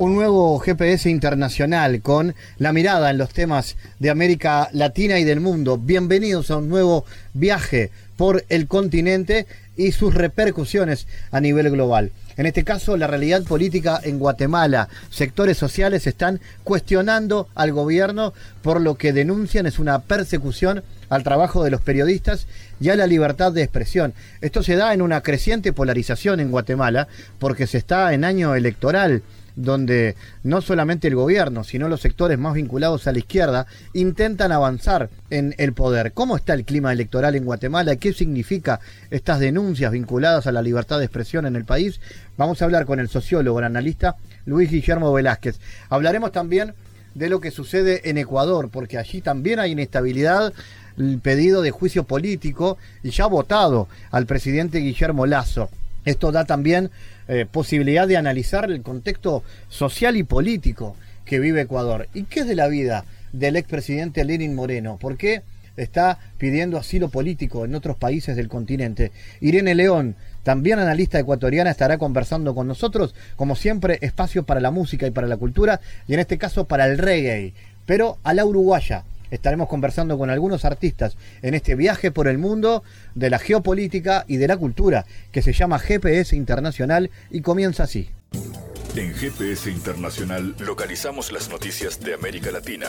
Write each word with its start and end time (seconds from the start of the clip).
Un 0.00 0.14
nuevo 0.14 0.60
GPS 0.60 1.10
internacional 1.10 2.02
con 2.02 2.36
la 2.58 2.72
mirada 2.72 3.10
en 3.10 3.18
los 3.18 3.30
temas 3.30 3.76
de 3.98 4.10
América 4.10 4.68
Latina 4.72 5.18
y 5.18 5.24
del 5.24 5.40
mundo. 5.40 5.76
Bienvenidos 5.76 6.52
a 6.52 6.58
un 6.58 6.68
nuevo 6.68 7.04
viaje 7.34 7.90
por 8.16 8.44
el 8.48 8.68
continente 8.68 9.48
y 9.76 9.90
sus 9.90 10.14
repercusiones 10.14 11.08
a 11.32 11.40
nivel 11.40 11.68
global. 11.70 12.12
En 12.36 12.46
este 12.46 12.62
caso, 12.62 12.96
la 12.96 13.08
realidad 13.08 13.42
política 13.42 14.00
en 14.00 14.20
Guatemala. 14.20 14.88
Sectores 15.10 15.58
sociales 15.58 16.06
están 16.06 16.38
cuestionando 16.62 17.48
al 17.56 17.72
gobierno 17.72 18.34
por 18.62 18.80
lo 18.80 18.94
que 18.94 19.12
denuncian 19.12 19.66
es 19.66 19.80
una 19.80 19.98
persecución 19.98 20.84
al 21.08 21.24
trabajo 21.24 21.64
de 21.64 21.72
los 21.72 21.80
periodistas 21.80 22.46
y 22.78 22.90
a 22.90 22.96
la 22.96 23.08
libertad 23.08 23.50
de 23.50 23.64
expresión. 23.64 24.14
Esto 24.42 24.62
se 24.62 24.76
da 24.76 24.94
en 24.94 25.02
una 25.02 25.22
creciente 25.22 25.72
polarización 25.72 26.38
en 26.38 26.52
Guatemala 26.52 27.08
porque 27.40 27.66
se 27.66 27.78
está 27.78 28.14
en 28.14 28.22
año 28.22 28.54
electoral 28.54 29.24
donde 29.58 30.14
no 30.44 30.62
solamente 30.62 31.08
el 31.08 31.16
gobierno, 31.16 31.64
sino 31.64 31.88
los 31.88 32.00
sectores 32.00 32.38
más 32.38 32.54
vinculados 32.54 33.06
a 33.06 33.12
la 33.12 33.18
izquierda 33.18 33.66
intentan 33.92 34.52
avanzar 34.52 35.10
en 35.30 35.54
el 35.58 35.72
poder. 35.72 36.12
¿Cómo 36.12 36.36
está 36.36 36.54
el 36.54 36.64
clima 36.64 36.92
electoral 36.92 37.34
en 37.34 37.44
Guatemala? 37.44 37.96
¿Qué 37.96 38.12
significa 38.12 38.78
estas 39.10 39.40
denuncias 39.40 39.90
vinculadas 39.90 40.46
a 40.46 40.52
la 40.52 40.62
libertad 40.62 40.98
de 40.98 41.06
expresión 41.06 41.44
en 41.44 41.56
el 41.56 41.64
país? 41.64 42.00
Vamos 42.36 42.62
a 42.62 42.66
hablar 42.66 42.86
con 42.86 43.00
el 43.00 43.08
sociólogo, 43.08 43.58
el 43.58 43.64
analista 43.64 44.16
Luis 44.46 44.70
Guillermo 44.70 45.12
Velázquez. 45.12 45.58
Hablaremos 45.88 46.30
también 46.30 46.74
de 47.14 47.28
lo 47.28 47.40
que 47.40 47.50
sucede 47.50 48.08
en 48.10 48.16
Ecuador, 48.16 48.70
porque 48.70 48.96
allí 48.96 49.20
también 49.20 49.58
hay 49.58 49.72
inestabilidad, 49.72 50.52
el 50.96 51.18
pedido 51.18 51.62
de 51.62 51.72
juicio 51.72 52.04
político 52.04 52.78
y 53.02 53.10
ya 53.10 53.26
votado 53.26 53.88
al 54.12 54.26
presidente 54.26 54.78
Guillermo 54.78 55.26
Lazo. 55.26 55.68
Esto 56.04 56.30
da 56.30 56.44
también 56.44 56.90
eh, 57.28 57.46
posibilidad 57.50 58.08
de 58.08 58.16
analizar 58.16 58.70
el 58.70 58.82
contexto 58.82 59.42
social 59.68 60.16
y 60.16 60.22
político 60.22 60.96
que 61.24 61.38
vive 61.38 61.60
Ecuador. 61.60 62.08
¿Y 62.14 62.24
qué 62.24 62.40
es 62.40 62.46
de 62.46 62.54
la 62.54 62.68
vida 62.68 63.04
del 63.32 63.56
expresidente 63.56 64.24
Lenin 64.24 64.54
Moreno? 64.54 64.96
¿Por 64.98 65.16
qué 65.16 65.42
está 65.76 66.18
pidiendo 66.38 66.78
asilo 66.78 67.10
político 67.10 67.64
en 67.64 67.74
otros 67.74 67.96
países 67.96 68.34
del 68.34 68.48
continente? 68.48 69.12
Irene 69.40 69.74
León, 69.74 70.16
también 70.42 70.78
analista 70.78 71.18
ecuatoriana, 71.18 71.70
estará 71.70 71.98
conversando 71.98 72.54
con 72.54 72.66
nosotros. 72.66 73.14
Como 73.36 73.56
siempre, 73.56 73.98
espacio 74.00 74.44
para 74.44 74.60
la 74.60 74.70
música 74.70 75.06
y 75.06 75.10
para 75.10 75.26
la 75.26 75.36
cultura, 75.36 75.80
y 76.06 76.14
en 76.14 76.20
este 76.20 76.38
caso 76.38 76.66
para 76.66 76.86
el 76.86 76.96
reggae, 76.96 77.52
pero 77.84 78.18
a 78.22 78.32
la 78.32 78.46
uruguaya 78.46 79.04
estaremos 79.30 79.68
conversando 79.68 80.18
con 80.18 80.30
algunos 80.30 80.64
artistas 80.64 81.16
en 81.42 81.54
este 81.54 81.74
viaje 81.74 82.10
por 82.10 82.28
el 82.28 82.38
mundo 82.38 82.82
de 83.14 83.30
la 83.30 83.38
geopolítica 83.38 84.24
y 84.28 84.36
de 84.36 84.48
la 84.48 84.56
cultura, 84.56 85.06
que 85.32 85.42
se 85.42 85.52
llama 85.52 85.78
GPS 85.78 86.36
Internacional 86.36 87.10
y 87.30 87.40
comienza 87.40 87.84
así. 87.84 88.10
En 88.96 89.14
GPS 89.14 89.70
Internacional 89.70 90.56
localizamos 90.58 91.30
las 91.32 91.48
noticias 91.48 92.00
de 92.00 92.14
América 92.14 92.50
Latina. 92.50 92.88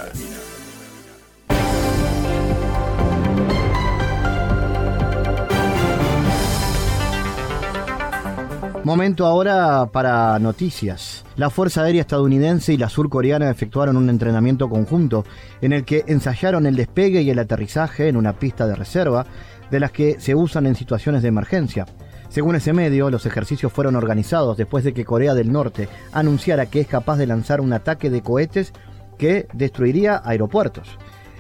Momento 8.90 9.28
ahora 9.28 9.86
para 9.92 10.40
noticias. 10.40 11.24
La 11.36 11.52
Fuerza 11.52 11.84
Aérea 11.84 12.02
estadounidense 12.02 12.74
y 12.74 12.78
la 12.78 12.90
surcoreana 12.90 13.52
efectuaron 13.52 13.98
un 13.98 14.10
entrenamiento 14.10 14.68
conjunto 14.68 15.26
en 15.62 15.74
el 15.74 15.86
que 15.86 16.06
ensayaron 16.08 16.66
el 16.66 16.76
despegue 16.76 17.22
y 17.22 17.30
el 17.30 17.38
aterrizaje 17.38 18.08
en 18.08 18.18
una 18.18 18.34
pista 18.34 18.66
de 18.66 18.74
reserva 18.74 19.28
de 19.70 19.80
las 19.80 19.92
que 19.92 20.20
se 20.20 20.34
usan 20.34 20.66
en 20.66 20.74
situaciones 20.74 21.22
de 21.22 21.28
emergencia. 21.28 21.86
Según 22.30 22.56
ese 22.56 22.74
medio, 22.74 23.12
los 23.12 23.28
ejercicios 23.28 23.72
fueron 23.72 23.96
organizados 23.96 24.58
después 24.58 24.84
de 24.84 24.96
que 24.96 25.06
Corea 25.06 25.36
del 25.36 25.52
Norte 25.52 25.88
anunciara 26.12 26.66
que 26.66 26.82
es 26.82 26.88
capaz 26.88 27.18
de 27.18 27.28
lanzar 27.28 27.62
un 27.62 27.74
ataque 27.74 28.10
de 28.10 28.24
cohetes 28.24 28.74
que 29.20 29.48
destruiría 29.54 30.20
aeropuertos. 30.26 30.98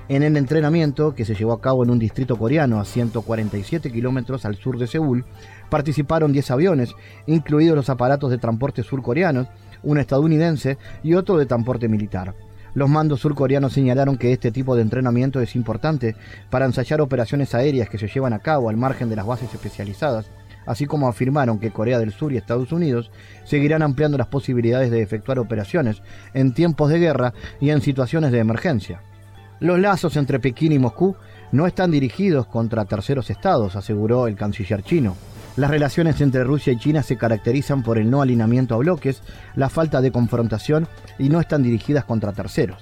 En 0.09 0.23
el 0.23 0.37
entrenamiento, 0.37 1.13
que 1.13 1.23
se 1.23 1.35
llevó 1.35 1.53
a 1.53 1.61
cabo 1.61 1.83
en 1.83 1.91
un 1.91 1.99
distrito 1.99 2.35
coreano 2.35 2.79
a 2.79 2.85
147 2.85 3.91
kilómetros 3.91 4.43
al 4.43 4.55
sur 4.55 4.79
de 4.79 4.87
Seúl, 4.87 5.23
participaron 5.69 6.33
10 6.33 6.49
aviones, 6.49 6.95
incluidos 7.27 7.75
los 7.75 7.91
aparatos 7.91 8.31
de 8.31 8.39
transporte 8.39 8.81
surcoreanos, 8.81 9.49
un 9.83 9.99
estadounidense 9.99 10.79
y 11.03 11.13
otro 11.13 11.37
de 11.37 11.45
transporte 11.45 11.87
militar. 11.87 12.33
Los 12.73 12.89
mandos 12.89 13.19
surcoreanos 13.19 13.73
señalaron 13.73 14.17
que 14.17 14.33
este 14.33 14.51
tipo 14.51 14.75
de 14.75 14.81
entrenamiento 14.81 15.41
es 15.41 15.55
importante 15.55 16.15
para 16.49 16.65
ensayar 16.65 17.01
operaciones 17.01 17.53
aéreas 17.53 17.87
que 17.87 17.99
se 17.99 18.07
llevan 18.07 18.33
a 18.33 18.39
cabo 18.39 18.71
al 18.71 18.77
margen 18.77 19.09
de 19.09 19.15
las 19.15 19.27
bases 19.27 19.53
especializadas, 19.53 20.31
así 20.65 20.87
como 20.87 21.07
afirmaron 21.07 21.59
que 21.59 21.69
Corea 21.69 21.99
del 21.99 22.13
Sur 22.13 22.33
y 22.33 22.37
Estados 22.37 22.71
Unidos 22.71 23.11
seguirán 23.43 23.83
ampliando 23.83 24.17
las 24.17 24.27
posibilidades 24.27 24.89
de 24.89 25.03
efectuar 25.03 25.37
operaciones 25.37 26.01
en 26.33 26.55
tiempos 26.55 26.89
de 26.89 26.97
guerra 26.97 27.35
y 27.61 27.69
en 27.69 27.81
situaciones 27.81 28.31
de 28.31 28.39
emergencia. 28.39 29.03
Los 29.59 29.77
lazos 29.77 30.15
entre 30.15 30.39
Pekín 30.39 30.71
y 30.71 30.79
Moscú 30.79 31.15
no 31.51 31.67
están 31.67 31.91
dirigidos 31.91 32.47
contra 32.47 32.85
terceros 32.85 33.29
estados, 33.29 33.75
aseguró 33.75 34.27
el 34.27 34.35
canciller 34.35 34.83
chino. 34.83 35.15
Las 35.57 35.69
relaciones 35.69 36.21
entre 36.21 36.45
Rusia 36.45 36.71
y 36.71 36.77
China 36.77 37.03
se 37.03 37.17
caracterizan 37.17 37.83
por 37.83 37.97
el 37.97 38.09
no 38.09 38.21
alineamiento 38.21 38.75
a 38.75 38.77
bloques, 38.77 39.21
la 39.55 39.67
falta 39.67 39.99
de 39.99 40.11
confrontación 40.11 40.87
y 41.17 41.27
no 41.27 41.41
están 41.41 41.63
dirigidas 41.63 42.05
contra 42.05 42.31
terceros. 42.31 42.81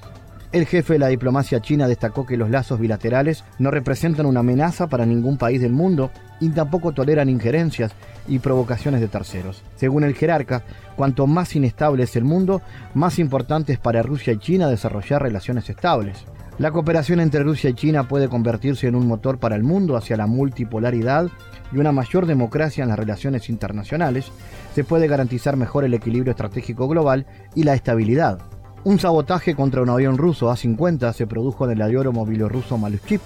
El 0.51 0.67
jefe 0.67 0.93
de 0.93 0.99
la 0.99 1.07
diplomacia 1.07 1.61
china 1.61 1.87
destacó 1.87 2.25
que 2.25 2.37
los 2.37 2.49
lazos 2.49 2.79
bilaterales 2.79 3.43
no 3.57 3.71
representan 3.71 4.27
una 4.27 4.41
amenaza 4.41 4.87
para 4.87 5.05
ningún 5.05 5.37
país 5.37 5.59
del 5.59 5.73
mundo 5.73 6.11
y 6.39 6.49
tampoco 6.49 6.93
toleran 6.93 7.27
injerencias 7.27 7.91
y 8.27 8.39
provocaciones 8.39 9.01
de 9.01 9.07
terceros. 9.07 9.63
Según 9.75 10.03
el 10.03 10.13
jerarca, 10.13 10.63
cuanto 10.95 11.25
más 11.25 11.55
inestable 11.55 12.03
es 12.03 12.15
el 12.15 12.23
mundo, 12.23 12.61
más 12.93 13.17
importante 13.19 13.73
es 13.73 13.79
para 13.79 14.03
Rusia 14.03 14.33
y 14.33 14.37
China 14.37 14.69
desarrollar 14.69 15.23
relaciones 15.23 15.69
estables. 15.69 16.23
La 16.59 16.71
cooperación 16.71 17.19
entre 17.19 17.43
Rusia 17.43 17.69
y 17.69 17.75
China 17.75 18.07
puede 18.07 18.29
convertirse 18.29 18.87
en 18.87 18.95
un 18.95 19.07
motor 19.07 19.37
para 19.37 19.55
el 19.55 19.63
mundo 19.63 19.95
hacia 19.95 20.17
la 20.17 20.25
multipolaridad 20.25 21.29
y 21.71 21.77
una 21.77 21.91
mayor 21.91 22.25
democracia 22.25 22.81
en 22.81 22.89
las 22.89 22.97
relaciones 22.97 23.47
internacionales. 23.49 24.31
Se 24.73 24.83
puede 24.83 25.07
garantizar 25.07 25.55
mejor 25.55 25.83
el 25.83 25.93
equilibrio 25.93 26.31
estratégico 26.31 26.87
global 26.87 27.27
y 27.53 27.61
la 27.61 27.75
estabilidad. 27.75 28.39
Un 28.83 28.97
sabotaje 28.99 29.53
contra 29.53 29.83
un 29.83 29.89
avión 29.89 30.17
ruso 30.17 30.49
A-50 30.49 31.13
se 31.13 31.27
produjo 31.27 31.65
en 31.65 31.71
el 31.73 31.81
aeródromo 31.83 32.25
bielorruso 32.25 32.79
Malushkiv, 32.79 33.21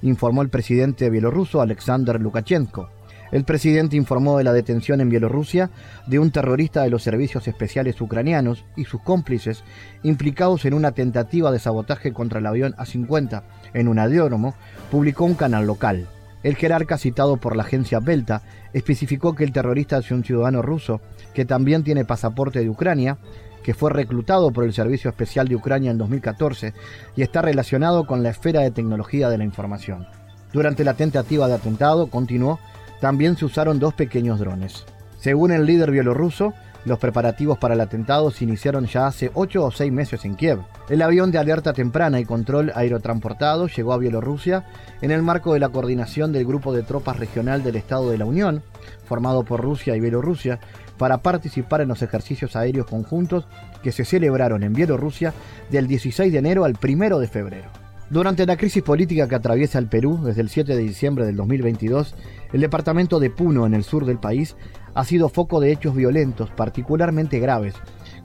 informó 0.00 0.40
el 0.40 0.48
presidente 0.48 1.10
bielorruso 1.10 1.60
Alexander 1.60 2.18
Lukashenko. 2.18 2.88
El 3.32 3.44
presidente 3.44 3.96
informó 3.96 4.38
de 4.38 4.44
la 4.44 4.52
detención 4.52 5.00
en 5.00 5.08
Bielorrusia 5.08 5.70
de 6.06 6.18
un 6.18 6.32
terrorista 6.32 6.82
de 6.82 6.90
los 6.90 7.02
servicios 7.02 7.46
especiales 7.46 8.00
ucranianos 8.00 8.64
y 8.76 8.84
sus 8.84 9.02
cómplices 9.02 9.62
implicados 10.02 10.64
en 10.64 10.74
una 10.74 10.92
tentativa 10.92 11.52
de 11.52 11.60
sabotaje 11.60 12.12
contra 12.12 12.40
el 12.40 12.46
avión 12.46 12.74
A-50 12.76 13.42
en 13.72 13.86
un 13.86 13.98
aeródromo, 14.00 14.54
publicó 14.90 15.24
un 15.24 15.34
canal 15.34 15.66
local. 15.66 16.08
El 16.42 16.56
jerarca 16.56 16.98
citado 16.98 17.36
por 17.36 17.54
la 17.54 17.62
agencia 17.62 18.00
Belta 18.00 18.42
especificó 18.72 19.34
que 19.34 19.44
el 19.44 19.52
terrorista 19.52 19.98
es 19.98 20.10
un 20.10 20.24
ciudadano 20.24 20.62
ruso 20.62 21.00
que 21.34 21.44
también 21.44 21.84
tiene 21.84 22.04
pasaporte 22.04 22.60
de 22.60 22.70
Ucrania, 22.70 23.18
que 23.62 23.74
fue 23.74 23.90
reclutado 23.90 24.50
por 24.50 24.64
el 24.64 24.72
Servicio 24.72 25.10
Especial 25.10 25.48
de 25.48 25.56
Ucrania 25.56 25.90
en 25.90 25.98
2014 25.98 26.72
y 27.14 27.22
está 27.22 27.42
relacionado 27.42 28.06
con 28.06 28.22
la 28.22 28.30
esfera 28.30 28.62
de 28.62 28.70
tecnología 28.70 29.28
de 29.28 29.38
la 29.38 29.44
información. 29.44 30.06
Durante 30.52 30.82
la 30.82 30.94
tentativa 30.94 31.46
de 31.46 31.54
atentado, 31.54 32.08
continuó, 32.08 32.58
también 33.00 33.36
se 33.36 33.44
usaron 33.44 33.78
dos 33.78 33.94
pequeños 33.94 34.38
drones. 34.38 34.84
Según 35.18 35.52
el 35.52 35.66
líder 35.66 35.90
bielorruso, 35.90 36.54
los 36.86 36.98
preparativos 36.98 37.58
para 37.58 37.74
el 37.74 37.80
atentado 37.80 38.30
se 38.30 38.44
iniciaron 38.44 38.86
ya 38.86 39.06
hace 39.06 39.30
ocho 39.34 39.64
o 39.64 39.70
seis 39.70 39.92
meses 39.92 40.24
en 40.24 40.34
Kiev. 40.34 40.60
El 40.88 41.02
avión 41.02 41.30
de 41.30 41.38
alerta 41.38 41.74
temprana 41.74 42.20
y 42.20 42.24
control 42.24 42.72
aerotransportado 42.74 43.66
llegó 43.66 43.92
a 43.92 43.98
Bielorrusia 43.98 44.64
en 45.02 45.10
el 45.10 45.22
marco 45.22 45.52
de 45.52 45.60
la 45.60 45.68
coordinación 45.68 46.32
del 46.32 46.46
Grupo 46.46 46.72
de 46.72 46.82
Tropas 46.82 47.18
Regional 47.18 47.62
del 47.62 47.76
Estado 47.76 48.10
de 48.10 48.18
la 48.18 48.24
Unión, 48.24 48.62
formado 49.04 49.44
por 49.44 49.60
Rusia 49.60 49.94
y 49.94 50.00
Bielorrusia, 50.00 50.58
para 50.96 51.18
participar 51.18 51.82
en 51.82 51.88
los 51.88 52.02
ejercicios 52.02 52.56
aéreos 52.56 52.86
conjuntos 52.86 53.46
que 53.82 53.92
se 53.92 54.04
celebraron 54.04 54.62
en 54.62 54.72
Bielorrusia 54.72 55.34
del 55.70 55.86
16 55.86 56.32
de 56.32 56.38
enero 56.38 56.64
al 56.64 56.78
1 56.82 57.18
de 57.18 57.28
febrero. 57.28 57.79
Durante 58.10 58.44
la 58.44 58.56
crisis 58.56 58.82
política 58.82 59.28
que 59.28 59.36
atraviesa 59.36 59.78
el 59.78 59.86
Perú 59.86 60.20
desde 60.24 60.40
el 60.40 60.48
7 60.48 60.74
de 60.74 60.82
diciembre 60.82 61.24
del 61.24 61.36
2022, 61.36 62.16
el 62.52 62.60
departamento 62.60 63.20
de 63.20 63.30
Puno, 63.30 63.66
en 63.66 63.74
el 63.74 63.84
sur 63.84 64.04
del 64.04 64.18
país, 64.18 64.56
ha 64.94 65.04
sido 65.04 65.28
foco 65.28 65.60
de 65.60 65.70
hechos 65.70 65.94
violentos 65.94 66.50
particularmente 66.50 67.38
graves, 67.38 67.76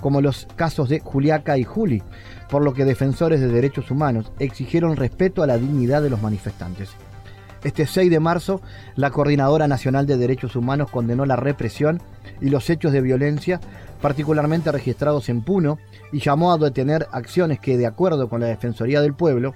como 0.01 0.21
los 0.21 0.47
casos 0.55 0.89
de 0.89 1.01
Juliaca 1.01 1.59
y 1.59 1.65
Juli, 1.65 2.01
por 2.49 2.63
lo 2.63 2.73
que 2.73 2.83
defensores 2.83 3.39
de 3.39 3.47
derechos 3.47 3.91
humanos 3.91 4.31
exigieron 4.39 4.95
respeto 4.95 5.43
a 5.43 5.47
la 5.47 5.59
dignidad 5.59 6.01
de 6.01 6.09
los 6.09 6.19
manifestantes. 6.19 6.89
Este 7.63 7.85
6 7.85 8.09
de 8.09 8.19
marzo, 8.19 8.61
la 8.95 9.11
Coordinadora 9.11 9.67
Nacional 9.67 10.07
de 10.07 10.17
Derechos 10.17 10.55
Humanos 10.55 10.89
condenó 10.89 11.27
la 11.27 11.35
represión 11.35 12.01
y 12.41 12.49
los 12.49 12.71
hechos 12.71 12.91
de 12.91 13.01
violencia, 13.01 13.59
particularmente 14.01 14.71
registrados 14.71 15.29
en 15.29 15.41
Puno, 15.41 15.77
y 16.11 16.19
llamó 16.19 16.51
a 16.51 16.57
detener 16.57 17.07
acciones 17.11 17.59
que, 17.59 17.77
de 17.77 17.87
acuerdo 17.87 18.29
con 18.29 18.41
la 18.41 18.47
Defensoría 18.47 19.01
del 19.01 19.15
Pueblo, 19.15 19.53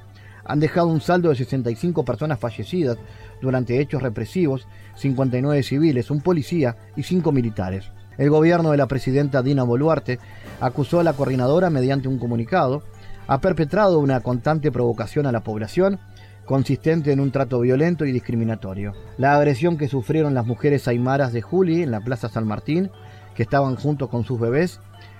han 0.49 0.59
dejado 0.59 0.87
un 0.87 0.99
saldo 0.99 1.29
de 1.29 1.35
65 1.35 2.03
personas 2.03 2.39
fallecidas 2.39 2.97
durante 3.39 3.79
hechos 3.79 4.01
represivos, 4.01 4.67
59 4.95 5.61
civiles, 5.61 6.09
un 6.09 6.21
policía 6.21 6.75
y 6.95 7.03
5 7.03 7.31
militares. 7.31 7.91
El 8.17 8.31
gobierno 8.31 8.71
de 8.71 8.77
la 8.77 8.87
presidenta 8.87 9.43
Dina 9.43 9.61
Boluarte 9.61 10.17
acusó 10.59 10.99
a 10.99 11.03
la 11.03 11.13
coordinadora 11.13 11.69
mediante 11.69 12.07
un 12.07 12.17
comunicado, 12.17 12.81
ha 13.27 13.39
perpetrado 13.41 13.99
una 13.99 14.21
constante 14.21 14.71
provocación 14.71 15.27
a 15.27 15.31
la 15.31 15.43
población 15.43 15.99
consistente 16.45 17.11
en 17.11 17.19
un 17.19 17.29
trato 17.29 17.59
violento 17.59 18.03
y 18.05 18.11
discriminatorio. 18.11 18.93
La 19.19 19.35
agresión 19.35 19.77
que 19.77 19.87
sufrieron 19.87 20.33
las 20.33 20.47
mujeres 20.47 20.87
aymaras 20.87 21.31
de 21.31 21.43
Juli 21.43 21.83
en 21.83 21.91
la 21.91 22.01
Plaza 22.01 22.27
San 22.27 22.47
Martín, 22.47 22.89
que 23.35 23.43
estaban 23.43 23.75
junto 23.75 24.09
con 24.09 24.25
sus 24.25 24.39
bebés, 24.39 24.79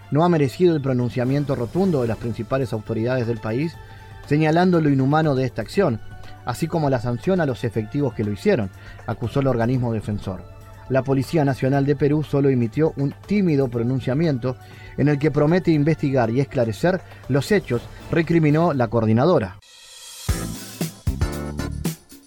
no 0.10 0.24
ha 0.24 0.30
merecido 0.30 0.76
el 0.76 0.82
pronunciamiento 0.82 1.54
rotundo 1.54 2.02
de 2.02 2.08
las 2.08 2.18
principales 2.18 2.74
autoridades 2.74 3.28
del 3.28 3.38
país, 3.38 3.76
señalando 4.30 4.80
lo 4.80 4.92
inhumano 4.92 5.34
de 5.34 5.44
esta 5.44 5.64
acción, 5.64 6.00
así 6.46 6.68
como 6.68 6.92
la 6.92 7.02
sanción 7.02 7.42
a 7.42 7.48
los 7.48 7.64
efectivos 7.64 8.14
que 8.14 8.24
lo 8.24 8.32
hicieron, 8.32 8.70
acusó 9.08 9.40
el 9.40 9.48
organismo 9.48 9.92
defensor. 9.92 10.44
La 10.88 11.02
Policía 11.02 11.44
Nacional 11.44 11.84
de 11.84 11.96
Perú 11.96 12.22
solo 12.24 12.50
emitió 12.50 12.94
un 12.98 13.16
tímido 13.26 13.70
pronunciamiento 13.70 14.56
en 14.98 15.08
el 15.08 15.18
que 15.18 15.32
promete 15.32 15.72
investigar 15.72 16.30
y 16.30 16.42
esclarecer 16.42 17.02
los 17.28 17.52
hechos, 17.52 17.82
recriminó 18.12 18.72
la 18.74 18.88
coordinadora. 18.88 19.58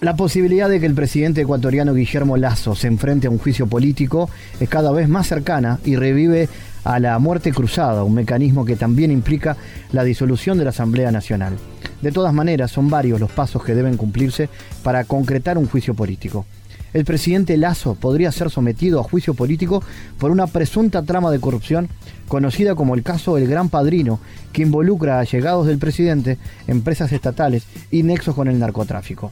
La 0.02 0.16
posibilidad 0.16 0.69
de 0.69 0.81
que 0.81 0.87
el 0.87 0.96
presidente 0.96 1.43
ecuatoriano 1.43 1.94
Guillermo 1.94 2.37
Lazo 2.37 2.75
se 2.75 2.88
enfrente 2.88 3.28
a 3.28 3.31
un 3.31 3.38
juicio 3.38 3.69
político 3.69 4.28
es 4.58 4.69
cada 4.69 4.90
vez 4.90 5.08
más 5.08 5.28
cercana 5.28 5.78
y 5.84 5.94
revive 5.94 6.49
a 6.82 6.99
la 6.99 7.16
muerte 7.20 7.52
cruzada, 7.52 8.02
un 8.02 8.14
mecanismo 8.14 8.64
que 8.64 8.75
también 8.75 9.12
implica 9.12 9.56
la 9.93 10.02
disolución 10.02 10.58
de 10.58 10.64
la 10.64 10.70
Asamblea 10.70 11.12
Nacional. 11.12 11.56
De 12.00 12.10
todas 12.10 12.34
maneras, 12.34 12.72
son 12.72 12.90
varios 12.90 13.20
los 13.20 13.31
pasos 13.31 13.62
que 13.62 13.76
deben 13.76 13.96
cumplirse 13.96 14.49
para 14.82 15.04
concretar 15.04 15.56
un 15.56 15.69
juicio 15.69 15.94
político. 15.94 16.46
El 16.93 17.04
presidente 17.04 17.56
Lazo 17.56 17.94
podría 17.94 18.32
ser 18.32 18.50
sometido 18.50 18.99
a 18.99 19.04
juicio 19.04 19.34
político 19.34 19.84
por 20.19 20.32
una 20.32 20.49
presunta 20.49 21.04
trama 21.04 21.31
de 21.31 21.38
corrupción 21.38 21.88
conocida 22.26 22.75
como 22.75 22.96
el 22.96 23.04
caso 23.04 23.37
del 23.37 23.46
Gran 23.46 23.69
Padrino, 23.69 24.19
que 24.52 24.62
involucra 24.62 25.19
a 25.19 25.20
allegados 25.20 25.69
del 25.69 25.78
presidente, 25.78 26.38
empresas 26.66 27.12
estatales 27.12 27.69
y 27.93 28.02
nexos 28.02 28.34
con 28.34 28.49
el 28.49 28.58
narcotráfico. 28.58 29.31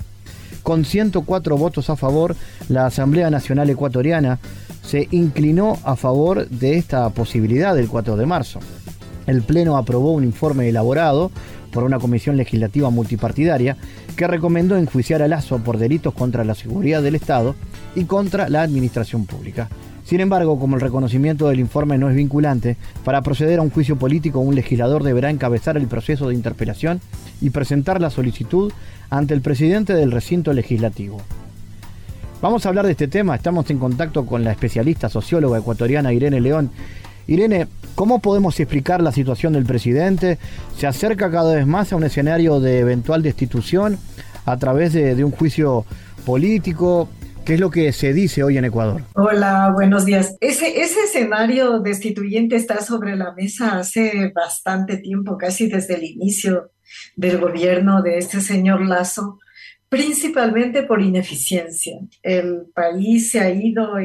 Con 0.62 0.84
104 0.84 1.56
votos 1.56 1.90
a 1.90 1.96
favor, 1.96 2.36
la 2.68 2.86
Asamblea 2.86 3.30
Nacional 3.30 3.70
Ecuatoriana 3.70 4.38
se 4.82 5.08
inclinó 5.10 5.78
a 5.84 5.96
favor 5.96 6.48
de 6.48 6.76
esta 6.76 7.08
posibilidad 7.10 7.74
del 7.74 7.88
4 7.88 8.16
de 8.16 8.26
marzo. 8.26 8.60
El 9.26 9.42
Pleno 9.42 9.76
aprobó 9.76 10.12
un 10.12 10.24
informe 10.24 10.68
elaborado 10.68 11.30
por 11.70 11.84
una 11.84 11.98
comisión 11.98 12.36
legislativa 12.36 12.90
multipartidaria 12.90 13.76
que 14.16 14.26
recomendó 14.26 14.76
enjuiciar 14.76 15.22
a 15.22 15.28
Lazo 15.28 15.58
por 15.58 15.78
delitos 15.78 16.14
contra 16.14 16.44
la 16.44 16.54
seguridad 16.54 17.02
del 17.02 17.14
Estado 17.14 17.54
y 17.94 18.04
contra 18.04 18.48
la 18.48 18.62
administración 18.62 19.26
pública. 19.26 19.68
Sin 20.04 20.20
embargo, 20.20 20.58
como 20.58 20.74
el 20.74 20.80
reconocimiento 20.80 21.48
del 21.48 21.60
informe 21.60 21.96
no 21.96 22.10
es 22.10 22.16
vinculante, 22.16 22.76
para 23.04 23.22
proceder 23.22 23.60
a 23.60 23.62
un 23.62 23.70
juicio 23.70 23.96
político 23.96 24.40
un 24.40 24.56
legislador 24.56 25.04
deberá 25.04 25.30
encabezar 25.30 25.76
el 25.76 25.86
proceso 25.86 26.28
de 26.28 26.34
interpelación 26.34 27.00
y 27.40 27.50
presentar 27.50 28.00
la 28.00 28.10
solicitud 28.10 28.72
ante 29.10 29.34
el 29.34 29.42
presidente 29.42 29.92
del 29.92 30.12
recinto 30.12 30.52
legislativo. 30.52 31.20
Vamos 32.40 32.64
a 32.64 32.70
hablar 32.70 32.86
de 32.86 32.92
este 32.92 33.08
tema, 33.08 33.34
estamos 33.34 33.68
en 33.70 33.78
contacto 33.78 34.24
con 34.24 34.44
la 34.44 34.52
especialista 34.52 35.10
socióloga 35.10 35.58
ecuatoriana 35.58 36.12
Irene 36.12 36.40
León. 36.40 36.70
Irene, 37.26 37.68
¿cómo 37.94 38.20
podemos 38.20 38.58
explicar 38.58 39.02
la 39.02 39.12
situación 39.12 39.52
del 39.52 39.66
presidente? 39.66 40.38
¿Se 40.76 40.86
acerca 40.86 41.30
cada 41.30 41.54
vez 41.54 41.66
más 41.66 41.92
a 41.92 41.96
un 41.96 42.04
escenario 42.04 42.58
de 42.60 42.78
eventual 42.78 43.22
destitución 43.22 43.98
a 44.46 44.56
través 44.56 44.94
de, 44.94 45.22
un 45.22 45.30
juicio 45.32 45.84
político? 46.24 47.10
¿Qué 47.44 47.54
es 47.54 47.60
lo 47.60 47.70
que 47.70 47.92
se 47.92 48.14
dice 48.14 48.42
hoy 48.42 48.56
en 48.56 48.64
Ecuador? 48.64 49.02
Hola, 49.14 49.70
buenos 49.74 50.06
días. 50.06 50.36
Ese, 50.40 50.80
escenario 50.82 51.80
destituyente 51.80 52.56
está 52.56 52.80
sobre 52.80 53.16
la 53.16 53.32
mesa 53.32 53.78
hace 53.78 54.32
bastante 54.34 54.96
tiempo, 54.96 55.36
casi 55.36 55.68
desde 55.68 55.94
el 55.94 56.04
inicio 56.04 56.70
del 57.16 57.38
gobierno 57.38 58.02
de 58.02 58.18
este 58.18 58.40
señor 58.40 58.86
Lazo, 58.86 59.38
principalmente 59.88 60.84
por 60.84 61.02
ineficiencia. 61.02 61.98
El 62.22 62.66
país 62.74 63.30
se 63.30 63.40
ha 63.40 63.50
ido 63.50 63.96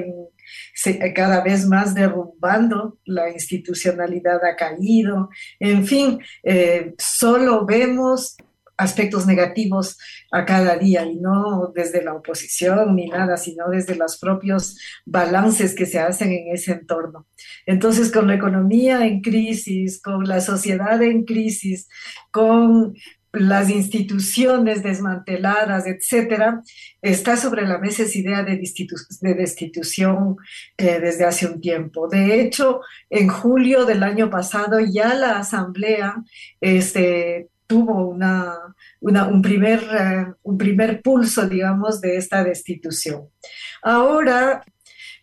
cada 1.13 1.41
vez 1.41 1.67
más 1.67 1.93
derrumbando, 1.93 2.97
la 3.05 3.29
institucionalidad 3.29 4.43
ha 4.43 4.55
caído, 4.55 5.29
en 5.59 5.85
fin, 5.85 6.19
eh, 6.43 6.93
solo 6.97 7.65
vemos 7.65 8.35
aspectos 8.77 9.25
negativos 9.25 9.97
a 10.31 10.45
cada 10.45 10.77
día 10.77 11.05
y 11.05 11.15
no 11.15 11.71
desde 11.73 12.03
la 12.03 12.13
oposición 12.13 12.95
ni 12.95 13.07
nada, 13.07 13.37
sino 13.37 13.69
desde 13.69 13.95
los 13.95 14.17
propios 14.17 14.77
balances 15.05 15.75
que 15.75 15.85
se 15.85 15.99
hacen 15.99 16.31
en 16.31 16.53
ese 16.53 16.73
entorno. 16.73 17.27
Entonces, 17.65 18.11
con 18.11 18.27
la 18.27 18.35
economía 18.35 19.05
en 19.05 19.21
crisis, 19.21 20.01
con 20.01 20.27
la 20.27 20.41
sociedad 20.41 21.01
en 21.01 21.23
crisis, 21.23 21.87
con 22.31 22.95
las 23.39 23.69
instituciones 23.69 24.83
desmanteladas, 24.83 25.85
etcétera, 25.87 26.61
está 27.01 27.37
sobre 27.37 27.67
la 27.67 27.77
mesa 27.77 28.03
esa 28.03 28.17
idea 28.17 28.43
de, 28.43 28.61
destitución 29.35 30.37
eh, 30.77 30.99
desde 30.99 31.25
hace 31.25 31.47
un 31.47 31.61
tiempo. 31.61 32.07
De 32.07 32.41
hecho, 32.41 32.81
en 33.09 33.27
julio 33.27 33.85
del 33.85 34.03
año 34.03 34.29
pasado 34.29 34.79
ya 34.79 35.13
la 35.13 35.37
Asamblea 35.39 36.15
este, 36.61 37.49
tuvo 37.67 38.07
una, 38.07 38.57
un, 38.99 39.41
primer, 39.41 39.79
eh, 39.79 40.33
un 40.43 40.57
primer 40.57 41.01
pulso, 41.01 41.47
digamos, 41.47 42.01
de 42.01 42.17
esta 42.17 42.43
destitución. 42.43 43.29
Ahora 43.81 44.63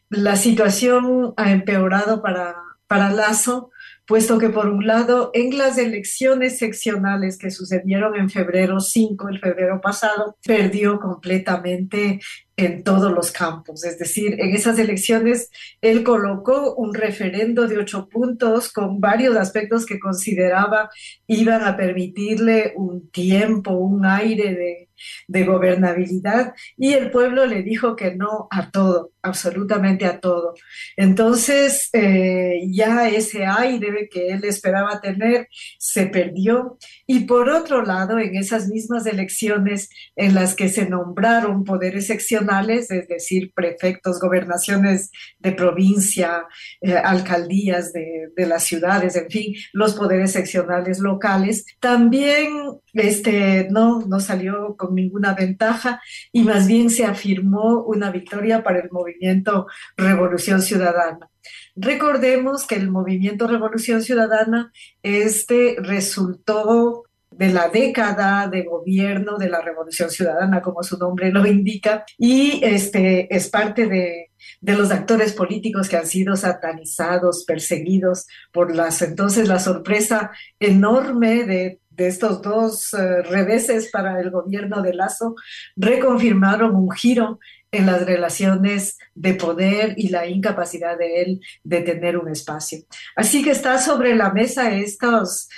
la 0.09 0.37
situación 0.37 1.33
ha 1.37 1.53
empeorado 1.53 2.21
para, 2.23 2.55
para 2.87 3.11
Lazo, 3.11 3.71
puesto 4.07 4.39
que 4.39 4.51
por 4.51 4.69
un 4.69 4.87
lado, 4.87 5.31
en 5.33 5.57
las 5.57 5.79
elecciones 5.79 6.59
seccionales 6.59 7.39
que 7.39 7.51
sucedieron 7.51 8.17
en 8.17 8.29
febrero 8.29 8.81
5, 8.81 9.29
el 9.31 9.41
febrero 9.41 9.81
pasado, 9.81 10.37
perdió 10.45 11.01
completamente 11.01 12.21
en 12.65 12.83
todos 12.83 13.13
los 13.13 13.31
campos. 13.33 13.85
Es 13.85 13.99
decir, 13.99 14.41
en 14.41 14.55
esas 14.55 14.79
elecciones 14.79 15.51
él 15.81 16.03
colocó 16.03 16.75
un 16.75 16.95
referendo 16.95 17.67
de 17.67 17.79
ocho 17.79 18.09
puntos 18.09 18.73
con 18.73 19.01
varios 19.01 19.37
aspectos 19.37 19.87
que 19.87 19.99
consideraba 19.99 20.91
iban 21.27 21.63
a 21.63 21.77
permitirle 21.77 22.73
un 22.77 23.11
tiempo, 23.11 23.73
un 23.73 24.05
aire 24.05 24.55
de, 24.55 24.89
de 25.29 25.45
gobernabilidad 25.45 26.55
y 26.77 26.93
el 26.93 27.11
pueblo 27.11 27.47
le 27.47 27.63
dijo 27.63 27.97
que 27.97 28.15
no 28.15 28.49
a 28.51 28.71
todo, 28.71 29.13
absolutamente 29.23 30.05
a 30.05 30.21
todo. 30.21 30.55
Entonces, 30.97 31.89
eh, 31.93 32.61
ya 32.71 33.09
ese 33.09 33.45
aire 33.45 34.09
que 34.11 34.29
él 34.29 34.45
esperaba 34.45 35.01
tener 35.01 35.49
se 35.79 36.07
perdió. 36.07 36.79
Y 37.07 37.21
por 37.21 37.49
otro 37.49 37.83
lado, 37.83 38.19
en 38.19 38.37
esas 38.37 38.69
mismas 38.69 39.07
elecciones 39.07 39.89
en 40.17 40.35
las 40.35 40.55
que 40.55 40.69
se 40.69 40.89
nombraron 40.89 41.65
poderes 41.65 42.07
seccionales, 42.07 42.43
es 42.61 43.09
decir, 43.09 43.53
prefectos, 43.55 44.21
gobernaciones 44.21 45.11
de 45.39 45.53
provincia, 45.53 46.47
eh, 46.81 46.95
alcaldías 46.95 47.93
de, 47.93 48.31
las 48.37 48.65
ciudades, 48.65 49.15
en 49.17 49.31
fin, 49.31 49.55
los 49.73 49.95
poderes 49.95 50.33
seccionales 50.33 50.99
locales, 50.99 51.65
también 51.79 52.53
este, 52.93 53.69
no, 53.71 54.01
no 54.01 54.19
salió 54.21 54.77
con 54.77 54.95
ninguna 54.95 55.35
ventaja 55.35 56.01
y 56.33 56.43
más 56.43 56.67
bien 56.67 56.91
se 56.91 57.05
afirmó 57.05 57.85
una 57.85 58.11
victoria 58.11 58.63
para 58.63 58.81
el 58.81 58.91
movimiento 58.91 59.67
Revolución 59.97 60.61
Ciudadana. 60.61 61.31
Recordemos 61.75 62.67
que 62.67 62.75
el 62.75 62.91
movimiento 62.91 63.47
Revolución 63.47 64.03
Ciudadana 64.03 64.73
este 65.03 65.77
resultó 65.79 67.05
de 67.37 67.53
la 67.53 67.69
década 67.69 68.49
de 68.49 68.63
gobierno 68.63 69.39
de 69.39 69.49
la 69.49 69.61
Revolución 69.61 70.11
Ciudadana, 70.11 70.63
como 70.63 70.83
su 70.83 70.99
nombre 70.99 71.31
lo 71.31 71.47
indica, 71.47 72.05
y 72.19 72.61
este 72.65 73.35
es 73.35 73.49
parte 73.49 73.87
de, 73.87 74.31
de 74.61 74.77
los 74.77 74.91
actores 74.91 75.33
políticos 75.33 75.89
que 75.89 75.97
han 75.97 76.07
sido 76.07 76.37
satanizados, 76.37 77.45
perseguidos 77.45 78.27
por 78.53 78.75
las 78.75 79.03
entonces 79.03 79.49
la 79.49 79.59
sorpresa 79.59 80.31
enorme 80.61 81.45
de 81.45 81.83
de 81.97 82.07
estos 82.07 82.41
dos 82.43 82.95
eh, 82.95 83.23
reveses 83.23 83.91
para 83.91 84.21
el 84.21 84.31
gobierno 84.31 84.83
de 84.83 84.95
Lazo 84.95 85.35
reconfirmaron 85.77 86.75
un 86.75 86.91
giro 86.91 87.39
en 87.73 87.87
las 87.87 88.05
relaciones 88.05 88.99
de 89.15 89.35
poder 89.35 89.95
y 89.97 90.11
la 90.11 90.27
incapacidad 90.27 90.97
de 90.99 91.23
él 91.23 91.41
de 91.65 91.81
tener 91.81 92.19
un 92.19 92.29
espacio. 92.29 92.81
Así 93.17 93.43
que 93.43 93.51
está 93.51 93.79
sobre 93.79 94.15
la 94.15 94.31
mesa 94.33 94.73
estos, 94.73 95.49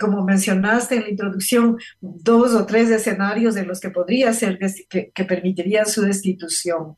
como 0.00 0.24
mencionaste 0.24 0.96
en 0.96 1.02
la 1.02 1.10
introducción, 1.10 1.76
dos 2.00 2.54
o 2.54 2.64
tres 2.64 2.90
escenarios 2.90 3.54
de 3.54 3.66
los 3.66 3.80
que 3.80 3.90
podría 3.90 4.32
ser, 4.32 4.58
que, 4.58 5.12
que 5.12 5.24
permitirían 5.24 5.86
su 5.86 6.02
destitución. 6.02 6.94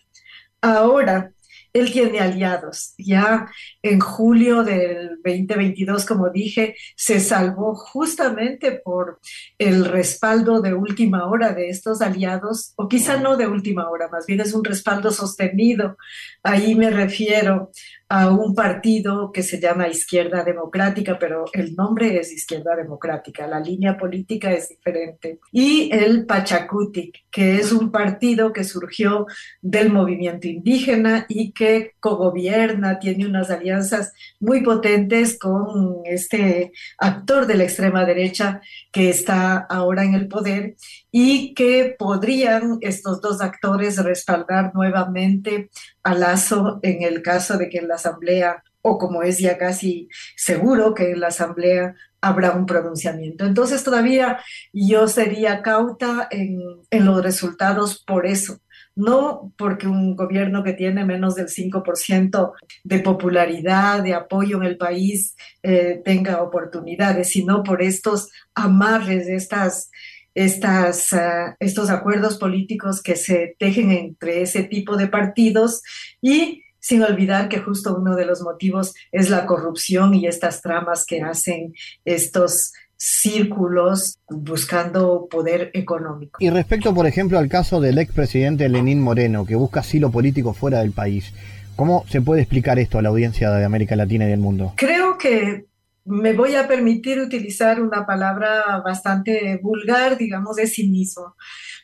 Ahora, 0.61 1.34
él 1.75 1.93
tiene 1.93 2.21
aliados. 2.21 2.95
Ya 2.97 3.49
en 3.83 3.99
julio 3.99 4.63
del 4.63 5.21
2022, 5.25 6.07
como 6.07 6.31
dije, 6.31 6.77
se 6.97 7.19
salvó 7.19 7.75
justamente 7.75 8.73
por 8.73 9.19
el 9.59 9.85
respaldo 9.85 10.63
de 10.63 10.73
última 10.73 11.27
hora 11.27 11.53
de 11.53 11.69
estos 11.69 12.01
aliados, 12.01 12.73
o 12.77 12.89
quizá 12.89 13.17
no 13.19 13.37
de 13.37 13.49
última 13.49 13.91
hora, 13.91 14.09
más 14.09 14.25
bien 14.25 14.41
es 14.41 14.55
un 14.55 14.65
respaldo 14.65 15.11
sostenido. 15.11 15.97
Ahí 16.45 16.77
me 16.77 16.91
refiero 16.91 17.73
a 18.17 18.31
un 18.31 18.55
partido 18.55 19.33
que 19.33 19.43
se 19.43 19.59
llama 19.59 19.89
Izquierda 19.89 20.45
Democrática, 20.45 21.19
pero 21.19 21.47
el 21.53 21.75
nombre 21.75 22.17
es 22.21 22.33
Izquierda 22.33 22.77
Democrática, 22.77 23.49
la 23.49 23.59
línea 23.59 23.99
política 23.99 24.53
es 24.53 24.69
diferente. 24.69 25.41
Y 25.51 25.91
el 25.93 26.25
Pachacutic, 26.25 27.25
que 27.29 27.57
es 27.57 27.73
un 27.73 27.91
partido 27.91 28.53
que 28.53 28.63
surgió 28.63 29.27
del 29.61 29.91
movimiento 29.91 30.47
indígena 30.47 31.27
y 31.29 31.51
que 31.51 31.95
cogobierna, 31.99 33.01
tiene 33.01 33.27
unas 33.27 33.51
alianzas 33.51 34.13
muy 34.39 34.63
potentes 34.63 35.37
con 35.37 36.03
este 36.05 36.71
actor 36.99 37.49
de 37.49 37.57
la 37.57 37.65
extrema 37.65 38.05
derecha 38.05 38.61
que 38.93 39.11
está 39.11 39.57
ahora 39.57 40.05
en 40.05 40.15
el 40.15 40.29
poder 40.29 40.77
y 41.11 41.53
que 41.55 41.97
podrían 41.99 42.79
estos 42.81 43.21
dos 43.21 43.41
actores 43.41 43.99
respaldar 43.99 44.73
nuevamente 44.73 45.69
a 46.05 46.15
Lazo 46.15 46.79
en 46.83 47.03
el 47.03 47.23
caso 47.23 47.59
de 47.59 47.69
que 47.69 47.79
en 47.79 47.89
la 47.89 47.97
Asamblea, 47.97 48.63
o 48.83 48.99
como 48.99 49.23
es 49.23 49.39
ya 49.39 49.57
casi 49.59 50.09
seguro 50.37 50.95
que 50.95 51.13
en 51.13 51.21
la 51.21 51.29
Asamblea 51.29 51.95
habrá 52.21 52.53
un 52.53 52.67
pronunciamiento. 52.67 53.45
Entonces 53.45 53.85
todavía 53.85 54.41
yo 54.73 55.09
sería 55.09 55.63
cauta 55.63 56.29
en, 56.31 57.05
los 57.05 57.23
resultados 57.23 58.03
por 58.07 58.27
eso, 58.27 58.61
no 58.95 59.53
porque 59.59 59.87
un 59.87 60.17
gobierno 60.17 60.63
que 60.63 60.73
tiene 60.73 61.05
menos 61.05 61.35
del 61.35 61.49
5% 61.49 62.53
de 62.85 62.99
popularidad, 63.01 64.03
de 64.03 64.15
apoyo 64.15 64.59
en 64.59 64.65
el 64.65 64.77
país, 64.77 65.37
eh, 65.63 66.01
tenga 66.05 66.43
oportunidades, 66.43 67.29
sino 67.29 67.63
por 67.63 67.83
estos 67.83 68.31
amarres, 68.55 69.29
estas, 69.29 69.91
estas, 70.35 71.13
uh, 71.13 71.55
estos 71.61 71.91
acuerdos 71.91 72.39
políticos 72.39 73.03
que 73.03 73.17
se 73.17 73.57
tejen 73.59 73.93
entre 73.93 74.43
ese 74.43 74.65
tipo 74.65 74.97
de 74.97 75.07
partidos 75.07 75.83
y 76.21 76.63
sin 76.85 77.03
olvidar 77.03 77.49
que 77.49 77.61
justo 77.61 77.97
uno 77.97 78.15
de 78.15 78.27
los 78.27 78.43
motivos 78.43 78.95
es 79.11 79.31
la 79.31 79.47
corrupción 79.47 80.13
y 80.13 80.27
estas 80.27 80.61
tramas 80.61 81.07
que 81.07 81.23
hacen 81.23 81.73
estos 82.05 82.73
círculos 82.97 84.19
buscando 84.29 85.27
poder 85.31 85.71
económico. 85.75 86.39
Y 86.41 86.51
respecto, 86.51 86.95
por 86.95 87.07
ejemplo, 87.07 87.39
al 87.39 87.49
caso 87.49 87.81
del 87.81 87.99
expresidente 87.99 88.69
Lenín 88.69 89.01
Moreno, 89.01 89.47
que 89.47 89.57
busca 89.57 89.81
asilo 89.81 90.11
político 90.11 90.53
fuera 90.53 90.81
del 90.81 90.93
país, 90.93 91.33
¿cómo 91.77 92.05
se 92.09 92.21
puede 92.21 92.43
explicar 92.43 92.79
esto 92.79 92.99
a 92.99 93.03
la 93.03 93.09
audiencia 93.09 93.51
de 93.51 93.65
América 93.65 93.97
Latina 93.97 94.27
y 94.27 94.31
del 94.31 94.41
mundo? 94.41 94.75
Creo 94.77 95.17
que 95.17 95.65
me 96.05 96.33
voy 96.33 96.55
a 96.55 96.69
permitir 96.69 97.21
utilizar 97.21 97.81
una 97.81 98.07
palabra 98.07 98.81
bastante 98.85 99.59
vulgar, 99.63 100.19
digamos, 100.19 100.57
de 100.57 100.67
cinismo, 100.67 101.37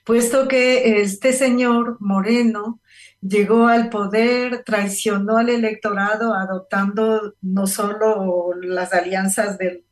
puesto 0.05 0.49
que 0.49 1.01
este 1.01 1.33
señor 1.33 1.97
Moreno 2.01 2.81
llegó 3.21 3.67
al 3.69 3.91
poder, 3.91 4.63
traicionó 4.65 5.39
al 5.39 5.49
electorado 5.49 6.35
adoptando 6.35 7.35
no 7.41 7.67
solo 7.67 8.55
las 8.61 8.93
alianzas 8.93 9.59
del 9.59 9.85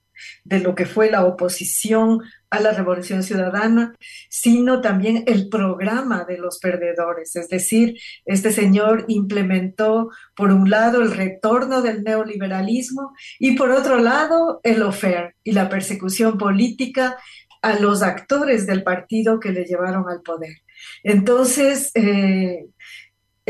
de 0.45 0.61
lo 0.61 0.75
que 0.75 0.87
fue 0.87 1.11
la 1.11 1.25
oposición 1.25 2.21
a 2.51 2.61
la 2.61 2.73
revolución 2.73 3.23
ciudadana, 3.23 3.95
sino 4.31 4.81
también 4.81 5.25
el 5.27 5.49
programa 5.49 6.25
de 6.25 6.39
los 6.39 6.59
perdedores. 6.59 7.37
Es 7.37 7.49
decir, 7.49 7.99
este 8.25 8.53
señor 8.53 9.05
implementó, 9.09 10.11
por 10.35 10.51
un 10.51 10.71
lado, 10.71 11.03
el 11.03 11.13
retorno 11.13 11.83
del 11.83 12.03
neoliberalismo 12.03 13.13
y, 13.39 13.57
por 13.57 13.71
otro 13.71 13.99
lado, 13.99 14.61
el 14.63 14.83
ofer 14.83 15.35
y 15.45 15.53
la 15.53 15.69
persecución 15.69 16.39
política 16.39 17.17
a 17.63 17.79
los 17.79 18.03
actores 18.03 18.67
del 18.67 18.83
partido 18.83 19.41
que 19.41 19.53
le 19.53 19.65
llevaron 19.65 20.09
al 20.09 20.23
poder. 20.23 20.57
Entonces, 21.03 21.91
eh, 21.95 22.67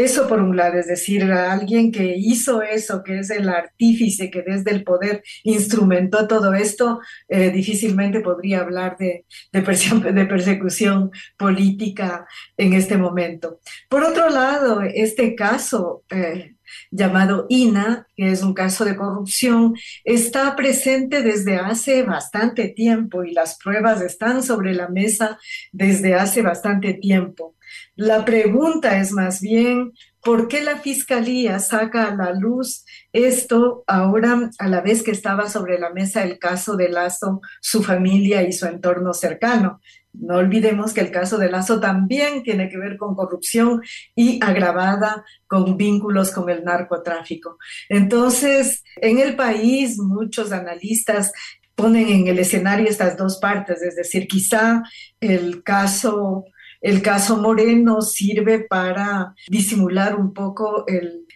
eso 0.05 0.29
por 0.29 0.41
un 0.41 0.57
lado, 0.57 0.79
es 0.79 0.87
decir, 0.87 1.25
a 1.25 1.53
alguien 1.53 1.91
que 1.91 2.15
hizo 2.17 2.63
eso, 2.63 3.03
que 3.03 3.19
es 3.19 3.31
el 3.31 3.49
artífice, 3.49 4.31
que 4.31 4.43
desde 4.43 4.71
el 4.71 4.85
poder 4.85 5.23
instrumentó 5.43 6.29
todo 6.29 6.55
esto, 6.55 7.01
eh, 7.29 7.51
difícilmente 7.51 8.21
podría 8.21 8.61
hablar 8.61 8.97
de, 8.99 9.25
de, 9.53 10.27
persecución 10.27 11.11
política 11.37 12.27
en 12.57 12.75
este 12.75 12.97
momento. 12.97 13.61
Por 13.89 14.05
otro 14.05 14.31
lado, 14.31 14.83
este 14.83 15.35
caso 15.35 16.05
eh, 16.11 16.55
llamado 16.91 17.47
INA, 17.49 18.07
que 18.17 18.33
es 18.33 18.43
un 18.43 18.55
caso 18.55 18.85
de 18.85 18.97
corrupción, 18.97 19.75
está 20.05 20.57
presente 20.57 21.23
desde 21.23 21.57
hace 21.57 22.03
bastante 22.03 22.69
tiempo 22.69 23.25
y 23.25 23.33
las 23.33 23.59
pruebas 23.59 24.01
están 24.01 24.43
sobre 24.43 24.75
la 24.75 24.89
mesa 24.89 25.39
desde 25.73 26.15
hace 26.15 26.43
bastante 26.43 26.95
tiempo. 26.95 27.57
La 27.97 28.25
pregunta 28.25 28.99
es 28.99 29.13
más 29.13 29.41
bien, 29.41 29.93
¿por 30.23 30.49
qué 30.49 30.63
la 30.63 30.79
Fiscalía 30.79 31.59
saca 31.59 32.09
a 32.09 32.15
la 32.15 32.33
luz 32.33 32.85
esto 33.13 33.85
ahora 33.87 34.51
a 34.59 34.69
la 34.69 34.81
vez 34.81 35.03
que 35.03 35.11
estaba 35.11 35.49
sobre 35.49 35.79
la 35.79 35.91
mesa 35.91 36.23
el 36.23 36.39
caso 36.39 36.77
de 36.77 36.89
Lazo, 36.89 37.41
su 37.61 37.83
familia 37.83 38.43
y 38.43 38.53
su 38.53 38.67
entorno 38.67 39.13
cercano? 39.13 39.81
No 40.13 40.37
olvidemos 40.37 40.93
que 40.93 41.01
el 41.01 41.11
caso 41.11 41.39
de 41.39 41.51
Lazo 41.51 41.81
también 41.81 42.43
tiene 42.43 42.69
que 42.69 42.79
ver 42.79 42.97
con 42.97 43.15
corrupción 43.15 43.83
y 44.15 44.43
agravada 44.43 45.25
con 45.47 45.77
vínculos 45.77 46.31
con 46.31 46.49
el 46.51 46.65
narcotráfico. 46.65 47.59
Entonces, 47.89 48.83
en 48.97 49.19
el 49.19 49.37
país, 49.37 49.99
muchos 49.99 50.53
analistas 50.53 51.33
ponen 51.75 52.09
en 52.09 52.27
el 52.27 52.39
escenario 52.41 52.89
estas 52.89 53.17
dos 53.17 53.39
partes, 53.39 53.83
es 53.83 53.95
decir, 53.95 54.27
quizá 54.27 54.83
el 55.21 55.63
caso 55.63 56.45
el 56.81 57.03
caso 57.03 57.37
Moreno 57.39 58.03
sirve 58.03 58.61
para 58.61 59.35
disimular 59.49 60.15
un 60.15 60.33
poco 60.33 60.85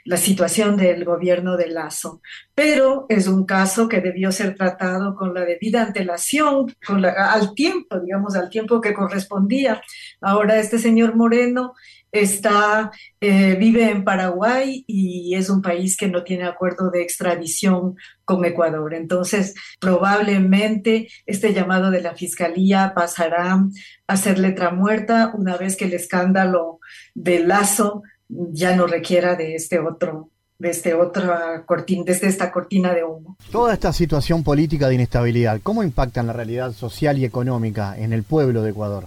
la 0.04 0.16
situación 0.16 0.76
del 0.76 1.04
gobierno 1.04 1.56
de 1.56 1.68
Lazo, 1.68 2.21
pero 2.54 3.06
es 3.09 3.28
un 3.28 3.44
caso 3.47 3.88
que 3.88 4.00
debió 4.00 4.32
ser 4.32 4.54
tratado 4.54 5.14
con 5.14 5.35
la 5.35 5.44
debida 5.44 5.82
antelación, 5.82 6.75
con 6.87 7.04
al 7.04 7.54
tiempo, 7.54 8.00
digamos, 8.00 8.35
al 8.35 8.50
tiempo 8.50 8.80
que 8.80 8.94
correspondía. 8.94 9.82
Ahora 10.21 10.59
este 10.59 10.78
señor 10.78 11.14
Moreno 11.14 11.75
está, 12.12 12.90
eh, 13.21 13.56
vive 13.59 13.90
en 13.90 14.04
Paraguay 14.04 14.85
y 14.87 15.35
es 15.35 15.49
un 15.49 15.62
país 15.62 15.97
que 15.97 16.09
no 16.09 16.23
tiene 16.23 16.44
acuerdo 16.44 16.90
de 16.90 17.02
extradición 17.02 17.97
con 18.25 18.44
Ecuador. 18.44 18.92
Entonces, 18.94 19.54
probablemente 19.80 21.09
este 21.25 21.54
llamado 21.54 21.90
de 21.90 22.02
la 22.02 22.14
Fiscalía 22.14 22.92
pasará 22.94 23.64
a 24.06 24.16
ser 24.16 24.38
letra 24.38 24.71
muerta 24.71 25.32
una 25.35 25.56
vez 25.56 25.75
que 25.75 25.87
el 25.87 25.94
escándalo 25.94 26.80
de 27.14 27.40
Lazo 27.40 28.02
ya 28.53 28.75
no 28.77 28.87
requiera 28.87 29.37
de 29.37 29.55
este 29.55 29.79
otro 29.79 30.29
de 30.59 30.71
este 30.71 30.95
otra 30.95 31.65
cortina, 31.67 32.05
desde 32.07 32.29
esta 32.29 32.53
cortina 32.53 32.95
de 32.95 33.03
humo. 33.03 33.37
Toda 33.51 33.75
esta 33.75 33.93
situación 33.93 34.45
política 34.45 34.87
de 34.87 34.95
inestabilidad, 34.95 35.61
¿cómo 35.61 35.83
impacta 35.83 36.21
en 36.21 36.29
la 36.29 36.33
realidad 36.33 36.73
social 36.73 37.19
y 37.19 37.25
económica 37.25 37.99
en 37.99 38.12
el 38.12 38.23
pueblo 38.23 38.62
de 38.62 38.71
Ecuador? 38.71 39.07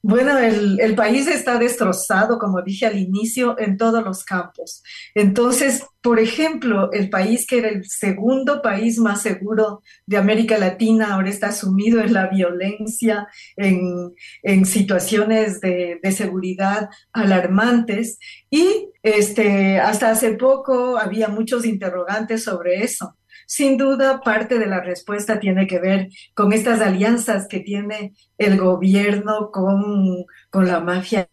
Bueno, 0.00 0.38
el, 0.38 0.94
país 0.94 1.26
está 1.26 1.58
destrozado, 1.58 2.38
como 2.38 2.62
dije 2.62 2.86
al 2.86 2.96
inicio, 2.98 3.58
en 3.58 3.76
todos 3.76 4.04
los 4.04 4.24
campos. 4.24 4.82
Entonces, 5.12 5.84
por 6.00 6.20
ejemplo, 6.20 6.92
el 6.92 7.10
país 7.10 7.46
que 7.46 7.58
era 7.58 7.68
el 7.68 7.84
segundo 7.84 8.62
país 8.62 8.98
más 8.98 9.22
seguro 9.22 9.82
de 10.06 10.16
América 10.16 10.56
Latina 10.56 11.14
ahora 11.14 11.28
está 11.28 11.50
sumido 11.50 12.00
en 12.00 12.12
la 12.12 12.28
violencia, 12.28 13.26
en, 13.56 14.64
situaciones 14.64 15.60
de, 15.60 15.98
de, 16.00 16.12
seguridad 16.12 16.88
alarmantes 17.12 18.18
y 18.50 18.90
este, 19.02 19.80
hasta 19.80 20.10
hace 20.10 20.32
poco 20.34 20.96
había 20.96 21.28
muchos 21.28 21.64
interrogantes 21.64 22.44
sobre 22.44 22.84
eso. 22.84 23.17
Sin 23.50 23.78
duda, 23.78 24.20
parte 24.20 24.58
de 24.58 24.66
la 24.66 24.82
respuesta 24.82 25.40
tiene 25.40 25.66
que 25.66 25.78
ver 25.78 26.10
con 26.34 26.52
estas 26.52 26.82
alianzas 26.82 27.48
que 27.48 27.60
tiene 27.60 28.12
el 28.36 28.58
gobierno 28.58 29.50
con, 29.50 30.26
con 30.50 30.68
la 30.68 30.80
mafia 30.80 31.30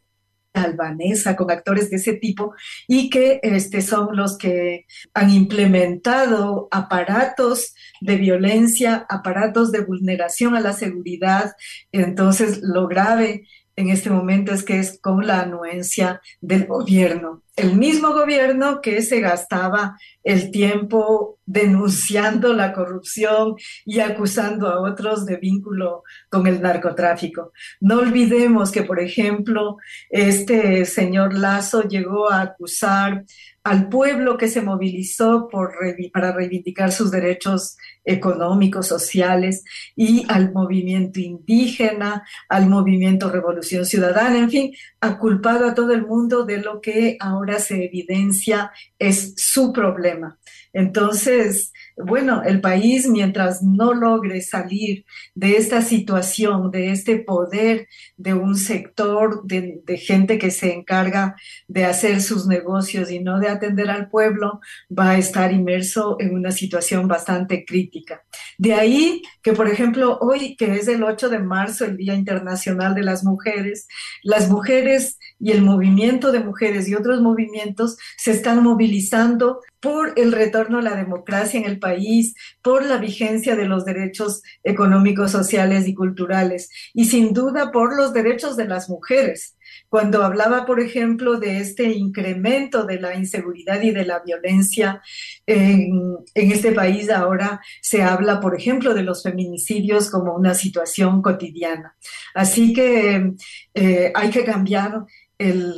albanesa, 0.53 1.36
con 1.36 1.51
actores 1.51 1.89
de 1.89 1.98
ese 1.98 2.13
tipo, 2.13 2.53
y 2.88 3.10
que 3.10 3.41
este, 3.43 3.81
son 3.81 4.15
los 4.15 4.38
que 4.38 4.86
han 5.13 5.29
implementado 5.29 6.69
aparatos 6.72 7.75
de 8.00 8.15
violencia, 8.15 9.05
aparatos 9.10 9.74
de 9.74 9.81
vulneración 9.81 10.55
a 10.55 10.62
la 10.62 10.72
seguridad. 10.72 11.51
Entonces, 11.91 12.62
lo 12.63 12.88
grave 12.88 13.45
en 13.75 13.89
este 13.89 14.10
momento 14.10 14.53
es 14.53 14.63
que 14.63 14.79
es 14.79 15.00
con 15.01 15.25
la 15.27 15.41
anuencia 15.41 16.22
del 16.41 16.65
gobierno. 16.65 17.41
El 17.55 17.75
mismo 17.75 18.13
gobierno 18.13 18.82
que 18.82 19.01
se 19.01 19.20
gastaba 19.22 19.98
el 20.24 20.51
tiempo 20.51 21.38
denunciando 21.46 22.53
la 22.53 22.74
corrupción 22.74 23.55
y 23.86 24.00
acusando 24.00 24.67
a 24.67 24.82
otros 24.82 25.25
de 25.25 25.38
vínculo 25.38 26.03
con 26.29 26.48
el 26.48 26.62
narcotráfico. 26.62 27.51
No 27.79 28.00
olvidemos 28.00 28.72
que, 28.72 28.84
por 28.84 29.00
ejemplo, 29.00 29.77
este 30.10 30.86
señor 30.86 31.34
Lazo 31.34 31.84
llegó 31.84 32.29
a 32.29 32.41
acusar 32.41 33.24
al 33.65 33.89
pueblo 33.89 34.38
que 34.38 34.48
se 34.48 34.62
movilizó 34.62 35.50
por, 35.50 35.74
para 36.13 36.31
reivindicar 36.31 36.91
sus 36.91 37.10
derechos 37.10 37.77
económicos, 38.03 38.88
sociales, 38.88 39.63
y 39.95 40.24
al 40.29 40.53
movimiento 40.53 41.19
indígena, 41.19 42.24
al 42.48 42.69
movimiento 42.69 43.31
Revolución 43.31 43.88
Ciudadana, 43.88 44.38
en 44.38 44.51
fin, 44.51 44.74
ha 45.01 45.17
culpado 45.17 45.65
a 45.65 45.74
todo 45.74 45.93
el 45.93 46.05
mundo 46.05 46.45
de 46.45 46.60
lo 46.60 46.79
que 46.79 47.17
ahora 47.19 47.57
se 47.57 47.86
evidencia 47.86 48.72
es 49.00 49.34
su 49.36 49.74
problema. 49.74 50.38
Entonces, 50.75 51.72
bueno, 51.96 52.44
el 52.44 52.60
país 52.60 53.08
mientras 53.08 53.63
no 53.63 53.94
logre 53.94 54.41
salir 54.41 55.05
de 55.34 55.55
esta 55.55 55.82
situación, 55.82 56.70
de 56.70 56.91
este 56.91 57.17
poder 57.17 57.88
de 58.17 58.34
un 58.34 58.58
sector 58.58 59.46
de, 59.46 59.82
gente 59.98 60.38
que 60.38 60.51
se 60.51 60.74
encarga 60.74 61.38
de 61.70 61.86
hacer 61.86 62.22
sus 62.22 62.46
negocios 62.46 63.10
y 63.10 63.22
no 63.22 63.39
de 63.39 63.48
atender 63.48 63.89
al 63.89 64.10
pueblo, 64.10 64.60
va 64.91 65.12
a 65.12 65.17
estar 65.17 65.53
inmerso 65.53 66.17
en 66.20 66.34
una 66.34 66.51
situación 66.51 67.08
bastante 67.08 67.63
crítica. 67.63 68.25
De 68.58 68.74
ahí 68.74 69.22
que, 69.41 69.53
por 69.53 69.70
ejemplo, 69.70 70.17
hoy, 70.20 70.58
que 70.58 70.75
es 70.75 70.89
el 70.89 71.03
8 71.03 71.29
de 71.29 71.39
marzo, 71.39 71.86
el 71.86 71.96
Día 71.96 72.15
Internacional 72.15 72.94
de 72.96 73.03
las 73.03 73.24
Mujeres, 73.24 73.88
las 74.24 74.50
mujeres 74.50 75.17
y 75.39 75.51
el 75.51 75.62
movimiento 75.62 76.34
de 76.34 76.41
mujeres 76.41 76.89
y 76.89 76.96
otros 76.96 77.22
movimientos 77.22 77.96
se 78.17 78.32
están 78.32 78.62
movilizando 78.62 79.62
por 79.86 80.13
el 80.15 80.32
retorno 80.32 80.80
a 80.80 80.82
la 80.82 80.96
democracia 80.96 81.60
en 81.60 81.68
el 81.68 81.77
país, 81.77 82.34
por 82.63 82.84
la 82.84 82.98
vigencia 82.98 83.56
de 83.56 83.68
los 83.68 83.86
derechos 83.86 84.42
económicos, 84.63 85.30
sociales 85.30 85.88
y 85.88 85.94
culturales, 85.94 86.72
y 86.92 87.06
sin 87.06 87.34
duda 87.34 87.72
por 87.72 87.96
los 87.96 88.12
derechos 88.12 88.58
de 88.58 88.68
las 88.68 88.89
mujeres. 88.89 89.56
Cuando 89.88 90.24
hablaba, 90.24 90.65
por 90.65 90.80
ejemplo, 90.80 91.38
de 91.38 91.60
este 91.60 91.84
incremento 91.84 92.84
de 92.88 93.00
la 93.00 93.13
inseguridad 93.13 93.80
y 93.84 93.92
de 93.92 94.06
la 94.06 94.22
violencia 94.25 95.04
en, 95.46 96.18
este 96.34 96.72
país, 96.72 97.12
ahora 97.12 97.62
se 97.80 98.01
habla, 98.01 98.39
por 98.39 98.56
ejemplo, 98.56 98.96
de 98.96 99.04
los 99.04 99.22
feminicidios 99.22 100.10
como 100.10 100.34
una 100.34 100.56
situación 100.56 101.22
cotidiana. 101.22 101.96
Así 102.34 102.74
que 102.74 103.34
eh, 103.75 104.12
hay 104.15 104.32
que 104.32 104.44
cambiar 104.44 105.06
el, 105.38 105.75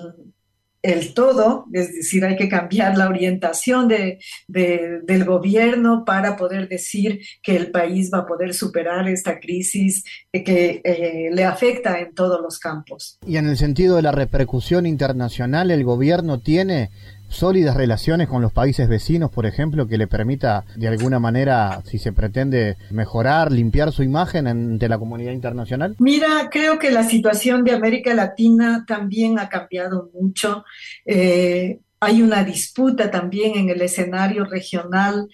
el 0.87 1.13
todo, 1.13 1.65
es 1.73 1.93
decir, 1.93 2.23
hay 2.23 2.37
que 2.37 2.47
cambiar 2.47 2.97
la 2.97 3.09
orientación 3.09 3.89
de, 3.89 4.19
del 4.47 5.25
gobierno 5.25 6.05
para 6.05 6.37
poder 6.37 6.69
decir 6.69 7.19
que 7.43 7.57
el 7.57 7.71
país 7.71 8.09
va 8.13 8.19
a 8.19 8.25
poder 8.25 8.53
superar 8.53 9.05
esta 9.09 9.37
crisis 9.37 10.05
que 10.31 10.81
eh, 10.85 11.29
le 11.33 11.43
afecta 11.43 11.99
en 11.99 12.15
todos 12.15 12.39
los 12.41 12.57
campos. 12.57 13.17
Y 13.27 13.35
en 13.35 13.49
el 13.49 13.57
sentido 13.57 13.97
de 13.97 14.01
la 14.01 14.13
repercusión 14.13 14.85
internacional, 14.85 15.71
el 15.71 15.83
gobierno 15.83 16.39
tiene 16.39 16.89
sólidas 17.29 17.75
relaciones 17.75 18.27
con 18.27 18.41
los 18.41 18.51
países 18.51 18.87
vecinos, 18.87 19.31
por 19.31 19.45
ejemplo, 19.45 19.87
que 19.87 19.97
le 19.97 20.07
permita 20.07 20.65
de 20.75 20.87
alguna 20.87 21.19
manera, 21.19 21.81
si 21.85 21.97
se 21.97 22.13
pretende 22.13 22.77
mejorar, 22.89 23.51
limpiar 23.51 23.91
su 23.91 24.03
imagen 24.03 24.47
ante 24.47 24.89
la 24.89 24.97
comunidad 24.97 25.31
internacional? 25.31 25.95
Mira, 25.99 26.49
creo 26.51 26.79
que 26.79 26.91
la 26.91 27.03
situación 27.03 27.63
de 27.63 27.73
América 27.73 28.13
Latina 28.13 28.85
también 28.87 29.39
ha 29.39 29.49
cambiado 29.49 30.09
mucho. 30.13 30.63
Eh, 31.05 31.79
hay 31.99 32.21
una 32.21 32.43
disputa 32.43 33.09
también 33.09 33.57
en 33.57 33.69
el 33.69 33.81
escenario 33.81 34.45
regional 34.45 35.27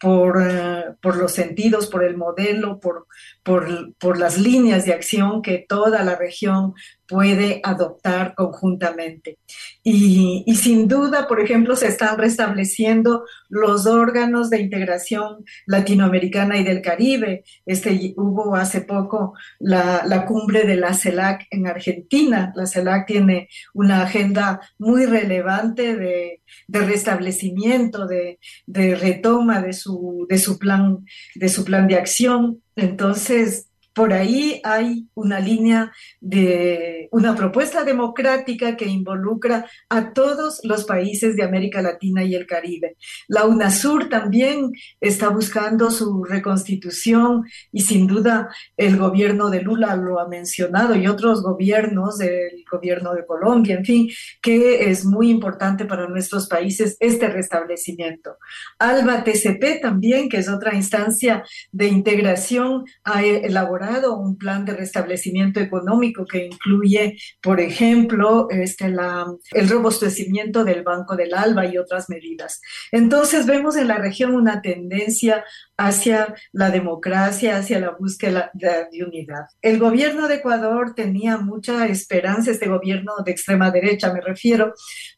por, 0.00 0.42
eh, 0.42 0.84
por, 1.00 1.16
los 1.16 1.32
sentidos, 1.32 1.86
por 1.86 2.04
el 2.04 2.16
modelo, 2.16 2.80
por, 2.80 3.06
por, 3.46 3.94
por, 3.98 4.18
las 4.18 4.38
líneas 4.38 4.84
de 4.84 4.92
acción 4.92 5.40
que 5.40 5.64
toda 5.68 6.02
la 6.02 6.16
región 6.16 6.74
puede 7.06 7.60
adoptar 7.62 8.34
conjuntamente. 8.34 9.38
Y, 9.84 10.44
sin 10.56 10.88
duda, 10.88 11.28
por 11.28 11.40
ejemplo, 11.40 11.76
se 11.76 11.86
están 11.86 12.18
restableciendo 12.18 13.24
los 13.48 13.86
órganos 13.86 14.50
de 14.50 14.60
integración 14.60 15.44
latinoamericana 15.66 16.58
y 16.58 16.64
del 16.64 16.82
Caribe. 16.82 17.44
Este, 17.64 18.14
hubo 18.16 18.56
hace 18.56 18.80
poco 18.80 19.34
la, 19.60 20.02
la 20.04 20.26
cumbre 20.26 20.64
de 20.64 20.74
la 20.74 20.92
CELAC 20.92 21.46
en 21.52 21.68
Argentina. 21.68 22.52
La 22.56 22.66
CELAC 22.66 23.06
tiene 23.06 23.48
una 23.74 24.02
agenda 24.02 24.60
muy 24.76 25.06
relevante 25.06 25.96
de, 25.96 26.42
de 26.66 26.80
restablecimiento, 26.80 28.08
de, 28.08 28.40
de, 28.66 28.96
retoma 28.96 29.62
de 29.62 29.72
su, 29.72 30.26
de, 30.28 30.38
su 30.38 30.58
plan, 30.58 31.04
de 31.36 31.48
su 31.48 31.64
plan 31.64 31.86
de 31.86 31.94
acción. 31.94 32.60
Entonces, 32.76 33.68
por 33.96 34.12
ahí 34.12 34.60
hay 34.62 35.06
una 35.14 35.40
línea 35.40 35.90
de 36.20 37.08
una 37.12 37.34
propuesta 37.34 37.82
democrática 37.82 38.76
que 38.76 38.84
involucra 38.84 39.70
a 39.88 40.12
todos 40.12 40.60
los 40.64 40.84
países 40.84 41.34
de 41.34 41.42
América 41.42 41.80
Latina 41.80 42.22
y 42.22 42.34
el 42.34 42.46
Caribe. 42.46 42.98
La 43.26 43.46
UNASUR 43.46 44.10
también 44.10 44.70
está 45.00 45.30
buscando 45.30 45.90
su 45.90 46.24
reconstitución 46.24 47.46
y 47.72 47.80
sin 47.80 48.06
duda 48.06 48.50
el 48.76 48.98
gobierno 48.98 49.48
de 49.48 49.62
Lula 49.62 49.96
lo 49.96 50.20
ha 50.20 50.28
mencionado 50.28 50.94
y 50.94 51.06
otros 51.06 51.42
gobiernos, 51.42 52.20
el 52.20 52.66
gobierno 52.70 53.14
de 53.14 53.24
Colombia, 53.24 53.76
en 53.76 53.84
fin, 53.86 54.10
que 54.42 54.90
es 54.90 55.06
muy 55.06 55.30
importante 55.30 55.86
para 55.86 56.06
nuestros 56.06 56.48
países 56.48 56.98
este 57.00 57.28
restablecimiento. 57.28 58.36
ALBA 58.78 59.24
TCP 59.24 59.80
también, 59.80 60.28
que 60.28 60.36
es 60.36 60.50
otra 60.50 60.74
instancia 60.74 61.42
de 61.72 61.86
integración, 61.86 62.84
ha 63.02 63.24
elaborado 63.24 63.85
un 64.16 64.36
plan 64.36 64.64
de 64.64 64.74
restablecimiento 64.74 65.60
económico 65.60 66.24
que 66.26 66.46
incluye, 66.46 67.16
por 67.42 67.60
ejemplo, 67.60 68.48
este, 68.50 68.88
la, 68.88 69.26
el 69.52 69.68
robustecimiento 69.68 70.64
del 70.64 70.82
Banco 70.82 71.16
del 71.16 71.34
Alba 71.34 71.66
y 71.66 71.78
otras 71.78 72.08
medidas. 72.08 72.60
Entonces 72.92 73.46
vemos 73.46 73.76
en 73.76 73.88
la 73.88 73.98
región 73.98 74.34
una 74.34 74.60
tendencia 74.60 75.44
hacia 75.76 76.34
la 76.52 76.70
democracia, 76.70 77.56
hacia 77.56 77.80
la 77.80 77.90
búsqueda 77.90 78.50
de, 78.54 78.86
unidad. 79.04 79.46
El 79.62 79.78
gobierno 79.78 80.26
de 80.26 80.36
Ecuador 80.36 80.94
tenía 80.94 81.36
mucha 81.36 81.86
esperanza, 81.86 82.50
este 82.50 82.68
gobierno 82.68 83.12
de 83.24 83.32
extrema 83.32 83.70
derecha 83.70 84.12
me 84.12 84.20
refiero, 84.20 84.74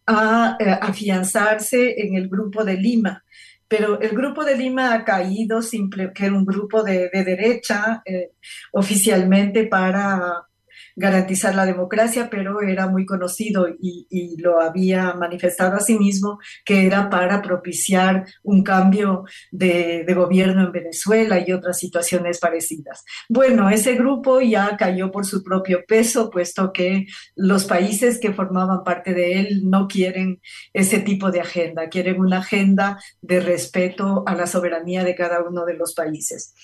a, 0.07 0.57
a 0.57 0.57
eh, 0.59 0.79
afianzarse 0.81 2.01
en 2.01 2.15
el 2.17 2.29
grupo 2.29 2.65
de 2.65 2.77
Lima 2.77 3.23
pero 3.69 4.01
el 4.01 4.11
grupo 4.11 4.45
de 4.45 4.57
Lima 4.57 4.95
ha 4.95 5.05
caído, 5.05 5.61
simple, 5.61 6.13
que 6.15 6.27
era 6.27 6.35
un 6.35 6.47
grupo 6.47 6.83
de, 6.83 7.11
derecha 7.13 8.03
eh, 8.05 8.33
oficialmente 8.73 9.67
para 9.67 10.48
garantizar 10.99 11.55
la 11.55 11.65
democracia, 11.65 12.29
pero 12.29 12.61
era 12.61 12.89
muy 12.89 13.07
conocido 13.07 13.69
y, 13.69 14.07
lo 14.39 14.61
había 14.61 15.15
manifestado 15.15 15.77
a 15.77 15.81
sí 15.81 15.99
mismo 15.99 16.39
que 16.65 16.87
era 16.87 17.09
para 17.09 17.41
propiciar 17.41 18.27
un 18.43 18.63
cambio 18.63 19.25
de, 19.51 20.05
gobierno 20.15 20.65
en 20.65 20.73
Venezuela 20.73 21.39
y 21.39 21.53
otras 21.53 21.79
situaciones 21.79 22.41
parecidas. 22.41 23.05
Bueno, 23.29 23.71
ese 23.71 23.95
grupo 23.95 24.41
ya 24.41 24.77
cayó 24.77 25.13
por 25.13 25.25
su 25.25 25.45
propio 25.45 25.85
peso, 25.87 26.31
puesto 26.31 26.73
que 26.73 27.07
los 27.37 27.65
países 27.65 28.19
que 28.19 28.33
formaban 28.33 28.83
parte 28.83 29.15
de 29.15 29.41
él 29.41 29.61
no 29.65 29.87
quieren 29.87 30.41
ese 30.73 30.99
tipo 30.99 31.31
de 31.31 31.41
agenda, 31.41 31.89
quieren 31.89 32.21
una 32.21 32.39
agenda 32.39 32.99
de 33.21 33.39
respeto 33.39 34.25
a 34.27 34.35
la 34.35 34.49
soberanía 34.49 35.05
de 35.05 35.15
cada 35.15 35.43
uno 35.43 35.65
de 35.65 35.75
los 35.75 35.95
países. 35.95 36.55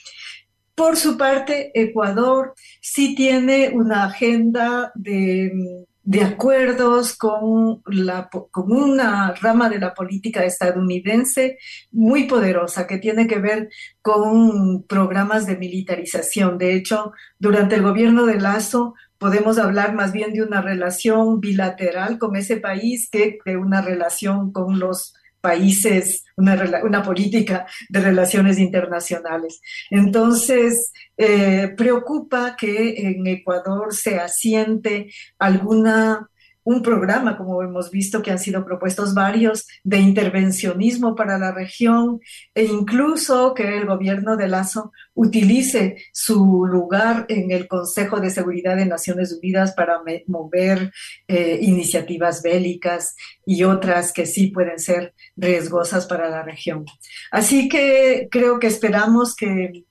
Por 0.74 0.96
su 0.96 1.16
parte, 1.16 1.70
Ecuador 1.72 2.54
sí 2.80 3.14
tiene 3.14 3.70
una 3.72 4.06
agenda 4.06 4.90
de, 4.96 5.86
acuerdos 6.20 7.16
con, 7.16 7.80
la, 7.86 8.28
con 8.28 8.72
una 8.72 9.34
rama 9.34 9.68
de 9.68 9.78
la 9.78 9.94
política 9.94 10.44
estadounidense 10.44 11.58
muy 11.92 12.24
poderosa 12.24 12.88
que 12.88 12.98
tiene 12.98 13.28
que 13.28 13.38
ver 13.38 13.68
con 14.02 14.82
programas 14.82 15.46
de 15.46 15.56
militarización. 15.56 16.58
De 16.58 16.74
hecho, 16.74 17.12
durante 17.38 17.76
el 17.76 17.82
gobierno 17.82 18.26
de 18.26 18.40
Lazo 18.40 18.94
podemos 19.18 19.58
hablar 19.58 19.94
más 19.94 20.12
bien 20.12 20.32
de 20.32 20.42
una 20.42 20.60
relación 20.60 21.40
bilateral 21.40 22.18
con 22.18 22.34
ese 22.34 22.56
país 22.56 23.08
que 23.10 23.38
de 23.44 23.56
una 23.56 23.80
relación 23.80 24.50
con 24.50 24.80
los 24.80 25.14
países, 25.44 26.24
una, 26.38 26.54
una 26.82 27.02
política 27.02 27.66
de 27.90 28.00
relaciones 28.00 28.58
internacionales. 28.58 29.60
Entonces, 29.90 30.90
eh, 31.18 31.74
preocupa 31.76 32.56
que 32.56 32.94
en 32.96 33.26
Ecuador 33.26 33.94
se 33.94 34.18
asiente 34.18 35.12
alguna 35.38 36.30
un 36.64 36.82
programa, 36.82 37.36
como 37.36 37.62
hemos 37.62 37.90
visto 37.90 38.22
que 38.22 38.30
han 38.30 38.38
sido 38.38 38.64
propuestos 38.64 39.14
varios, 39.14 39.66
de 39.84 39.98
intervencionismo 39.98 41.14
para 41.14 41.38
la 41.38 41.52
región 41.52 42.20
e 42.54 42.64
incluso 42.64 43.54
que 43.54 43.76
el 43.76 43.86
gobierno 43.86 44.36
de 44.36 44.48
Lazo 44.48 44.92
utilice 45.14 45.96
su 46.12 46.64
lugar 46.64 47.26
en 47.28 47.50
el 47.50 47.68
Consejo 47.68 48.20
de 48.20 48.30
Seguridad 48.30 48.76
de 48.76 48.86
Naciones 48.86 49.32
Unidas 49.32 49.72
para 49.72 50.00
mover 50.26 50.92
eh, 51.28 51.58
iniciativas 51.60 52.42
bélicas 52.42 53.14
y 53.46 53.64
otras 53.64 54.12
que 54.12 54.26
sí 54.26 54.48
pueden 54.48 54.78
ser 54.78 55.14
riesgosas 55.36 56.06
para 56.06 56.28
la 56.28 56.42
región. 56.42 56.84
Así 57.30 57.68
que 57.68 58.28
creo 58.30 58.58
que 58.58 58.66
esperamos 58.66 59.36
que 59.36 59.84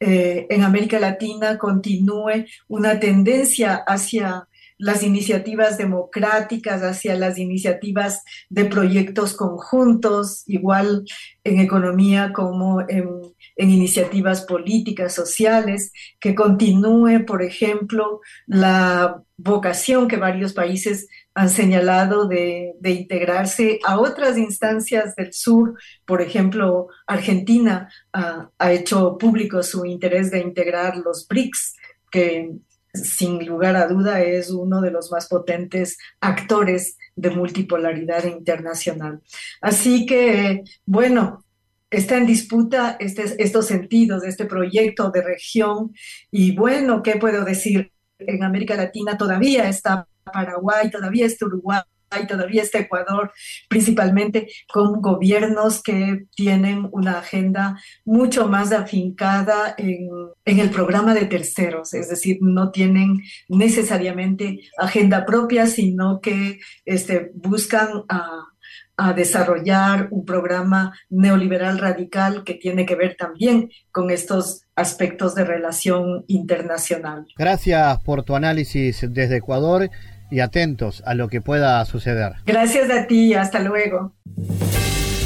eh, 0.00 0.46
en 0.48 0.62
América 0.62 1.00
Latina 1.00 1.58
continúe 1.58 2.46
una 2.68 3.00
tendencia 3.00 3.82
hacia 3.86 4.47
las 4.78 5.02
iniciativas 5.02 5.76
democráticas, 5.76 6.82
hacia 6.82 7.16
las 7.16 7.36
iniciativas 7.36 8.22
de 8.48 8.64
proyectos 8.64 9.34
conjuntos, 9.34 10.44
igual 10.46 11.04
en 11.44 11.60
economía 11.60 12.32
como 12.32 12.80
en, 12.88 13.08
iniciativas 13.56 14.42
políticas, 14.42 15.12
sociales, 15.12 15.92
que 16.20 16.34
continúe, 16.36 17.24
por 17.26 17.42
ejemplo, 17.42 18.20
la 18.46 19.20
vocación 19.36 20.06
que 20.06 20.16
varios 20.16 20.52
países 20.52 21.08
han 21.34 21.50
señalado 21.50 22.28
de, 22.28 22.74
integrarse 22.82 23.80
a 23.84 23.98
otras 23.98 24.38
instancias 24.38 25.16
del 25.16 25.32
sur. 25.32 25.74
Por 26.06 26.22
ejemplo, 26.22 26.86
Argentina 27.06 27.88
ha 28.12 28.72
hecho 28.72 29.18
público 29.18 29.62
su 29.64 29.84
interés 29.84 30.30
de 30.30 30.38
integrar 30.40 30.96
los 30.96 31.26
BRICS, 31.26 31.74
que 32.10 32.52
sin 32.94 33.44
lugar 33.46 33.76
a 33.76 33.86
duda 33.86 34.22
es 34.22 34.50
uno 34.50 34.80
de 34.80 34.90
los 34.90 35.10
más 35.10 35.28
potentes 35.28 35.98
actores 36.20 36.96
de 37.16 37.30
multipolaridad 37.30 38.24
internacional. 38.24 39.20
Así 39.60 40.06
que, 40.06 40.64
bueno, 40.86 41.44
está 41.90 42.16
en 42.16 42.26
disputa 42.26 42.96
este, 43.00 43.42
estos 43.42 43.66
sentidos 43.66 44.24
este 44.24 44.44
proyecto 44.44 45.10
de 45.10 45.22
región 45.22 45.94
y 46.30 46.54
bueno, 46.54 47.02
¿qué 47.02 47.16
puedo 47.16 47.44
decir? 47.44 47.92
En 48.18 48.42
América 48.42 48.74
Latina 48.74 49.16
todavía 49.16 49.68
está 49.68 50.06
Paraguay, 50.24 50.90
todavía 50.90 51.26
está 51.26 51.46
Uruguay, 51.46 51.80
y 52.20 52.26
todavía 52.26 52.62
está 52.62 52.78
Ecuador, 52.78 53.32
principalmente 53.68 54.48
con 54.72 55.00
gobiernos 55.00 55.82
que 55.82 56.26
tienen 56.34 56.88
una 56.92 57.18
agenda 57.18 57.78
mucho 58.04 58.48
más 58.48 58.72
afincada 58.72 59.74
en, 59.76 60.08
el 60.44 60.70
programa 60.70 61.14
de 61.14 61.26
terceros, 61.26 61.94
es 61.94 62.08
decir, 62.08 62.38
no 62.40 62.70
tienen 62.70 63.20
necesariamente 63.48 64.60
agenda 64.78 65.24
propia, 65.24 65.66
sino 65.66 66.20
que 66.20 66.58
este, 66.84 67.30
buscan 67.34 68.04
a 68.08 69.12
desarrollar 69.14 70.08
un 70.10 70.24
programa 70.24 70.92
neoliberal 71.08 71.78
radical 71.78 72.42
que 72.42 72.54
tiene 72.54 72.84
que 72.84 72.96
ver 72.96 73.16
también 73.16 73.70
con 73.92 74.10
estos 74.10 74.62
aspectos 74.74 75.36
de 75.36 75.44
relación 75.44 76.24
internacional. 76.26 77.24
Gracias 77.36 78.02
por 78.02 78.24
tu 78.24 78.34
análisis 78.34 79.06
desde 79.08 79.36
Ecuador 79.36 79.88
y 80.30 80.40
atentos 80.40 81.02
a 81.06 81.14
lo 81.14 81.28
que 81.28 81.40
pueda 81.40 81.84
suceder. 81.84 82.34
Gracias 82.46 82.90
a 82.90 83.06
ti, 83.06 83.34
hasta 83.34 83.60
luego. 83.60 84.14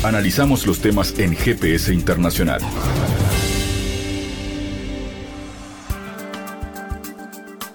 Analizamos 0.05 0.67
los 0.67 0.81
temas 0.81 1.19
en 1.19 1.37
GPS 1.37 1.93
Internacional. 1.93 2.61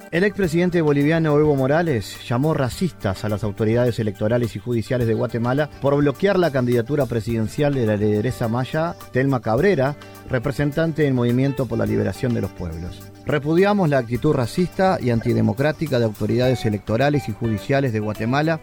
El 0.09 0.23
expresidente 0.23 0.81
boliviano 0.81 1.37
Evo 1.37 1.55
Morales 1.55 2.17
llamó 2.27 2.53
racistas 2.53 3.25
a 3.25 3.29
las 3.29 3.43
autoridades 3.43 3.99
electorales 3.99 4.55
y 4.55 4.59
judiciales 4.59 5.05
de 5.05 5.13
Guatemala 5.13 5.69
por 5.81 5.97
bloquear 5.97 6.39
la 6.39 6.49
candidatura 6.49 7.05
presidencial 7.05 7.73
de 7.73 7.85
la 7.85 7.97
lideresa 7.97 8.47
maya 8.47 8.95
Telma 9.11 9.41
Cabrera, 9.41 9.95
representante 10.29 11.03
del 11.03 11.13
Movimiento 11.13 11.65
por 11.65 11.77
la 11.77 11.85
Liberación 11.85 12.33
de 12.33 12.41
los 12.41 12.51
Pueblos. 12.51 13.06
Repudiamos 13.27 13.89
la 13.89 13.97
actitud 13.97 14.33
racista 14.33 14.99
y 15.01 15.09
antidemocrática 15.09 15.99
de 15.99 16.05
autoridades 16.05 16.65
electorales 16.65 17.27
y 17.27 17.33
judiciales 17.33 17.91
de 17.91 17.99
Guatemala 17.99 18.61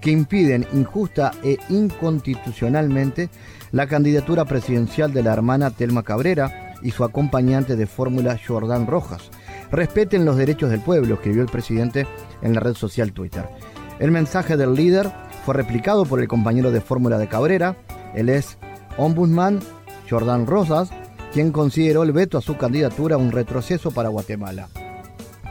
que 0.00 0.10
impiden 0.10 0.66
injusta 0.72 1.32
e 1.44 1.58
inconstitucionalmente 1.68 3.28
la 3.72 3.86
candidatura 3.86 4.46
presidencial 4.46 5.12
de 5.12 5.22
la 5.22 5.34
hermana 5.34 5.70
Telma 5.70 6.02
Cabrera 6.02 6.74
y 6.82 6.92
su 6.92 7.04
acompañante 7.04 7.76
de 7.76 7.86
fórmula 7.86 8.38
Jordán 8.42 8.86
Rojas. 8.86 9.30
Respeten 9.70 10.24
los 10.24 10.38
derechos 10.38 10.70
del 10.70 10.80
pueblo, 10.80 11.16
escribió 11.16 11.42
el 11.42 11.48
presidente 11.48 12.06
en 12.40 12.54
la 12.54 12.60
red 12.60 12.74
social 12.74 13.12
Twitter. 13.12 13.46
El 13.98 14.12
mensaje 14.12 14.56
del 14.56 14.74
líder 14.74 15.12
fue 15.44 15.54
replicado 15.54 16.06
por 16.06 16.20
el 16.20 16.28
compañero 16.28 16.70
de 16.70 16.80
fórmula 16.80 17.18
de 17.18 17.28
Cabrera, 17.28 17.76
el 18.14 18.30
es 18.30 18.56
ombudsman 18.96 19.60
Jordán 20.08 20.46
Rosas, 20.46 20.88
quien 21.32 21.52
consideró 21.52 22.02
el 22.02 22.12
veto 22.12 22.38
a 22.38 22.42
su 22.42 22.56
candidatura 22.56 23.16
un 23.16 23.32
retroceso 23.32 23.90
para 23.90 24.08
Guatemala. 24.08 24.68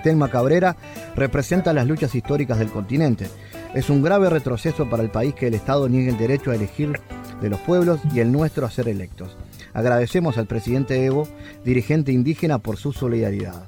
Telma 0.04 0.30
Cabrera 0.30 0.76
representa 1.16 1.74
las 1.74 1.88
luchas 1.88 2.14
históricas 2.14 2.60
del 2.60 2.72
continente. 2.72 3.28
Es 3.74 3.90
un 3.90 4.04
grave 4.04 4.30
retroceso 4.30 4.90
para 4.90 5.04
el 5.04 5.10
país 5.10 5.34
que 5.34 5.48
el 5.48 5.56
Estado 5.56 5.90
niegue 5.90 6.10
el 6.10 6.18
derecho 6.18 6.52
a 6.52 6.56
elegir 6.56 7.00
de 7.42 7.50
los 7.50 7.60
pueblos 7.60 8.00
y 8.14 8.20
el 8.20 8.32
nuestro 8.32 8.66
a 8.66 8.72
ser 8.72 8.88
electos. 8.88 9.36
Agradecemos 9.74 10.38
al 10.38 10.46
presidente 10.46 11.04
Evo, 11.04 11.28
dirigente 11.64 12.12
indígena, 12.12 12.60
por 12.60 12.78
su 12.78 12.94
solidaridad. 12.94 13.66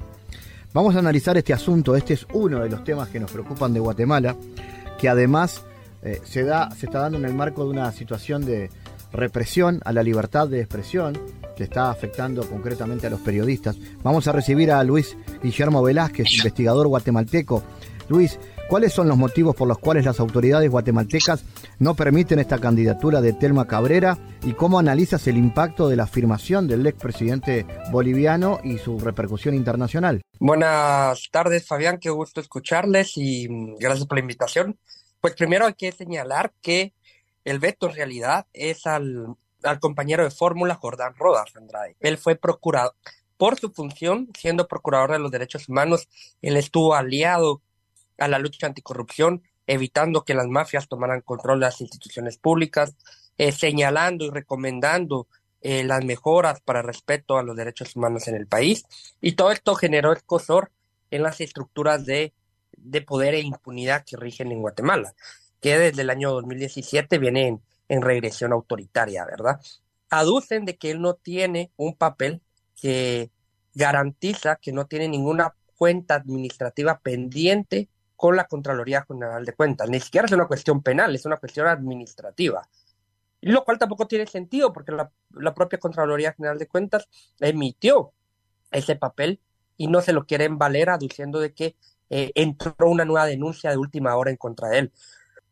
Vamos 0.74 0.96
a 0.96 1.00
analizar 1.00 1.38
este 1.38 1.54
asunto. 1.54 1.96
Este 1.96 2.14
es 2.14 2.28
uno 2.34 2.60
de 2.60 2.70
los 2.70 2.84
temas 2.84 3.10
que 3.10 3.20
nos 3.20 3.32
preocupan 3.32 3.74
de 3.74 3.80
Guatemala, 3.80 4.36
que 5.00 5.10
además 5.10 5.64
eh, 6.04 6.22
se, 6.24 6.44
da, 6.44 6.70
se 6.72 6.86
está 6.86 7.00
dando 7.00 7.18
en 7.18 7.26
el 7.26 7.34
marco 7.34 7.64
de 7.64 7.72
una 7.72 7.92
situación 7.92 8.46
de 8.46 8.70
represión 9.18 9.82
a 9.84 9.92
la 9.92 10.04
libertad 10.04 10.48
de 10.48 10.60
expresión 10.60 11.20
que 11.58 11.64
está 11.64 11.90
afectando 11.90 12.48
concretamente 12.48 13.08
a 13.08 13.10
los 13.10 13.20
periodistas. 13.20 13.76
Vamos 14.04 14.28
a 14.28 14.32
recibir 14.32 14.72
a 14.72 14.84
Luis 14.84 15.18
Guillermo 15.44 15.82
Velázquez, 15.82 16.32
investigador 16.38 16.88
guatemalteco. 16.88 17.64
Luis, 18.10 18.40
¿cuáles 18.70 18.94
son 18.94 19.08
los 19.10 19.18
motivos 19.18 19.56
por 19.56 19.68
los 19.68 19.80
cuales 19.80 20.06
las 20.06 20.20
autoridades 20.20 20.70
guatemaltecas 20.70 21.44
no 21.80 21.96
permiten 21.96 22.40
esta 22.40 22.60
candidatura 22.60 23.20
de 23.20 23.34
Telma 23.34 23.68
Cabrera 23.68 24.18
y 24.44 24.54
cómo 24.54 24.80
analizas 24.80 25.28
el 25.28 25.36
impacto 25.36 25.90
de 25.90 25.98
la 25.98 26.04
afirmación 26.04 26.68
del 26.68 26.86
expresidente 26.86 27.66
boliviano 27.92 28.60
y 28.64 28.78
su 28.78 29.00
repercusión 29.00 29.56
internacional? 29.56 30.22
Buenas 30.40 31.28
tardes, 31.32 31.66
Fabián, 31.66 31.98
qué 32.00 32.12
gusto 32.12 32.40
escucharles 32.40 33.18
y 33.18 33.50
mm, 33.50 33.76
gracias 33.80 34.06
por 34.06 34.18
la 34.18 34.22
invitación. 34.22 34.80
Pues 35.20 35.34
primero 35.34 35.66
hay 35.66 35.74
que 35.74 35.92
señalar 35.92 36.54
que 36.62 36.94
el 37.48 37.60
veto 37.60 37.88
en 37.88 37.96
realidad 37.96 38.46
es 38.52 38.86
al 38.86 39.38
compañero 39.80 40.26
de 40.26 40.32
fórmula 40.32 40.76
Jordán 40.76 41.16
Rodas 41.16 41.56
Andrade. 41.56 41.96
Él 42.02 42.18
fue 42.18 42.36
procurado 42.36 42.94
por 43.38 43.58
su 43.58 43.72
función, 43.72 44.30
siendo 44.38 44.68
procurador 44.68 45.14
de 45.14 45.20
los 45.20 45.32
derechos 45.32 45.70
humanos, 45.70 46.10
él 46.42 46.58
estuvo 46.58 46.94
aliado 46.94 47.62
a 48.18 48.28
la 48.28 48.38
lucha 48.38 48.68
anticorrupción, 48.68 49.44
evitando 49.66 50.26
que 50.26 50.34
las 50.34 50.48
mafias 50.48 50.90
tomaran 50.90 51.22
control 51.22 51.62
de 51.62 51.68
las 51.68 51.80
instituciones 51.80 52.38
públicas, 52.38 52.98
eh, 53.38 53.54
señalando 53.54 54.26
y 54.26 54.30
recomendando 54.30 55.28
eh, 55.62 55.86
las 55.86 56.04
mejoras 56.04 56.60
para 56.60 56.82
respeto 56.82 57.38
a 57.38 57.44
los 57.44 57.56
derechos 57.56 57.96
humanos 57.96 58.28
en 58.28 58.36
el 58.36 58.48
país. 58.48 58.84
Y 59.22 59.34
todo 59.34 59.54
esto 59.54 59.74
generó 59.76 60.12
escosor 60.12 60.72
en 61.12 61.24
las 61.24 61.40
estructuras 61.40 62.06
de 62.06 62.34
poder 63.06 63.36
e 63.36 63.40
impunidad 63.40 64.04
que 64.04 64.18
rigen 64.18 64.52
en 64.52 64.60
Guatemala, 64.60 65.14
que 65.62 65.78
desde 65.78 66.02
el 66.02 66.10
año 66.10 66.32
2017 66.32 67.18
vienen 67.18 67.62
en 67.90 68.02
regresión 68.02 68.54
autoritaria, 68.54 69.26
¿verdad? 69.26 69.60
Aducen 70.10 70.66
de 70.66 70.78
que 70.78 70.92
él 70.92 71.02
no 71.02 71.16
tiene 71.16 71.72
un 71.78 71.96
papel 71.96 72.42
que 72.76 73.32
garantiza 73.74 74.56
que 74.56 74.72
no 74.72 74.88
tiene 74.88 75.08
ninguna 75.08 75.54
cuenta 75.76 76.16
administrativa 76.16 77.00
pendiente 77.00 77.90
con 78.16 78.36
la 78.36 78.46
Contraloría 78.46 79.06
General 79.08 79.46
de 79.46 79.54
Cuentas. 79.54 79.90
Ni 79.90 80.00
siquiera 80.00 80.26
es 80.26 80.32
una 80.32 80.48
cuestión 80.48 80.82
penal, 80.82 81.16
es 81.16 81.26
una 81.26 81.38
cuestión 81.38 81.68
administrativa. 81.68 82.68
Lo 83.42 83.64
cual 83.64 83.78
tampoco 83.78 84.08
tiene 84.08 84.26
sentido 84.26 84.74
porque 84.74 84.92
la, 84.92 85.54
propia 85.54 85.80
Contraloría 85.80 86.34
General 86.34 86.58
de 86.58 86.68
Cuentas 86.68 87.08
emitió 87.40 88.12
ese 88.72 88.96
papel 88.96 89.40
y 89.78 89.88
no 89.88 90.02
se 90.02 90.14
lo 90.14 90.26
quieren 90.26 90.58
valer 90.58 90.90
aduciendo 90.90 91.40
de 91.40 91.54
que 91.54 91.76
eh, 92.10 92.32
entró 92.34 92.74
una 92.88 93.06
nueva 93.06 93.28
denuncia 93.28 93.70
de 93.70 93.78
última 93.78 94.16
hora 94.16 94.32
en 94.32 94.38
contra 94.38 94.70
de 94.70 94.80
él. 94.80 94.92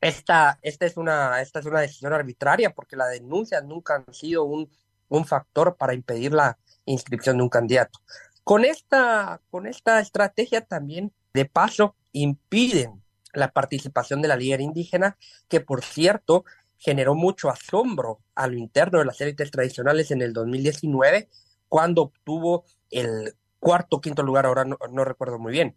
Esta, 0.06 0.60
esta, 0.62 0.86
es 0.86 0.98
una, 0.98 1.41
esta 1.41 1.60
es 1.60 1.65
una 1.65 1.82
decisión 1.82 2.13
arbitraria 2.13 2.70
porque 2.70 2.96
las 2.96 3.10
denuncias 3.10 3.63
nunca 3.63 3.96
han 3.96 4.13
sido 4.13 4.44
un, 4.44 4.70
un 5.10 5.26
factor 5.26 5.78
para 5.78 5.96
impedir 5.96 6.32
la 6.32 6.60
inscripción 6.86 7.38
de 7.38 7.44
un 7.44 7.50
candidato. 7.50 8.00
Con 8.44 8.65
esta, 8.65 9.41
con 9.50 9.65
esta 9.65 10.00
estrategia 10.00 10.62
también, 10.62 11.12
de 11.34 11.46
paso, 11.46 11.96
impiden 12.12 13.02
la 13.34 13.52
participación 13.52 14.22
de 14.22 14.28
la 14.28 14.36
líder 14.36 14.62
indígena, 14.62 15.18
que 15.48 15.60
por 15.60 15.84
cierto 15.84 16.46
generó 16.78 17.15
mucho 17.15 17.50
asombro 17.50 18.20
a 18.36 18.46
lo 18.46 18.58
interno 18.58 19.00
de 19.00 19.06
las 19.06 19.20
élites 19.22 19.50
tradicionales 19.50 20.12
en 20.12 20.22
el 20.22 20.34
2019, 20.34 21.30
cuando 21.68 22.04
obtuvo 22.04 22.65
el 22.91 23.34
cuarto 23.60 24.00
quinto 24.00 24.22
lugar, 24.22 24.46
ahora 24.46 24.65
no, 24.65 24.78
no 24.91 25.04
recuerdo 25.04 25.39
muy 25.39 25.52
bien. 25.52 25.76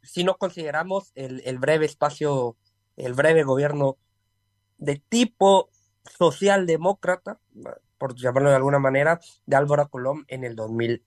Si 0.00 0.24
no 0.24 0.38
consideramos 0.38 1.12
el, 1.14 1.42
el 1.44 1.58
breve 1.58 1.84
espacio, 1.84 2.56
el 2.96 3.12
breve 3.12 3.42
gobierno 3.42 3.98
de 4.78 5.02
tipo 5.06 5.68
socialdemócrata, 6.16 7.38
por 7.98 8.14
llamarlo 8.14 8.48
de 8.48 8.56
alguna 8.56 8.78
manera, 8.78 9.20
de 9.44 9.56
Álvaro 9.56 9.90
Colón 9.90 10.24
en 10.28 10.44
el 10.44 10.56
2000, 10.56 11.04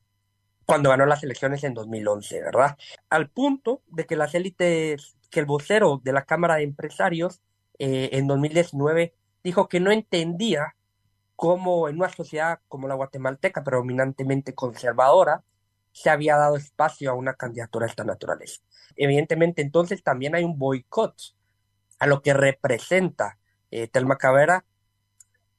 cuando 0.67 0.89
ganó 0.89 1.06
las 1.06 1.23
elecciones 1.23 1.63
en 1.63 1.73
2011, 1.73 2.41
¿verdad? 2.41 2.77
Al 3.10 3.30
punto 3.30 3.82
de 3.88 4.06
que 4.06 4.17
las 4.17 4.36
élites, 4.36 5.15
que 5.32 5.39
el 5.39 5.45
vocero 5.45 6.01
de 6.03 6.12
la 6.12 6.25
Cámara 6.25 6.56
de 6.56 6.63
Empresarios 6.63 7.41
eh, 7.80 8.10
en 8.12 8.27
2019 8.27 9.15
dijo 9.45 9.69
que 9.69 9.80
no 9.80 9.91
entendía 9.91 10.75
cómo 11.38 11.88
en 11.88 11.95
una 11.95 12.10
sociedad 12.10 12.60
como 12.67 12.89
la 12.89 12.95
guatemalteca, 12.95 13.63
predominantemente 13.63 14.53
conservadora, 14.53 15.41
se 15.93 16.10
había 16.10 16.36
dado 16.36 16.58
espacio 16.58 17.12
a 17.12 17.13
una 17.13 17.36
candidatura 17.36 17.86
de 17.86 17.91
esta 17.91 18.03
naturaleza. 18.03 18.62
Evidentemente, 18.97 19.62
entonces 19.62 20.03
también 20.03 20.36
hay 20.36 20.43
un 20.43 20.60
boicot 20.60 21.15
a 21.97 22.08
lo 22.08 22.21
que 22.21 22.34
representa 22.34 23.39
eh, 23.71 23.88
Telma 23.88 24.17
Cabrera, 24.17 24.65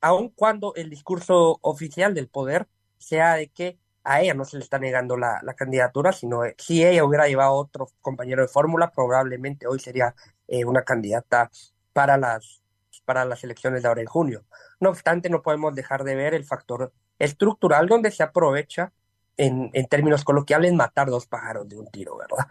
aun 0.02 0.28
cuando 0.28 0.74
el 0.74 0.90
discurso 0.90 1.58
oficial 1.62 2.12
del 2.12 2.28
poder 2.28 2.68
sea 2.98 3.36
de 3.36 3.48
que 3.48 3.78
a 4.08 4.22
ella 4.22 4.32
no 4.32 4.46
se 4.46 4.56
le 4.56 4.64
está 4.64 4.78
negando 4.78 5.18
la, 5.18 5.42
candidatura, 5.54 6.12
sino 6.12 6.40
que 6.40 6.54
si 6.56 6.84
ella 6.84 7.04
hubiera 7.04 7.28
llevado 7.28 7.52
otro 7.52 7.88
compañero 8.00 8.40
de 8.40 8.48
fórmula, 8.48 8.90
probablemente 8.90 9.66
hoy 9.66 9.78
sería 9.78 10.14
eh, 10.46 10.64
una 10.64 10.82
candidata 10.82 11.50
para 11.92 12.16
las, 12.16 12.62
para 13.04 13.26
las 13.26 13.44
elecciones 13.44 13.82
de 13.82 13.88
ahora 13.88 14.00
en 14.00 14.06
junio. 14.06 14.44
No 14.80 14.88
obstante, 14.88 15.28
no 15.28 15.42
podemos 15.42 15.74
dejar 15.74 16.04
de 16.04 16.14
ver 16.14 16.32
el 16.32 16.44
factor 16.44 16.90
estructural 17.18 17.86
donde 17.86 18.10
se 18.10 18.22
aprovecha, 18.22 18.92
en, 19.36 19.70
en 19.74 19.86
términos 19.86 20.24
coloquiales, 20.24 20.72
matar 20.72 21.10
dos 21.10 21.26
pájaros 21.26 21.68
de 21.68 21.78
un 21.78 21.90
tiro, 21.90 22.16
¿verdad? 22.16 22.46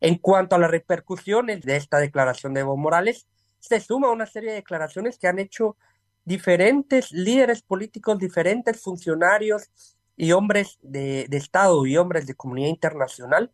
En 0.00 0.18
cuanto 0.18 0.54
a 0.54 0.58
las 0.58 0.70
repercusiones 0.70 1.62
de 1.62 1.76
esta 1.76 1.98
declaración 1.98 2.54
de 2.54 2.60
Evo 2.60 2.76
Morales, 2.76 3.26
se 3.58 3.80
suma 3.80 4.10
una 4.10 4.26
serie 4.26 4.50
de 4.50 4.56
declaraciones 4.56 5.18
que 5.18 5.26
han 5.26 5.40
hecho 5.40 5.76
diferentes 6.24 7.10
líderes 7.10 7.62
políticos, 7.62 8.18
diferentes 8.18 8.80
funcionarios 8.80 9.70
y 10.16 10.32
hombres 10.32 10.78
de, 10.82 11.28
Estado 11.30 11.86
y 11.86 11.96
hombres 11.96 12.26
de 12.26 12.34
comunidad 12.34 12.68
internacional 12.68 13.52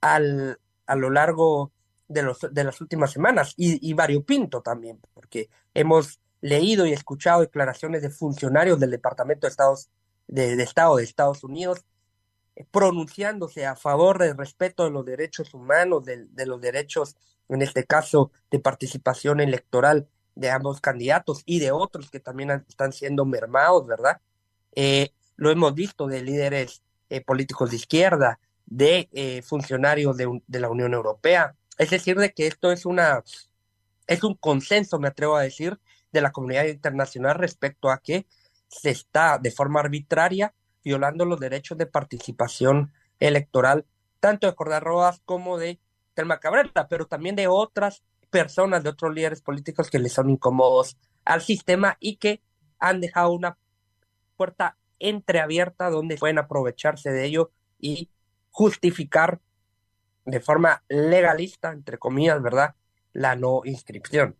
al, 0.00 0.58
a 0.86 0.96
lo 0.96 1.10
largo 1.10 1.72
de, 2.08 2.22
los, 2.22 2.40
de 2.50 2.64
las 2.64 2.80
últimas 2.80 3.12
semanas 3.12 3.54
y, 3.56 3.88
y 3.88 3.92
variopinto 3.92 4.62
también, 4.62 5.00
porque 5.14 5.48
hemos 5.74 6.20
leído 6.40 6.86
y 6.86 6.92
escuchado 6.92 7.40
declaraciones 7.40 8.02
de 8.02 8.10
funcionarios 8.10 8.80
del 8.80 8.90
Departamento 8.90 9.46
de, 9.46 9.50
Estados, 9.50 9.90
de, 10.26 10.62
Estado 10.62 10.96
de 10.96 11.04
Estados 11.04 11.44
Unidos 11.44 11.84
eh, 12.56 12.64
pronunciándose 12.70 13.66
a 13.66 13.76
favor 13.76 14.18
del 14.18 14.36
respeto 14.36 14.84
de 14.84 14.90
los 14.90 15.04
derechos 15.04 15.54
humanos, 15.54 16.04
de, 16.04 16.46
los 16.46 16.60
derechos, 16.60 17.16
en 17.48 17.62
este 17.62 17.84
caso, 17.84 18.32
de 18.50 18.58
participación 18.58 19.40
electoral 19.40 20.08
de 20.34 20.50
ambos 20.50 20.80
candidatos 20.80 21.42
y 21.44 21.60
de 21.60 21.72
otros 21.72 22.10
que 22.10 22.20
también 22.20 22.64
están 22.68 22.92
siendo 22.92 23.24
mermados, 23.24 23.86
¿verdad? 23.86 24.20
Eh, 24.74 25.12
lo 25.40 25.50
hemos 25.50 25.74
visto 25.74 26.06
de 26.06 26.22
líderes 26.22 26.82
eh, 27.08 27.22
políticos 27.22 27.70
de 27.70 27.76
izquierda, 27.76 28.38
de 28.66 29.42
funcionarios 29.44 30.16
de, 30.16 30.40
de, 30.46 30.60
la 30.60 30.68
Unión 30.68 30.94
Europea, 30.94 31.56
es 31.76 31.90
decir, 31.90 32.16
de 32.16 32.32
que 32.32 32.46
esto 32.46 32.70
es 32.70 32.86
una, 32.86 33.24
es 34.06 34.22
un 34.22 34.34
consenso, 34.34 35.00
me 35.00 35.08
atrevo 35.08 35.34
a 35.34 35.42
decir, 35.42 35.80
de 36.12 36.20
la 36.20 36.30
comunidad 36.30 36.66
internacional 36.66 37.36
respecto 37.36 37.90
a 37.90 37.98
que 37.98 38.26
se 38.68 38.90
está 38.90 39.38
de 39.38 39.50
forma 39.50 39.80
arbitraria 39.80 40.54
violando 40.84 41.24
los 41.24 41.40
derechos 41.40 41.78
de 41.78 41.86
participación 41.86 42.92
electoral, 43.18 43.86
tanto 44.20 44.46
de 44.46 44.54
Cordar 44.54 44.82
Rojas 44.84 45.22
como 45.24 45.58
de 45.58 45.80
Telma 46.14 46.38
Cabrera, 46.38 46.86
pero 46.88 47.06
también 47.06 47.34
de 47.34 47.48
otras 47.48 48.02
personas, 48.28 48.82
de 48.82 48.90
otros 48.90 49.14
líderes 49.14 49.40
políticos 49.40 49.90
que 49.90 49.98
le 49.98 50.10
son 50.10 50.30
incómodos 50.30 50.96
al 51.24 51.40
sistema 51.42 51.96
y 51.98 52.16
que 52.16 52.42
han 52.78 53.00
dejado 53.00 53.32
una 53.32 53.58
puerta 54.36 54.76
entreabierta 55.00 55.90
donde 55.90 56.16
pueden 56.16 56.38
aprovecharse 56.38 57.10
de 57.10 57.24
ello 57.24 57.50
y 57.78 58.10
justificar 58.50 59.40
de 60.24 60.40
forma 60.40 60.82
legalista, 60.88 61.72
entre 61.72 61.98
comillas, 61.98 62.40
¿verdad? 62.42 62.74
La 63.12 63.34
no 63.34 63.62
inscripción. 63.64 64.36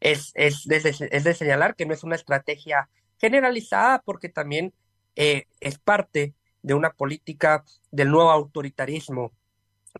Es, 0.00 0.32
es, 0.34 0.64
de, 0.66 0.76
es 1.10 1.24
de 1.24 1.34
señalar 1.34 1.74
que 1.74 1.86
no 1.86 1.94
es 1.94 2.04
una 2.04 2.16
estrategia 2.16 2.90
generalizada 3.18 4.02
porque 4.04 4.28
también 4.28 4.74
eh, 5.14 5.46
es 5.60 5.78
parte 5.78 6.34
de 6.62 6.74
una 6.74 6.90
política 6.90 7.64
del 7.90 8.10
nuevo 8.10 8.30
autoritarismo, 8.30 9.32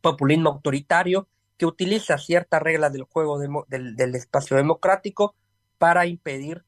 populismo 0.03 0.51
autoritario, 0.51 1.29
que 1.57 1.65
utiliza 1.65 2.19
ciertas 2.19 2.61
reglas 2.61 2.93
del 2.93 3.05
juego 3.05 3.39
del, 3.39 3.97
del, 3.97 4.15
espacio 4.15 4.57
democrático 4.59 5.35
para 5.79 6.05
impedir 6.07 6.65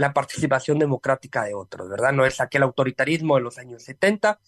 la 0.00 0.14
participación 0.14 0.78
democrática 0.78 1.44
de 1.44 1.52
otros, 1.52 1.90
¿verdad? 1.90 2.12
No 2.12 2.24
es 2.24 2.40
aquel 2.40 2.62
autoritarismo 2.62 3.36
de 3.36 3.42
los 3.42 3.58
años 3.58 3.82
70, 3.82 4.40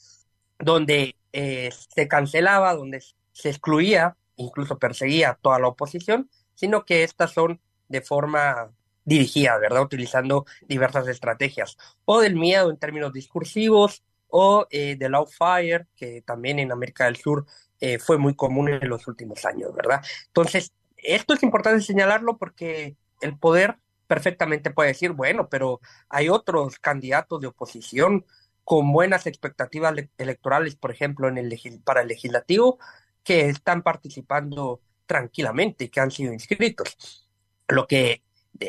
donde 0.59 1.15
eh, 1.35 1.69
se 1.95 2.09
cancelaba, 2.09 2.75
donde 2.75 3.05
se 3.33 3.51
excluía, 3.51 4.17
incluso 4.37 4.79
perseguía 4.79 5.29
a 5.29 5.35
toda 5.35 5.59
la 5.59 5.69
oposición, 5.69 6.31
sino 6.55 6.87
que 6.87 7.05
estas 7.05 7.33
son 7.33 7.61
de 7.89 8.01
forma 8.01 8.71
dirigida, 9.05 9.59
¿verdad? 9.59 9.83
Utilizando 9.83 10.47
diversas 10.67 11.07
estrategias, 11.07 11.77
o 12.07 12.23
del 12.23 12.35
miedo 12.35 12.71
en 12.71 12.79
términos 12.79 13.13
discursivos, 13.13 14.03
o 14.29 14.67
eh, 14.71 14.97
del 14.97 15.15
outfire, 15.15 15.87
que 15.95 16.23
también 16.23 16.61
en 16.61 16.73
América 16.73 17.05
del 17.05 17.17
Sur 17.17 17.45
eh, 17.79 17.99
fue 17.99 18.17
muy 18.17 18.35
común 18.35 18.71
en 18.71 18.89
los 18.89 19.07
últimos 19.07 19.45
años, 19.45 19.75
¿verdad? 19.75 20.01
Entonces, 20.29 20.73
esto 20.97 21.35
es 21.35 21.43
importante 21.43 21.83
señalarlo 21.83 22.39
porque 22.39 22.97
el 23.21 23.39
poder 23.39 23.77
perfectamente 24.13 24.71
puede 24.71 24.91
decir, 24.91 25.13
bueno, 25.13 25.49
pero 25.49 25.81
hay 26.11 26.29
otros 26.29 26.79
candidatos 26.79 27.41
de 27.41 27.47
oposición 27.47 28.27
con 28.63 28.93
buenas 28.93 29.27
expectativas 29.27 29.95
electorales, 30.19 30.77
por 30.77 30.91
ejemplo, 30.91 31.29
en 31.29 31.39
el 31.39 31.59
para 31.83 32.03
el 32.03 32.09
legislativo, 32.09 32.79
que 33.25 33.49
están 33.49 33.81
participando 33.81 34.83
tranquilamente 35.07 35.85
y 35.85 35.89
que 35.89 36.01
han 36.01 36.11
sido 36.11 36.31
inscritos. 36.31 37.27
Lo 37.69 37.87
que, 37.87 38.23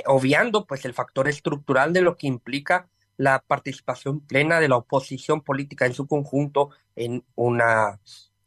obviando 0.06 0.66
pues 0.66 0.86
el 0.86 0.94
factor 0.94 1.28
estructural 1.28 1.92
de 1.92 2.04
lo 2.04 2.16
que 2.16 2.28
implica 2.28 2.88
la 3.18 3.44
participación 3.46 4.22
plena 4.22 4.62
de 4.62 4.70
la 4.70 4.78
oposición 4.78 5.42
política 5.42 5.86
en 5.86 5.94
su 5.94 6.08
conjunto 6.08 6.70
en 6.96 7.22
una 7.36 8.00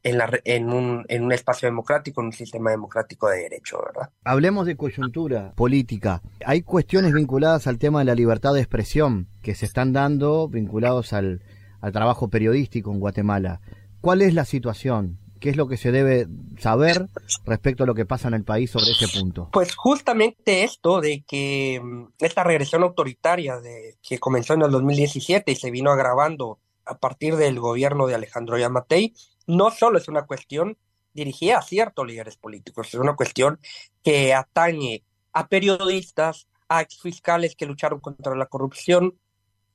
en, 0.07 0.19
la, 0.19 0.31
en, 0.45 0.73
un, 0.73 1.05
en 1.09 1.25
un 1.25 1.33
espacio 1.33 1.66
democrático, 1.66 2.21
en 2.21 2.29
un 2.29 2.33
sistema 2.33 2.71
democrático 2.71 3.29
de 3.29 3.38
derecho, 3.38 3.79
¿verdad? 3.85 4.11
Hablemos 4.23 4.64
de 4.64 4.77
coyuntura 4.77 5.53
política. 5.57 6.23
Hay 6.45 6.62
cuestiones 6.62 7.12
vinculadas 7.12 7.66
al 7.66 7.79
tema 7.79 7.99
de 7.99 8.05
la 8.05 8.14
libertad 8.14 8.55
de 8.55 8.61
expresión 8.61 9.27
que 9.42 9.57
se 9.57 9.66
están 9.66 9.92
dando 9.92 10.49
vinculados 10.49 11.12
al, 11.12 11.42
al 11.81 11.90
trabajo 11.90 12.29
periodístico 12.29 12.92
en 12.92 13.01
Guatemala. 13.01 13.61
¿Cuál 14.01 14.23
es 14.23 14.33
la 14.33 14.45
situación? 14.45 15.19
¿Qué 15.40 15.51
es 15.51 15.57
lo 15.57 15.66
que 15.66 15.77
se 15.77 15.90
debe 15.90 16.29
saber 16.61 17.09
respecto 17.45 17.83
a 17.83 17.87
lo 17.87 17.95
que 17.97 18.07
pasa 18.07 18.29
en 18.29 18.35
el 18.35 18.45
país 18.45 18.71
sobre 18.71 18.92
ese 18.92 19.09
punto? 19.09 19.49
Pues 19.53 19.75
justamente 19.75 20.62
esto 20.62 21.01
de 21.01 21.25
que 21.27 21.81
mm, 21.83 22.12
esta 22.21 22.45
regresión 22.45 22.85
autoritaria 22.85 23.59
de, 23.59 23.97
que 24.09 24.21
comenzó 24.21 24.55
en 24.55 24.62
el 24.62 24.71
2017 24.71 25.51
y 25.51 25.57
se 25.57 25.73
vino 25.73 25.90
agravando 25.90 26.61
a 26.85 26.97
partir 26.99 27.35
del 27.35 27.59
gobierno 27.59 28.07
de 28.07 28.14
Alejandro 28.14 28.57
Yamatei, 28.57 29.12
no 29.47 29.71
solo 29.71 29.99
es 29.99 30.09
una 30.09 30.27
cuestión 30.27 30.77
dirigida 31.13 31.59
a 31.59 31.63
ciertos 31.63 32.07
líderes 32.07 32.37
políticos, 32.37 32.89
es 32.89 33.01
una 33.01 33.17
cuestión 33.17 33.59
que 34.03 34.35
atañe 34.35 35.03
a 35.33 35.49
periodistas, 35.49 36.49
a 36.69 36.83
exfiscales 36.83 37.57
que 37.57 37.67
lucharon 37.67 38.01
contra 38.01 38.35
la 38.35 38.47
corrupción, 38.47 39.19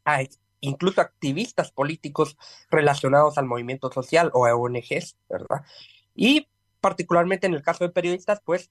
a 0.06 0.24
incluso 0.60 1.02
activistas 1.02 1.72
políticos 1.72 2.38
relacionados 2.70 3.38
al 3.38 3.46
movimiento 3.46 3.92
social 3.92 4.30
o 4.34 4.46
a 4.46 4.56
ONGs, 4.56 5.18
¿verdad? 5.30 5.64
Y 6.16 6.48
particularmente 6.80 7.48
en 7.48 7.54
el 7.54 7.64
caso 7.64 7.84
de 7.84 7.92
periodistas, 7.92 8.42
pues 8.44 8.70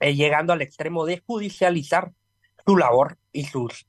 eh, 0.00 0.14
llegando 0.14 0.52
al 0.52 0.62
extremo 0.62 1.06
de 1.06 1.22
judicializar 1.24 2.12
su 2.66 2.76
labor 2.76 3.18
y 3.32 3.44
sus 3.44 3.86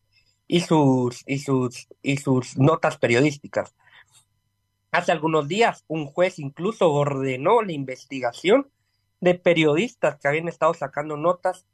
y 0.48 0.62
sus 0.62 1.24
y 1.26 1.40
sus 1.40 1.88
y 2.02 2.18
sus 2.18 2.58
notas 2.58 2.98
periodísticas. 2.98 3.74
Hace 4.94 5.12
algunos 5.12 5.48
días 5.48 5.86
un 5.88 6.06
juez 6.06 6.38
incluso 6.38 6.92
ordenó 6.94 7.64
la 7.64 7.72
investigación 7.72 8.70
de 9.22 9.34
periodistas 9.34 10.20
que 10.20 10.28
habían 10.28 10.48
estado 10.48 10.76
sacando 10.76 11.18
notas 11.18 11.66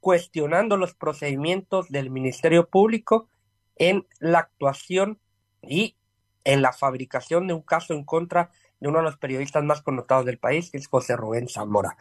cuestionando 0.00 0.78
los 0.78 0.94
procedimientos 0.94 1.90
del 1.90 2.08
Ministerio 2.08 2.70
Público 2.70 3.28
en 3.76 4.06
la 4.20 4.38
actuación 4.38 5.20
y 5.60 5.96
en 6.44 6.62
la 6.62 6.72
fabricación 6.72 7.46
de 7.46 7.52
un 7.52 7.60
caso 7.60 7.92
en 7.92 8.04
contra 8.04 8.50
de 8.80 8.88
uno 8.88 9.00
de 9.00 9.04
los 9.04 9.18
periodistas 9.18 9.62
más 9.62 9.82
connotados 9.82 10.24
del 10.24 10.38
país, 10.38 10.70
que 10.70 10.78
es 10.78 10.88
José 10.88 11.14
Rubén 11.14 11.50
Zamora. 11.50 11.98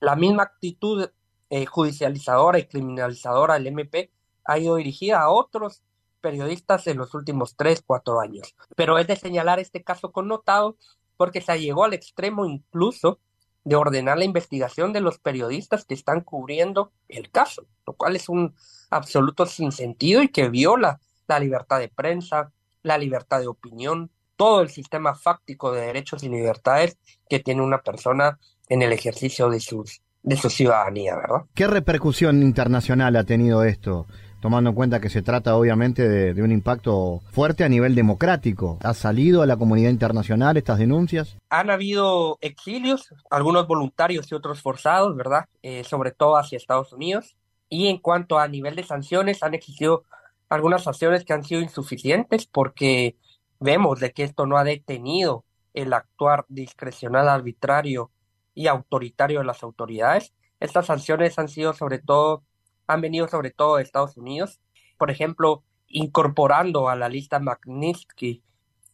La 0.00 0.16
misma 0.16 0.44
actitud 0.44 1.10
eh, 1.50 1.66
judicializadora 1.66 2.58
y 2.58 2.64
criminalizadora 2.64 3.54
del 3.54 3.66
MP 3.66 4.10
ha 4.46 4.58
ido 4.58 4.76
dirigida 4.76 5.20
a 5.20 5.28
otros 5.28 5.82
periodistas 6.26 6.88
en 6.88 6.96
los 6.96 7.14
últimos 7.14 7.54
tres, 7.54 7.84
cuatro 7.86 8.18
años. 8.18 8.56
Pero 8.74 8.98
es 8.98 9.06
de 9.06 9.14
señalar 9.14 9.60
este 9.60 9.84
caso 9.84 10.10
connotado 10.10 10.76
porque 11.16 11.40
se 11.40 11.56
llegó 11.60 11.84
al 11.84 11.92
extremo 11.92 12.46
incluso 12.46 13.20
de 13.62 13.76
ordenar 13.76 14.18
la 14.18 14.24
investigación 14.24 14.92
de 14.92 15.00
los 15.00 15.20
periodistas 15.20 15.84
que 15.84 15.94
están 15.94 16.22
cubriendo 16.22 16.90
el 17.08 17.30
caso, 17.30 17.64
lo 17.86 17.92
cual 17.92 18.16
es 18.16 18.28
un 18.28 18.56
absoluto 18.90 19.46
sinsentido 19.46 20.20
y 20.20 20.28
que 20.30 20.48
viola 20.48 20.98
la 21.28 21.38
libertad 21.38 21.78
de 21.78 21.90
prensa, 21.90 22.50
la 22.82 22.98
libertad 22.98 23.38
de 23.38 23.46
opinión, 23.46 24.10
todo 24.34 24.62
el 24.62 24.70
sistema 24.70 25.14
fáctico 25.14 25.70
de 25.70 25.82
derechos 25.82 26.24
y 26.24 26.28
libertades 26.28 26.98
que 27.28 27.38
tiene 27.38 27.62
una 27.62 27.82
persona 27.82 28.40
en 28.68 28.82
el 28.82 28.92
ejercicio 28.92 29.48
de 29.48 29.60
sus 29.60 30.02
de 30.24 30.36
su 30.36 30.50
ciudadanía, 30.50 31.14
¿verdad? 31.14 31.44
¿Qué 31.54 31.68
repercusión 31.68 32.42
internacional 32.42 33.14
ha 33.14 33.22
tenido 33.22 33.62
esto? 33.62 34.08
Tomando 34.46 34.70
en 34.70 34.76
cuenta 34.76 35.00
que 35.00 35.10
se 35.10 35.22
trata 35.22 35.56
obviamente 35.56 36.08
de, 36.08 36.32
de, 36.32 36.40
un 36.40 36.52
impacto 36.52 37.20
fuerte 37.32 37.64
a 37.64 37.68
nivel 37.68 37.96
democrático. 37.96 38.78
¿Ha 38.80 38.94
salido 38.94 39.42
a 39.42 39.46
la 39.46 39.56
comunidad 39.56 39.90
internacional 39.90 40.56
estas 40.56 40.78
denuncias? 40.78 41.36
Han 41.50 41.68
habido 41.68 42.38
exilios, 42.40 43.12
algunos 43.28 43.66
voluntarios 43.66 44.30
y 44.30 44.36
otros 44.36 44.62
forzados, 44.62 45.16
¿verdad? 45.16 45.46
Eh, 45.64 45.82
sobre 45.82 46.12
todo 46.12 46.36
hacia 46.36 46.58
Estados 46.58 46.92
Unidos. 46.92 47.36
Y 47.68 47.88
en 47.88 47.98
cuanto 47.98 48.38
a 48.38 48.46
nivel 48.46 48.76
de 48.76 48.84
sanciones, 48.84 49.42
han 49.42 49.54
existido 49.54 50.04
algunas 50.48 50.84
sanciones 50.84 51.24
que 51.24 51.32
han 51.32 51.42
sido 51.42 51.60
insuficientes 51.60 52.46
porque 52.46 53.16
vemos 53.58 53.98
de 53.98 54.12
que 54.12 54.22
esto 54.22 54.46
no 54.46 54.58
ha 54.58 54.62
detenido 54.62 55.44
el 55.74 55.92
actuar 55.92 56.44
discrecional, 56.48 57.28
arbitrario 57.28 58.12
y 58.54 58.68
autoritario 58.68 59.40
de 59.40 59.46
las 59.46 59.64
autoridades. 59.64 60.32
Estas 60.60 60.86
sanciones 60.86 61.36
han 61.40 61.48
sido 61.48 61.72
sobre 61.72 61.98
todo, 61.98 62.44
han 62.86 63.00
venido 63.00 63.28
sobre 63.28 63.50
todo 63.50 63.76
de 63.76 63.82
Estados 63.82 64.16
Unidos, 64.16 64.60
por 64.98 65.10
ejemplo, 65.10 65.62
incorporando 65.88 66.88
a 66.88 66.96
la 66.96 67.08
lista 67.08 67.38
Magnitsky 67.38 68.42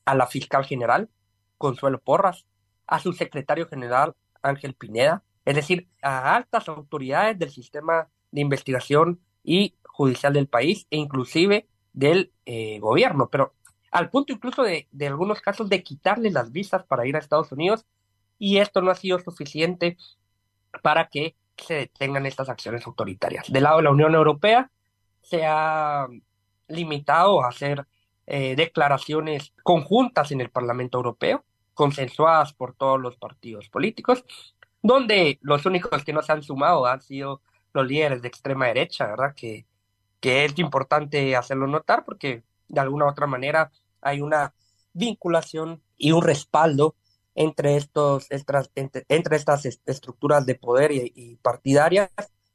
a 0.05 0.14
la 0.14 0.26
fiscal 0.26 0.64
general, 0.64 1.09
Consuelo 1.59 2.00
Porras, 2.00 2.46
a 2.87 2.98
su 2.98 3.12
secretario 3.12 3.68
general, 3.68 4.14
Ángel 4.42 4.74
Pineda, 4.74 5.22
es 5.44 5.55
decir, 5.55 5.88
a 6.02 6.35
altas 6.35 6.68
autoridades 6.68 7.38
del 7.38 7.50
sistema 7.50 8.09
de 8.31 8.40
investigación 8.40 9.20
y 9.44 9.76
judicial 9.85 10.33
del 10.33 10.48
país 10.48 10.87
e 10.90 10.96
inclusive 10.96 11.68
del 11.92 12.33
eh, 12.46 12.78
gobierno, 12.81 13.28
pero 13.31 13.55
al 13.90 14.11
punto 14.11 14.33
incluso 14.33 14.62
de, 14.62 14.88
de 14.90 15.07
algunos 15.07 15.40
casos 15.40 15.68
de 15.68 15.83
quitarle 15.83 16.31
las 16.31 16.50
visas 16.50 16.85
para 16.85 17.07
ir 17.07 17.14
a 17.14 17.18
Estados 17.18 17.52
Unidos 17.52 17.87
y 18.38 18.59
esto 18.59 18.81
no 18.81 18.90
ha 18.90 18.94
sido 18.94 19.18
suficiente 19.18 19.96
para 20.83 21.09
que 21.09 21.37
se 21.57 21.75
detengan 21.75 22.27
estas 22.27 22.49
acciones 22.49 22.87
autoritarias. 22.87 23.51
Del 23.51 23.65
lado 23.65 23.79
de 23.79 23.83
la 23.85 23.91
Unión 23.91 24.15
Europea 24.15 24.71
se 25.21 25.45
ha 25.47 26.09
limitado 26.69 27.43
a 27.43 27.49
hacer 27.49 27.87
eh, 28.27 28.57
declaraciones 28.57 29.53
conjuntas 29.62 30.33
en 30.33 30.41
el 30.41 30.51
Parlamento 30.51 30.99
Europeo, 30.99 31.45
consensuadas 31.75 32.53
por 32.53 32.75
todos 32.75 33.01
los 33.01 33.17
partidos 33.17 33.69
políticos, 33.69 34.25
donde 34.83 35.38
los 35.43 35.65
únicos 35.67 36.05
que 36.05 36.12
no 36.12 36.23
se 36.23 36.33
han 36.33 36.43
sumado 36.43 36.87
han 36.87 37.03
sido 37.03 37.41
los 37.73 37.87
líderes 37.87 38.23
de 38.23 38.29
extrema 38.29 38.67
derecha, 38.67 39.07
¿verdad? 39.07 39.35
Que, 39.35 39.67
que 40.21 40.45
es 40.45 40.59
importante 40.59 41.35
hacerlo 41.37 41.67
notar 41.67 42.05
porque 42.05 42.43
de 42.69 42.81
alguna 42.81 43.07
u 43.07 43.09
otra 43.09 43.27
manera 43.27 43.71
hay 44.01 44.21
una 44.21 44.55
vinculación 44.93 45.83
y 45.97 46.12
un 46.12 46.23
respaldo 46.23 46.97
entre, 47.35 47.77
estos, 47.77 48.27
entre, 48.31 49.05
entre 49.09 49.37
estas 49.37 49.64
estructuras 49.64 50.47
de 50.47 50.55
poder 50.55 50.92
y, 50.92 51.38
partidarias 51.42 52.11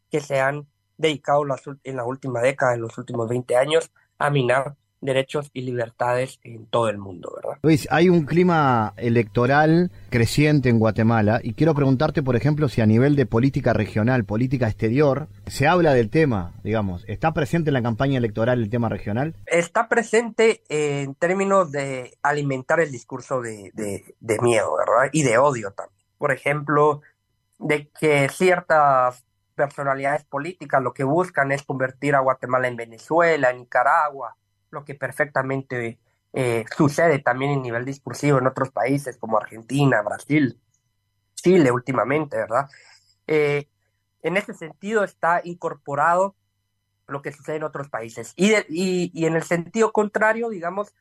que 0.09 0.19
se 0.19 0.39
han 0.39 0.67
dedicado 0.97 1.43
en 1.83 1.95
la 1.95 2.05
última 2.05 2.41
década, 2.41 2.73
en 2.73 2.81
los 2.81 2.97
últimos 2.97 3.27
20 3.29 3.55
años, 3.55 3.91
a 4.17 4.29
minar 4.29 4.75
derechos 5.01 5.49
y 5.53 5.61
libertades 5.61 6.39
en 6.43 6.65
todo 6.65 6.89
el 6.89 6.97
mundo, 6.97 7.31
¿verdad? 7.35 7.59
Luis, 7.61 7.87
hay 7.91 8.09
un 8.09 8.25
clima 8.25 8.93
electoral 8.97 9.91
creciente 10.09 10.69
en 10.69 10.79
Guatemala 10.79 11.39
y 11.43 11.53
quiero 11.53 11.75
preguntarte, 11.75 12.23
por 12.23 12.35
ejemplo, 12.35 12.67
si 12.69 12.81
a 12.81 12.85
nivel 12.85 13.15
de 13.15 13.25
política 13.25 13.73
regional, 13.73 14.25
política 14.25 14.67
exterior, 14.67 15.27
se 15.45 15.67
habla 15.67 15.93
del 15.93 16.09
tema, 16.09 16.53
digamos, 16.63 17.03
¿está 17.07 17.33
presente 17.33 17.69
en 17.69 17.75
la 17.75 17.83
campaña 17.83 18.17
electoral 18.17 18.59
el 18.59 18.69
tema 18.69 18.89
regional? 18.89 19.35
Está 19.45 19.87
presente 19.87 20.63
en 20.69 21.15
términos 21.15 21.71
de 21.71 22.17
alimentar 22.23 22.79
el 22.79 22.91
discurso 22.91 23.41
de, 23.41 23.71
de 23.73 24.39
miedo, 24.41 24.75
¿verdad? 24.77 25.09
Y 25.13 25.23
de 25.23 25.37
odio 25.37 25.71
también. 25.71 25.97
Por 26.17 26.31
ejemplo, 26.31 27.01
de 27.59 27.89
que 27.99 28.29
ciertas 28.29 29.23
personalidades 29.55 30.23
políticas 30.23 30.81
lo 30.81 30.93
que 30.93 31.03
buscan 31.03 31.51
es 31.51 31.63
convertir 31.63 32.15
a 32.15 32.19
Guatemala 32.19 32.67
en 32.67 32.75
Venezuela, 32.75 33.49
en 33.49 33.59
Nicaragua, 33.59 34.35
lo 34.71 34.85
que 34.85 34.95
perfectamente 34.95 35.99
eh, 36.33 36.65
sucede 36.75 37.19
también 37.19 37.51
en 37.51 37.61
nivel 37.61 37.85
discursivo 37.85 38.37
en 38.37 38.47
otros 38.47 38.71
países 38.71 39.17
como 39.17 39.37
Argentina, 39.37 40.01
Brasil, 40.01 40.59
Chile 41.35 41.71
últimamente, 41.71 42.37
¿verdad? 42.37 42.67
Eh, 43.27 43.67
en 44.23 44.37
ese 44.37 44.53
sentido 44.53 45.03
está 45.03 45.41
incorporado 45.43 46.35
lo 47.07 47.21
que 47.21 47.31
sucede 47.31 47.57
en 47.57 47.63
otros 47.63 47.89
países. 47.89 48.33
Y, 48.35 48.53
y, 48.69 49.11
y 49.13 49.25
en 49.25 49.35
el 49.35 49.43
sentido 49.43 49.91
contrario, 49.91 50.49
digamos, 50.49 50.93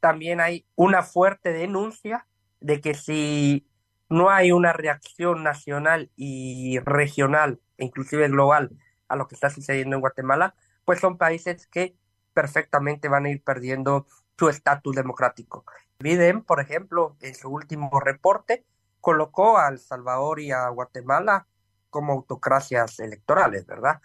también 0.00 0.40
hay 0.40 0.66
una 0.74 1.02
fuerte 1.02 1.52
denuncia 1.52 2.26
de 2.60 2.80
que 2.80 2.94
si 2.94 3.66
no 4.08 4.30
hay 4.30 4.52
una 4.52 4.72
reacción 4.72 5.42
nacional 5.42 6.10
y 6.16 6.78
regional, 6.80 7.60
inclusive 7.78 8.28
global, 8.28 8.70
a 9.08 9.16
lo 9.16 9.28
que 9.28 9.34
está 9.34 9.50
sucediendo 9.50 9.96
en 9.96 10.00
Guatemala, 10.00 10.54
pues 10.84 11.00
son 11.00 11.16
países 11.16 11.66
que 11.66 11.96
perfectamente 12.34 13.08
van 13.08 13.26
a 13.26 13.30
ir 13.30 13.42
perdiendo 13.42 14.06
su 14.38 14.48
estatus 14.48 14.94
democrático. 14.94 15.64
Biden, 15.98 16.42
por 16.42 16.60
ejemplo, 16.60 17.16
en 17.20 17.34
su 17.34 17.48
último 17.48 18.00
reporte, 18.00 18.64
colocó 19.00 19.58
a 19.58 19.68
El 19.68 19.78
Salvador 19.78 20.40
y 20.40 20.50
a 20.50 20.68
Guatemala 20.68 21.46
como 21.90 22.12
autocracias 22.12 22.98
electorales, 22.98 23.66
¿verdad? 23.66 24.00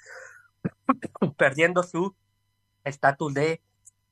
Perdiendo 1.38 1.84
su 1.84 2.16
estatus 2.84 3.34
de, 3.34 3.62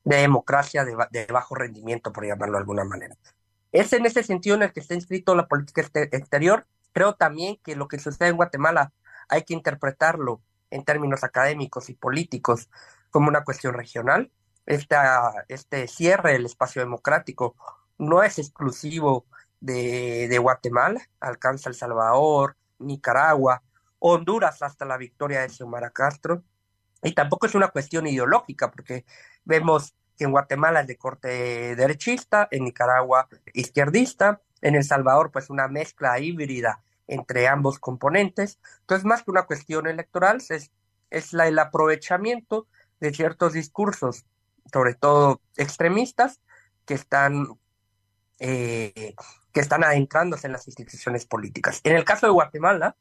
de, 0.03 0.15
democracia 0.17 0.83
de, 0.83 0.97
de, 1.11 1.25
bajo 1.27 1.55
rendimiento, 1.55 2.11
por 2.11 2.25
llamarlo 2.25 2.53
de 2.53 2.61
alguna 2.61 2.83
manera. 2.83 3.15
Es 3.71 3.93
en 3.93 4.05
ese 4.05 4.23
sentido 4.23 4.55
en 4.55 4.63
el 4.63 4.73
que 4.73 4.79
está 4.79 4.95
inscrito 4.95 5.35
la 5.35 5.47
política 5.47 5.81
exterior. 6.11 6.65
Creo 6.93 7.15
también 7.15 7.59
que 7.63 7.75
lo 7.75 7.87
que 7.87 7.99
sucede 7.99 8.29
en 8.29 8.37
Guatemala 8.37 8.91
hay 9.29 9.43
que 9.43 9.53
interpretarlo 9.53 10.41
en 10.71 10.83
términos 10.83 11.23
académicos 11.23 11.89
y 11.89 11.93
políticos 11.93 12.69
como 13.17 13.29
una 13.29 13.43
cuestión 13.43 13.73
regional. 13.73 14.31
Esta, 14.67 15.43
este 15.47 15.87
cierre 15.87 16.33
del 16.33 16.45
espacio 16.45 16.83
democrático 16.83 17.55
no 17.97 18.21
es 18.21 18.37
exclusivo 18.37 19.25
de, 19.59 20.37
Guatemala, 20.39 21.01
alcanza 21.19 21.67
El 21.69 21.73
Salvador, 21.73 22.55
Nicaragua, 22.77 23.63
Honduras 23.97 24.61
hasta 24.61 24.85
la 24.85 24.97
victoria 24.97 25.41
de 25.41 25.49
Xiomara 25.49 25.89
Castro, 25.89 26.43
y 27.01 27.13
tampoco 27.13 27.47
es 27.47 27.55
una 27.55 27.69
cuestión 27.69 28.05
ideológica, 28.05 28.69
porque 28.69 29.03
vemos 29.45 29.95
que 30.15 30.25
en 30.25 30.31
Guatemala 30.31 30.81
es 30.81 30.87
de 30.87 30.97
corte 30.97 31.75
derechista, 31.75 32.47
en 32.51 32.65
Nicaragua 32.65 33.27
izquierdista, 33.51 34.41
en 34.61 34.75
El 34.75 34.83
Salvador 34.83 35.31
pues 35.31 35.49
una 35.49 35.67
mezcla 35.67 36.19
híbrida 36.19 36.83
entre 37.07 37.47
ambos 37.47 37.79
componentes. 37.79 38.59
Entonces, 38.81 39.05
más 39.05 39.23
que 39.23 39.31
una 39.31 39.47
cuestión 39.47 39.87
electoral, 39.87 40.37
es, 40.49 40.71
es 41.09 41.33
la, 41.33 41.47
el 41.47 41.57
aprovechamiento 41.57 42.67
de 42.99 43.13
ciertos 43.13 43.53
discursos, 43.53 44.25
sobre 44.71 44.93
todo 44.93 45.41
extremistas, 45.55 46.41
que 46.85 46.93
están, 46.93 47.47
eh, 48.39 49.15
que 49.51 49.59
están 49.59 49.83
adentrándose 49.83 50.47
en 50.47 50.53
las 50.53 50.67
instituciones 50.67 51.25
políticas. 51.25 51.81
En 51.83 51.95
el 51.95 52.05
caso 52.05 52.25
de 52.25 52.31
Guatemala, 52.33 52.95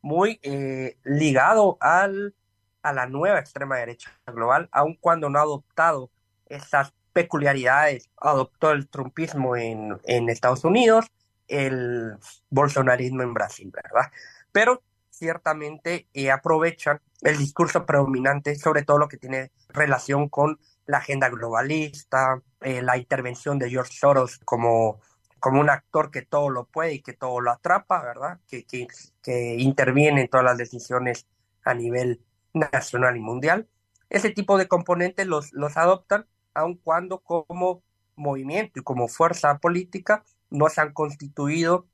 muy 0.00 0.40
eh, 0.42 0.96
ligado 1.04 1.76
al, 1.80 2.34
a 2.82 2.92
la 2.92 3.06
nueva 3.06 3.38
extrema 3.38 3.76
derecha 3.76 4.10
global, 4.26 4.68
aun 4.72 4.96
cuando 5.00 5.28
no 5.28 5.38
ha 5.38 5.42
adoptado 5.42 6.10
esas 6.46 6.92
peculiaridades, 7.12 8.10
adoptó 8.16 8.72
el 8.72 8.88
trumpismo 8.88 9.56
en, 9.56 9.98
en 10.04 10.28
Estados 10.28 10.64
Unidos, 10.64 11.06
el 11.48 12.16
bolsonarismo 12.50 13.22
en 13.22 13.34
Brasil, 13.34 13.70
¿verdad? 13.72 14.10
Pero 14.50 14.82
ciertamente 15.22 16.08
eh, 16.14 16.32
aprovechan 16.32 17.00
el 17.20 17.38
discurso 17.38 17.86
predominante, 17.86 18.56
sobre 18.56 18.82
todo 18.82 18.98
lo 18.98 19.06
que 19.06 19.18
tiene 19.18 19.52
relación 19.68 20.28
con 20.28 20.58
la 20.84 20.98
agenda 20.98 21.28
globalista, 21.28 22.42
eh, 22.60 22.82
la 22.82 22.96
intervención 22.96 23.56
de 23.60 23.70
George 23.70 23.92
Soros 23.92 24.40
como, 24.44 25.00
como 25.38 25.60
un 25.60 25.70
actor 25.70 26.10
que 26.10 26.22
todo 26.22 26.50
lo 26.50 26.64
puede 26.64 26.94
y 26.94 27.02
que 27.02 27.12
todo 27.12 27.40
lo 27.40 27.52
atrapa, 27.52 28.02
¿verdad? 28.02 28.40
Que, 28.48 28.64
que, 28.64 28.88
que 29.22 29.54
interviene 29.60 30.22
en 30.22 30.28
todas 30.28 30.44
las 30.44 30.58
decisiones 30.58 31.28
a 31.64 31.72
nivel 31.72 32.20
nacional 32.52 33.16
y 33.16 33.20
mundial. 33.20 33.68
Ese 34.10 34.30
tipo 34.30 34.58
de 34.58 34.66
componentes 34.66 35.28
los, 35.28 35.52
los 35.52 35.76
adoptan, 35.76 36.26
aun 36.52 36.74
cuando 36.78 37.20
como 37.20 37.84
movimiento 38.16 38.80
y 38.80 38.82
como 38.82 39.06
fuerza 39.06 39.56
política 39.58 40.24
no 40.50 40.68
se 40.68 40.80
han 40.80 40.92
constituido 40.92 41.86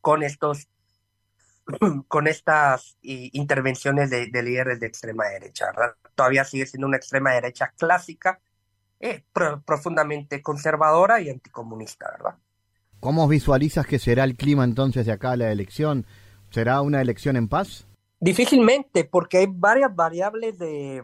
con 0.00 0.24
estos 0.24 0.68
con 2.08 2.26
estas 2.26 2.96
intervenciones 3.02 4.10
de, 4.10 4.42
líderes 4.42 4.80
de 4.80 4.86
extrema 4.86 5.24
derecha. 5.26 5.66
Todavía 6.14 6.44
sigue 6.44 6.66
siendo 6.66 6.86
una 6.86 6.96
extrema 6.96 7.32
derecha 7.32 7.72
clásica, 7.76 8.40
eh, 9.00 9.24
profundamente 9.64 10.42
conservadora 10.42 11.20
y 11.20 11.30
anticomunista, 11.30 12.10
¿verdad? 12.12 12.36
¿Cómo 13.00 13.28
visualizas 13.28 13.86
que 13.86 13.98
será 13.98 14.24
el 14.24 14.36
clima 14.36 14.64
entonces 14.64 15.06
de 15.06 15.12
acá 15.12 15.32
a 15.32 15.36
la 15.36 15.52
elección? 15.52 16.06
¿Será 16.50 16.80
una 16.80 17.00
elección 17.00 17.36
en 17.36 17.48
paz? 17.48 17.86
Difícilmente, 18.20 19.04
porque 19.04 19.38
hay 19.38 19.46
varias 19.48 19.94
variables 19.94 20.58
de, 20.58 21.02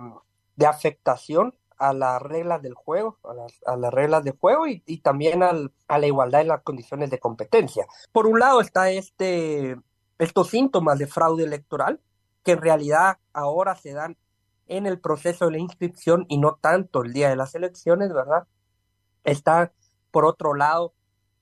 afectación 0.67 1.55
a 1.77 1.93
las 1.93 2.23
reglas 2.23 2.63
del 2.63 2.75
juego, 2.75 3.19
a 3.25 3.77
las, 3.77 3.93
reglas 3.93 4.25
de 4.25 4.31
juego 4.31 4.67
y, 4.67 4.81
también 4.99 5.43
a 5.43 5.99
la 5.99 6.07
igualdad 6.07 6.41
en 6.41 6.49
las 6.49 6.63
condiciones 6.63 7.11
de 7.11 7.19
competencia. 7.19 7.87
Por 8.13 8.27
un 8.27 8.39
lado 8.39 8.61
está 8.61 8.91
este 8.91 9.77
estos 10.23 10.51
síntomas 10.51 10.99
de 10.99 11.07
fraude 11.07 11.45
electoral, 11.45 12.01
que 12.45 12.53
en 12.53 12.61
realidad 12.61 13.19
ahora 13.33 13.75
se 13.75 13.93
dan 13.93 14.17
en 14.69 14.87
el 14.87 15.01
proceso 15.01 15.47
de 15.47 15.53
la 15.53 15.59
inscripción 15.59 16.27
y 16.29 16.39
no 16.39 16.59
tanto 16.61 17.03
el 17.03 17.13
día 17.13 17.29
de 17.29 17.37
las 17.37 17.55
elecciones, 17.55 18.13
¿verdad? 18.13 18.47
Está, 19.25 19.73
por 20.11 20.25
otro 20.25 20.55
lado, 20.55 20.95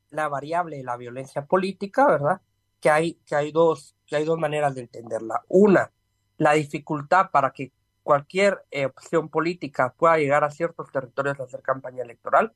la 0.09 0.28
variable 0.28 0.78
de 0.78 0.85
la 0.85 0.97
violencia 0.97 1.45
política, 1.45 2.07
¿verdad? 2.07 2.41
Que 2.81 2.91
hay, 2.91 3.14
que 3.26 3.37
hay, 3.37 3.53
dos, 3.53 3.97
que 4.07 4.16
hay 4.16 4.24
dos 4.24 4.39
maneras 4.39 4.74
de 4.74 4.83
entenderla. 4.83 5.43
Una, 5.49 5.93
la 6.39 6.55
dificultad 6.55 7.31
para 7.31 7.53
que 7.53 7.72
cualquier 8.03 8.64
eh, 8.70 8.87
opción 8.87 9.28
política 9.28 9.95
pueda 9.97 10.16
llegar 10.16 10.43
a 10.43 10.51
ciertos 10.51 10.91
territorios 10.91 11.39
a 11.39 11.45
hacer 11.45 11.61
campaña 11.61 12.03
electoral 12.03 12.55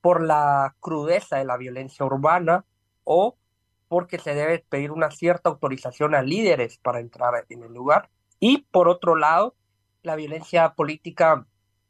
por 0.00 0.22
la 0.22 0.76
crudeza 0.78 1.36
de 1.36 1.44
la 1.44 1.56
violencia 1.56 2.06
urbana 2.06 2.64
o 3.02 3.36
porque 3.88 4.18
se 4.18 4.34
debe 4.34 4.64
pedir 4.68 4.90
una 4.92 5.10
cierta 5.10 5.50
autorización 5.50 6.14
a 6.14 6.22
líderes 6.22 6.78
para 6.78 7.00
entrar 7.00 7.46
en 7.48 7.62
el 7.62 7.72
lugar. 7.72 8.10
Y 8.40 8.58
por 8.70 8.88
otro 8.88 9.16
lado, 9.16 9.56
la 10.02 10.16
violencia 10.16 10.74
política 10.74 11.46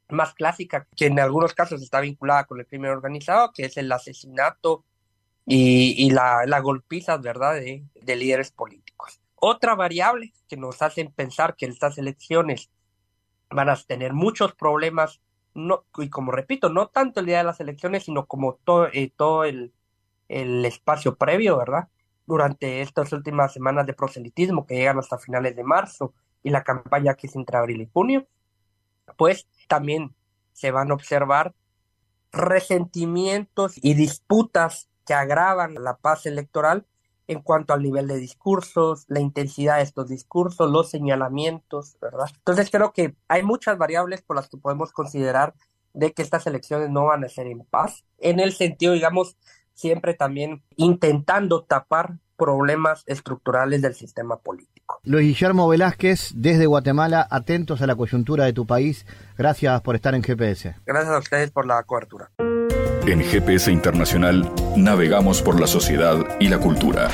más 0.09 0.33
clásica, 0.35 0.87
que 0.97 1.07
en 1.07 1.21
algunos 1.21 1.55
casos 1.55 1.83
está 1.83 2.01
vinculada 2.01 2.45
con 2.45 2.59
el 2.59 2.67
crimen 2.67 2.91
organizado, 2.91 3.53
que 3.53 3.67
es 3.67 3.77
el 3.77 3.91
asesinato 3.93 4.85
y, 5.45 6.11
la, 6.11 6.45
la 6.47 6.61
golpiza, 6.61 7.17
¿verdad?, 7.17 7.55
de, 7.55 7.85
de 7.95 8.17
líderes 8.17 8.51
políticos. 8.51 9.21
Otra 9.35 9.75
variable 9.75 10.33
que 10.49 10.57
nos 10.57 10.83
hacen 10.83 11.11
pensar 11.13 11.57
que 11.57 11.67
estas 11.67 11.97
elecciones 11.97 12.71
van 13.51 13.71
a 13.71 13.77
tener 13.77 14.13
muchos 14.13 14.55
problemas, 14.55 15.21
no, 15.55 15.85
y 15.97 16.11
como 16.11 16.33
repito, 16.33 16.69
no 16.69 16.89
tanto 16.89 17.21
el 17.21 17.27
día 17.27 17.39
de 17.39 17.45
las 17.45 17.61
elecciones, 17.61 18.05
sino 18.05 18.27
como 18.27 18.55
todo, 18.65 18.89
eh, 18.93 19.13
todo 19.15 19.45
el, 19.45 19.73
el 20.29 20.65
espacio 20.65 21.17
previo, 21.17 21.57
¿verdad? 21.57 21.89
Durante 22.27 22.83
estas 22.83 23.13
últimas 23.13 23.53
semanas 23.53 23.87
de 23.87 23.95
proselitismo 23.95 24.67
que 24.67 24.77
llegan 24.77 24.99
hasta 24.99 25.19
finales 25.19 25.57
de 25.57 25.65
marzo 25.65 26.13
y 26.43 26.51
la 26.51 26.63
campaña 26.63 27.15
que 27.15 27.27
es 27.27 27.37
entre 27.37 27.57
abril 27.57 27.81
y 27.81 27.91
junio, 27.93 28.27
pues 29.17 29.49
también 29.69 30.15
se 30.53 30.71
van 30.71 30.91
a 30.91 30.95
observar 30.95 31.55
resentimientos 32.33 33.75
y 33.83 33.95
disputas 33.95 34.89
que 35.07 35.15
agravan 35.15 35.75
la 35.75 35.97
paz 35.97 36.27
electoral 36.27 36.87
en 37.29 37.43
cuanto 37.43 37.75
al 37.75 37.83
nivel 37.83 38.09
de 38.09 38.17
discursos, 38.17 39.05
la 39.09 39.21
intensidad 39.21 39.77
de 39.77 39.83
estos 39.83 40.09
discursos, 40.09 40.71
los 40.71 40.91
señalamientos, 40.91 41.97
¿verdad? 42.01 42.31
Entonces 42.35 42.71
creo 42.71 42.93
que 42.93 43.15
hay 43.29 43.43
muchas 43.43 43.77
variables 43.77 44.23
por 44.23 44.37
las 44.37 44.49
que 44.49 44.57
podemos 44.57 44.93
considerar 44.93 45.55
de 45.93 46.13
que 46.13 46.23
estas 46.23 46.47
elecciones 46.47 46.91
no 46.91 47.05
van 47.05 47.25
a 47.25 47.29
ser 47.29 47.47
en 47.47 47.65
paz, 47.65 48.05
en 48.19 48.41
el 48.41 48.53
sentido, 48.53 48.95
digamos, 48.95 49.37
siempre 49.79 50.15
también 50.15 50.63
intentando 50.77 51.63
tapar 51.63 52.19
problemas 52.37 53.05
estructurales 53.07 53.81
del 53.81 53.95
sistema 53.95 54.39
político. 54.39 55.01
Luis 55.05 55.27
Guillermo 55.27 55.69
Velázquez, 55.69 56.33
desde 56.35 56.67
Guatemala, 56.67 57.27
atentos 57.31 57.81
a 57.81 57.87
la 57.87 57.95
coyuntura 57.95 58.45
de 58.45 58.53
tu 58.53 58.67
país. 58.67 59.07
Gracias 59.37 59.81
por 59.83 59.95
estar 59.95 60.15
en 60.15 60.23
GPS. 60.23 60.75
Gracias 60.85 61.15
a 61.15 61.19
ustedes 61.19 61.51
por 61.51 61.67
la 61.67 61.83
cobertura. 61.85 62.31
En 63.07 63.21
GPS 63.21 63.71
Internacional 63.71 64.51
navegamos 64.77 65.43
por 65.43 65.61
la 65.61 65.67
sociedad 65.67 66.19
y 66.41 66.49
la 66.49 66.59
cultura. 66.59 67.09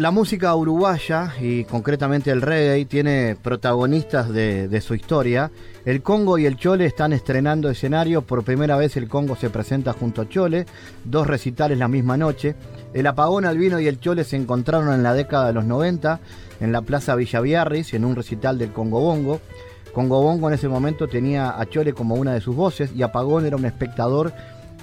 La 0.00 0.10
música 0.10 0.54
uruguaya 0.54 1.34
y 1.42 1.64
concretamente 1.64 2.30
el 2.30 2.40
reggae 2.40 2.86
tiene 2.86 3.36
protagonistas 3.36 4.30
de, 4.30 4.80
su 4.80 4.94
historia. 4.94 5.50
El 5.84 6.00
Congo 6.00 6.38
y 6.38 6.46
el 6.46 6.56
Chole 6.56 6.86
están 6.86 7.12
estrenando 7.12 7.68
escenario. 7.68 8.22
Por 8.22 8.42
primera 8.42 8.78
vez 8.78 8.96
el 8.96 9.10
Congo 9.10 9.36
se 9.36 9.50
presenta 9.50 9.92
junto 9.92 10.22
a 10.22 10.28
Chole. 10.28 10.64
Dos 11.04 11.26
recitales 11.26 11.76
la 11.76 11.86
misma 11.86 12.16
noche. 12.16 12.54
El 12.94 13.06
Apagón, 13.08 13.44
Albino 13.44 13.78
y 13.78 13.88
el 13.88 14.00
Chole 14.00 14.24
se 14.24 14.36
encontraron 14.36 14.94
en 14.94 15.02
la 15.02 15.12
década 15.12 15.48
de 15.48 15.52
los 15.52 15.66
90 15.66 16.18
en 16.60 16.72
la 16.72 16.80
Plaza 16.80 17.14
Villaviarris 17.14 17.92
en 17.92 18.06
un 18.06 18.16
recital 18.16 18.56
del 18.56 18.72
Congo 18.72 19.00
Bongo. 19.00 19.42
Congo 19.92 20.22
Bongo 20.22 20.48
en 20.48 20.54
ese 20.54 20.68
momento 20.68 21.08
tenía 21.08 21.60
a 21.60 21.66
Chole 21.66 21.92
como 21.92 22.14
una 22.14 22.32
de 22.32 22.40
sus 22.40 22.56
voces 22.56 22.90
y 22.96 23.02
Apagón 23.02 23.44
era 23.44 23.56
un 23.56 23.66
espectador 23.66 24.32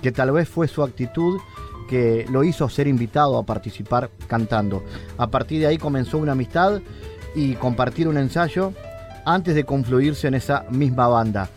que 0.04 0.12
tal 0.12 0.32
vez 0.32 0.48
fue 0.48 0.68
su 0.68 0.84
actitud 0.84 1.40
que 1.88 2.26
lo 2.30 2.44
hizo 2.44 2.70
ser 2.70 2.88
invitado 2.88 3.38
a 3.38 3.46
participar 3.46 4.12
cantando. 4.28 4.84
A 5.18 5.28
partir 5.28 5.62
de 5.62 5.68
ahí 5.68 5.78
comenzó 5.78 6.18
una 6.18 6.34
amistad 6.34 6.82
y 7.36 7.54
compartir 7.56 8.08
un 8.08 8.18
ensayo 8.18 8.74
antes 9.26 9.56
de 9.56 9.64
confluirse 9.64 10.28
en 10.28 10.36
esa 10.36 10.66
misma 10.70 11.08
banda. 11.08 11.50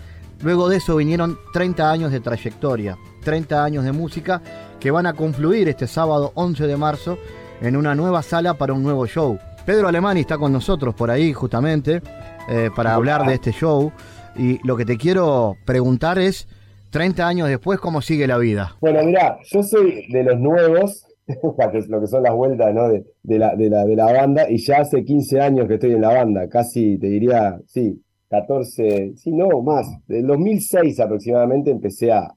Luego 0.43 0.68
de 0.68 0.78
eso 0.78 0.97
vinieron 0.97 1.39
30 1.53 1.91
años 1.91 2.12
de 2.12 2.20
trayectoria, 2.20 2.97
30 3.22 3.62
años 3.62 3.85
de 3.85 3.93
música 3.93 4.41
que 4.78 4.91
van 4.91 5.07
a 5.07 5.12
confluir 5.12 5.68
este 5.68 5.87
sábado 5.87 6.33
11 6.35 6.66
de 6.66 6.76
marzo 6.76 7.18
en 7.61 7.76
una 7.76 7.95
nueva 7.95 8.22
sala 8.22 8.55
para 8.55 8.72
un 8.72 8.83
nuevo 8.83 9.07
show. 9.07 9.39
Pedro 9.66 9.89
Alemani 9.89 10.20
está 10.20 10.39
con 10.39 10.53
nosotros 10.53 10.95
por 10.95 11.11
ahí 11.11 11.33
justamente 11.33 12.03
eh, 12.49 12.70
para 12.74 12.95
hablar 12.95 13.26
de 13.26 13.35
este 13.35 13.53
show 13.53 13.93
y 14.37 14.59
lo 14.66 14.76
que 14.76 14.87
te 14.87 14.97
quiero 14.97 15.57
preguntar 15.66 16.18
es 16.18 16.49
30 16.91 17.26
años 17.26 17.49
después, 17.49 17.78
¿cómo 17.78 18.03
sigue 18.03 18.26
la 18.26 18.38
vida? 18.38 18.76
Bueno, 18.80 19.03
mira, 19.05 19.38
yo 19.45 19.62
soy 19.62 20.07
de 20.09 20.24
los 20.24 20.38
nuevos, 20.38 21.07
lo 21.88 22.01
que 22.01 22.07
son 22.07 22.22
las 22.22 22.34
vueltas 22.34 22.74
¿no? 22.74 22.88
de, 22.88 23.05
la, 23.38 23.55
de, 23.55 23.70
la, 23.70 23.84
de 23.84 23.97
la 23.97 24.12
banda, 24.12 24.51
y 24.51 24.59
ya 24.59 24.78
hace 24.78 25.05
15 25.05 25.41
años 25.41 25.68
que 25.68 25.74
estoy 25.74 25.93
en 25.93 26.01
la 26.01 26.12
banda, 26.12 26.49
casi 26.49 26.99
te 26.99 27.07
diría, 27.09 27.59
sí, 27.66 28.03
14, 28.28 29.14
sí, 29.16 29.32
no, 29.32 29.62
más, 29.62 29.88
del 30.07 30.26
2006 30.26 31.01
aproximadamente 31.01 31.70
empecé 31.70 32.12
a, 32.12 32.34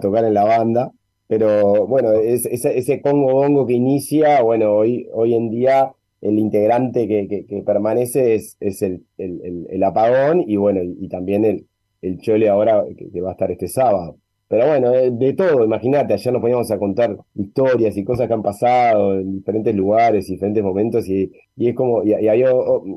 tocar 0.00 0.24
en 0.24 0.34
la 0.34 0.44
banda, 0.44 0.90
pero 1.28 1.86
bueno, 1.86 2.12
ese 2.12 3.00
Congo 3.00 3.34
Bongo 3.34 3.66
que 3.66 3.74
inicia, 3.74 4.42
bueno, 4.42 4.72
hoy, 4.72 5.08
hoy 5.12 5.34
en 5.34 5.48
día 5.48 5.92
el 6.20 6.40
integrante 6.40 7.06
que, 7.06 7.46
que, 7.46 7.62
permanece 7.62 8.34
es, 8.34 8.56
es 8.58 8.82
el, 8.82 9.04
el, 9.16 9.82
apagón 9.84 10.42
y 10.44 10.56
bueno, 10.56 10.80
y 10.82 11.08
también 11.08 11.44
el, 11.44 11.66
el 12.06 12.18
Chole 12.18 12.48
ahora 12.48 12.84
que, 12.96 13.20
va 13.20 13.30
a 13.30 13.32
estar 13.32 13.50
este 13.50 13.68
sábado. 13.68 14.16
Pero 14.48 14.68
bueno, 14.68 14.92
de, 14.92 15.32
todo, 15.32 15.64
imagínate, 15.64 16.14
ayer 16.14 16.32
nos 16.32 16.40
poníamos 16.40 16.70
a 16.70 16.78
contar 16.78 17.16
historias 17.34 17.96
y 17.96 18.04
cosas 18.04 18.28
que 18.28 18.34
han 18.34 18.42
pasado 18.42 19.18
en 19.18 19.32
diferentes 19.32 19.74
lugares, 19.74 20.28
diferentes 20.28 20.62
momentos, 20.62 21.08
y, 21.08 21.32
y 21.56 21.68
es 21.68 21.74
como, 21.74 22.04
y, 22.04 22.12
ahí 22.12 22.44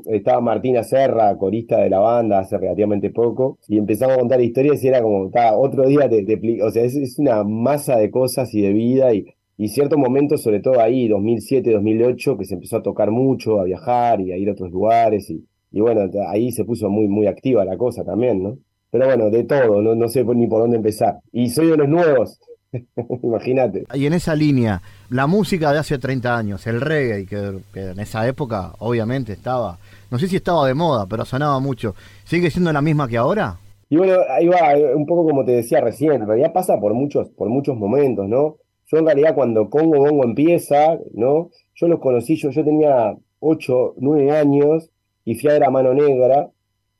estaba 0.06 0.40
Martina 0.40 0.84
Serra, 0.84 1.36
corista 1.36 1.78
de 1.78 1.90
la 1.90 1.98
banda, 1.98 2.38
hace 2.38 2.56
relativamente 2.56 3.10
poco, 3.10 3.58
y 3.66 3.78
empezamos 3.78 4.14
a 4.14 4.20
contar 4.20 4.40
historias 4.40 4.82
y 4.84 4.88
era 4.88 5.02
como, 5.02 5.28
otro 5.58 5.86
día 5.88 6.08
te, 6.08 6.22
te 6.24 6.62
o 6.62 6.70
sea, 6.70 6.84
es, 6.84 7.18
una 7.18 7.42
masa 7.42 7.96
de 7.96 8.12
cosas 8.12 8.54
y 8.54 8.62
de 8.62 8.72
vida, 8.72 9.12
y, 9.12 9.26
y 9.56 9.68
ciertos 9.70 9.98
momentos, 9.98 10.42
sobre 10.42 10.60
todo 10.60 10.80
ahí, 10.80 11.08
2007, 11.08 11.72
2008, 11.72 12.38
que 12.38 12.44
se 12.44 12.54
empezó 12.54 12.76
a 12.76 12.82
tocar 12.82 13.10
mucho, 13.10 13.60
a 13.60 13.64
viajar 13.64 14.20
y 14.20 14.30
a 14.30 14.36
ir 14.36 14.48
a 14.50 14.52
otros 14.52 14.70
lugares, 14.70 15.28
y, 15.30 15.44
y 15.72 15.80
bueno, 15.80 16.08
ahí 16.28 16.52
se 16.52 16.64
puso 16.64 16.88
muy, 16.90 17.08
muy 17.08 17.26
activa 17.26 17.64
la 17.64 17.76
cosa 17.76 18.04
también, 18.04 18.42
¿no? 18.42 18.58
Pero 18.90 19.06
bueno, 19.06 19.30
de 19.30 19.44
todo, 19.44 19.80
no, 19.82 19.94
no 19.94 20.08
sé 20.08 20.24
ni 20.24 20.46
por 20.46 20.62
dónde 20.62 20.76
empezar. 20.76 21.20
Y 21.32 21.50
soy 21.50 21.68
de 21.68 21.76
los 21.76 21.88
nuevos, 21.88 22.40
imagínate. 23.22 23.84
Y 23.94 24.06
en 24.06 24.12
esa 24.12 24.34
línea, 24.34 24.82
la 25.10 25.26
música 25.26 25.72
de 25.72 25.78
hace 25.78 25.98
30 25.98 26.36
años, 26.36 26.66
el 26.66 26.80
reggae, 26.80 27.26
que, 27.26 27.58
que, 27.72 27.90
en 27.90 28.00
esa 28.00 28.26
época 28.26 28.72
obviamente 28.78 29.32
estaba, 29.32 29.78
no 30.10 30.18
sé 30.18 30.26
si 30.26 30.36
estaba 30.36 30.66
de 30.66 30.74
moda, 30.74 31.06
pero 31.06 31.24
sonaba 31.24 31.60
mucho, 31.60 31.94
¿sigue 32.24 32.50
siendo 32.50 32.72
la 32.72 32.82
misma 32.82 33.08
que 33.08 33.16
ahora? 33.16 33.58
Y 33.88 33.96
bueno, 33.96 34.18
ahí 34.28 34.46
va, 34.46 34.74
un 34.94 35.04
poco 35.04 35.24
como 35.24 35.44
te 35.44 35.50
decía 35.50 35.80
recién, 35.80 36.12
en 36.12 36.26
realidad 36.28 36.52
pasa 36.52 36.78
por 36.78 36.94
muchos, 36.94 37.28
por 37.30 37.48
muchos 37.48 37.76
momentos, 37.76 38.28
¿no? 38.28 38.56
Yo 38.86 38.98
en 38.98 39.06
realidad 39.06 39.34
cuando 39.34 39.68
Congo 39.68 39.98
Bongo 39.98 40.24
empieza, 40.24 40.98
¿no? 41.12 41.50
Yo 41.74 41.88
los 41.88 41.98
conocí, 41.98 42.36
yo, 42.36 42.50
yo 42.50 42.64
tenía 42.64 43.16
8, 43.40 43.94
9 43.98 44.30
años 44.30 44.90
y 45.24 45.34
fui 45.34 45.50
a 45.50 45.54
ver 45.54 45.64
a 45.64 45.70
Mano 45.70 45.92
Negra, 45.92 46.50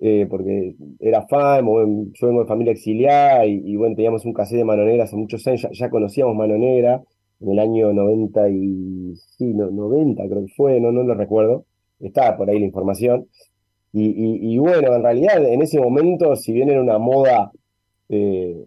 eh, 0.03 0.27
porque 0.31 0.75
era 0.99 1.27
fan, 1.27 1.67
yo 1.67 2.27
vengo 2.27 2.41
de 2.41 2.47
familia 2.47 2.73
exiliada 2.73 3.45
y, 3.45 3.77
bueno, 3.77 3.95
teníamos 3.95 4.25
un 4.25 4.33
cassette 4.33 4.59
de 4.59 4.65
Mano 4.65 4.85
Negra 4.85 5.05
hace 5.05 5.17
muchos 5.17 5.47
años, 5.47 5.67
ya, 5.73 5.91
conocíamos 5.91 6.35
Mano 6.35 6.57
Negra 6.57 7.03
en 7.41 7.51
el 7.51 7.59
año 7.59 7.93
90 7.93 8.49
y, 8.49 9.15
sí, 9.37 9.53
no, 9.53 9.71
90 9.71 10.27
creo 10.27 10.47
que 10.47 10.53
fue, 10.57 10.81
no, 10.81 10.91
no 10.91 11.03
lo 11.03 11.15
recuerdo, 11.15 11.67
estaba 12.01 12.37
por 12.37 12.49
ahí 12.49 12.59
la 12.59 12.67
información. 12.67 13.29
Y, 13.93 14.57
bueno, 14.59 14.95
en 14.95 15.03
realidad 15.03 15.45
en 15.45 15.63
ese 15.63 15.81
momento, 15.81 16.37
si 16.37 16.53
bien 16.53 16.71
era 16.71 16.81
una 16.81 16.99
moda 16.99 17.51
eh, 18.09 18.65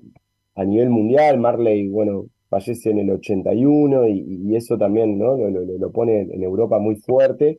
a 0.56 0.66
nivel 0.66 0.90
mundial, 0.90 1.40
Marley, 1.40 1.88
bueno, 1.88 2.26
fallece 2.50 2.92
en 2.92 3.00
el 3.00 3.10
81 3.10 4.08
y, 4.10 4.42
y 4.46 4.56
eso 4.56 4.78
también 4.78 5.18
¿no? 5.18 5.36
Lo, 5.38 5.50
lo, 5.50 5.92
pone 5.92 6.22
en 6.22 6.44
Europa 6.44 6.78
muy 6.78 6.98
fuerte. 6.98 7.58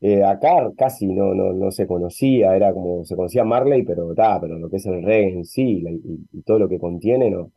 Eh, 0.00 0.22
acá 0.22 0.70
casi 0.76 1.06
no, 1.06 1.34
no, 1.34 1.52
no 1.52 1.70
se 1.70 1.86
conocía, 1.86 2.54
era 2.56 2.72
como 2.74 3.04
se 3.04 3.16
conocía 3.16 3.44
Marley, 3.44 3.84
pero 3.84 4.14
ta, 4.14 4.40
pero 4.40 4.58
lo 4.58 4.68
que 4.68 4.76
es 4.76 4.86
el 4.86 5.02
reggae 5.02 5.32
en 5.32 5.44
sí 5.44 5.82
y, 6.32 6.42
todo 6.42 6.58
lo 6.58 6.68
que 6.68 6.78
contiene, 6.78 7.30
no, 7.30 7.50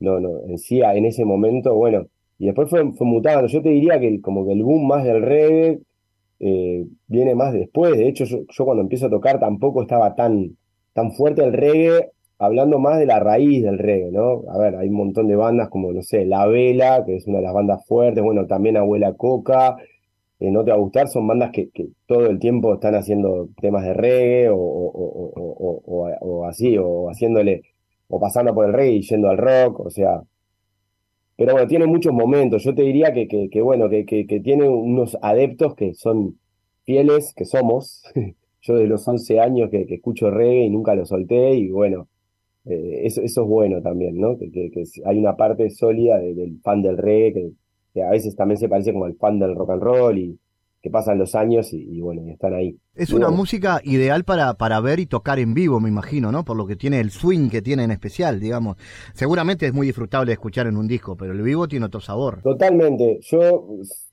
no, 0.00 0.20
no, 0.20 0.40
en 0.46 0.58
sí 0.58 0.80
en 0.82 1.06
ese 1.06 1.24
momento, 1.24 1.74
bueno, 1.74 2.06
y 2.38 2.46
después 2.46 2.70
fue, 2.70 2.92
fue 2.92 3.06
mutando. 3.06 3.46
Yo 3.48 3.62
te 3.62 3.70
diría 3.70 3.98
que 4.00 4.20
como 4.20 4.46
que 4.46 4.52
el 4.52 4.62
boom 4.62 4.86
más 4.86 5.04
del 5.04 5.22
reggae 5.22 5.80
eh, 6.40 6.86
viene 7.06 7.34
más 7.34 7.52
después. 7.52 7.96
De 7.96 8.08
hecho, 8.08 8.24
yo, 8.24 8.38
yo, 8.48 8.64
cuando 8.64 8.82
empiezo 8.82 9.06
a 9.06 9.10
tocar 9.10 9.40
tampoco 9.40 9.82
estaba 9.82 10.14
tan, 10.14 10.56
tan 10.92 11.12
fuerte 11.12 11.44
el 11.44 11.52
reggae, 11.52 12.10
hablando 12.38 12.78
más 12.78 12.98
de 12.98 13.06
la 13.06 13.18
raíz 13.18 13.62
del 13.62 13.78
reggae, 13.78 14.12
¿no? 14.12 14.44
A 14.50 14.58
ver, 14.58 14.76
hay 14.76 14.88
un 14.88 14.94
montón 14.94 15.26
de 15.26 15.36
bandas 15.36 15.68
como, 15.68 15.92
no 15.92 16.02
sé, 16.02 16.24
La 16.24 16.46
Vela, 16.46 17.04
que 17.04 17.16
es 17.16 17.26
una 17.26 17.38
de 17.38 17.44
las 17.44 17.54
bandas 17.54 17.84
fuertes, 17.86 18.22
bueno, 18.22 18.46
también 18.46 18.76
Abuela 18.76 19.14
Coca, 19.14 19.76
No 20.40 20.64
Te 20.64 20.70
Va 20.70 20.76
a 20.76 20.80
Gustar, 20.80 21.08
son 21.08 21.26
bandas 21.26 21.50
que, 21.50 21.70
todo 22.06 22.26
el 22.26 22.38
tiempo 22.38 22.74
están 22.74 22.94
haciendo 22.94 23.48
temas 23.60 23.84
de 23.84 23.94
reggae 23.94 24.48
o, 24.52 26.44
así, 26.48 26.78
o 26.78 27.08
haciéndole, 27.10 27.62
o 28.08 28.20
pasando 28.20 28.54
por 28.54 28.66
el 28.66 28.72
reggae 28.72 28.92
y 28.96 29.02
yendo 29.02 29.28
al 29.28 29.38
rock, 29.38 29.80
o 29.80 29.90
sea... 29.90 30.22
Pero 31.36 31.52
bueno, 31.52 31.68
tiene 31.68 31.86
muchos 31.86 32.12
momentos. 32.12 32.64
Yo 32.64 32.74
te 32.74 32.82
diría 32.82 33.12
que, 33.12 33.28
que, 33.28 33.62
bueno, 33.62 33.88
que, 33.88 34.04
que, 34.04 34.40
tiene 34.40 34.68
unos 34.68 35.16
adeptos 35.22 35.76
que 35.76 35.94
son 35.94 36.36
fieles, 36.84 37.32
que 37.34 37.44
somos. 37.44 38.02
Yo 38.60 38.74
de 38.74 38.88
los 38.88 39.06
11 39.06 39.38
años 39.38 39.70
que, 39.70 39.86
escucho 39.88 40.30
reggae 40.32 40.64
y 40.64 40.70
nunca 40.70 40.96
lo 40.96 41.06
solté, 41.06 41.54
y 41.54 41.70
bueno, 41.70 42.08
eh, 42.64 43.02
eso, 43.04 43.22
eso 43.22 43.42
es 43.42 43.48
bueno 43.48 43.80
también, 43.82 44.18
¿no? 44.18 44.36
Que, 44.36 44.50
que, 44.50 44.82
hay 45.04 45.18
una 45.18 45.36
parte 45.36 45.70
sólida 45.70 46.18
del 46.18 46.58
fan 46.60 46.82
del 46.82 46.98
reggae 46.98 47.32
que, 47.34 47.52
a 47.96 48.10
veces 48.10 48.36
también 48.36 48.58
se 48.58 48.68
parece 48.68 48.92
como 48.92 49.06
al 49.06 49.16
fan 49.16 49.38
del 49.38 49.54
rock 49.54 49.70
and 49.70 49.82
roll 49.82 50.18
y 50.18 50.38
que 50.80 50.90
pasan 50.90 51.18
los 51.18 51.34
años 51.34 51.72
y, 51.72 52.00
bueno, 52.00 52.22
y 52.24 52.30
están 52.30 52.54
ahí. 52.54 52.78
Es 52.94 53.12
una 53.12 53.30
música 53.30 53.80
ideal 53.82 54.24
para, 54.24 54.54
para 54.54 54.80
ver 54.80 55.00
y 55.00 55.06
tocar 55.06 55.40
en 55.40 55.52
vivo, 55.52 55.80
me 55.80 55.88
imagino, 55.88 56.30
¿no? 56.30 56.44
Por 56.44 56.56
lo 56.56 56.66
que 56.66 56.76
tiene 56.76 57.00
el 57.00 57.10
swing 57.10 57.50
que 57.50 57.62
tiene 57.62 57.82
en 57.82 57.90
especial, 57.90 58.38
digamos. 58.38 58.76
Seguramente 59.12 59.66
es 59.66 59.74
muy 59.74 59.88
disfrutable 59.88 60.30
de 60.30 60.34
escuchar 60.34 60.68
en 60.68 60.76
un 60.76 60.86
disco, 60.86 61.16
pero 61.16 61.32
el 61.32 61.42
vivo 61.42 61.66
tiene 61.66 61.86
otro 61.86 62.00
sabor. 62.00 62.42
Totalmente. 62.42 63.18
Yo 63.22 63.66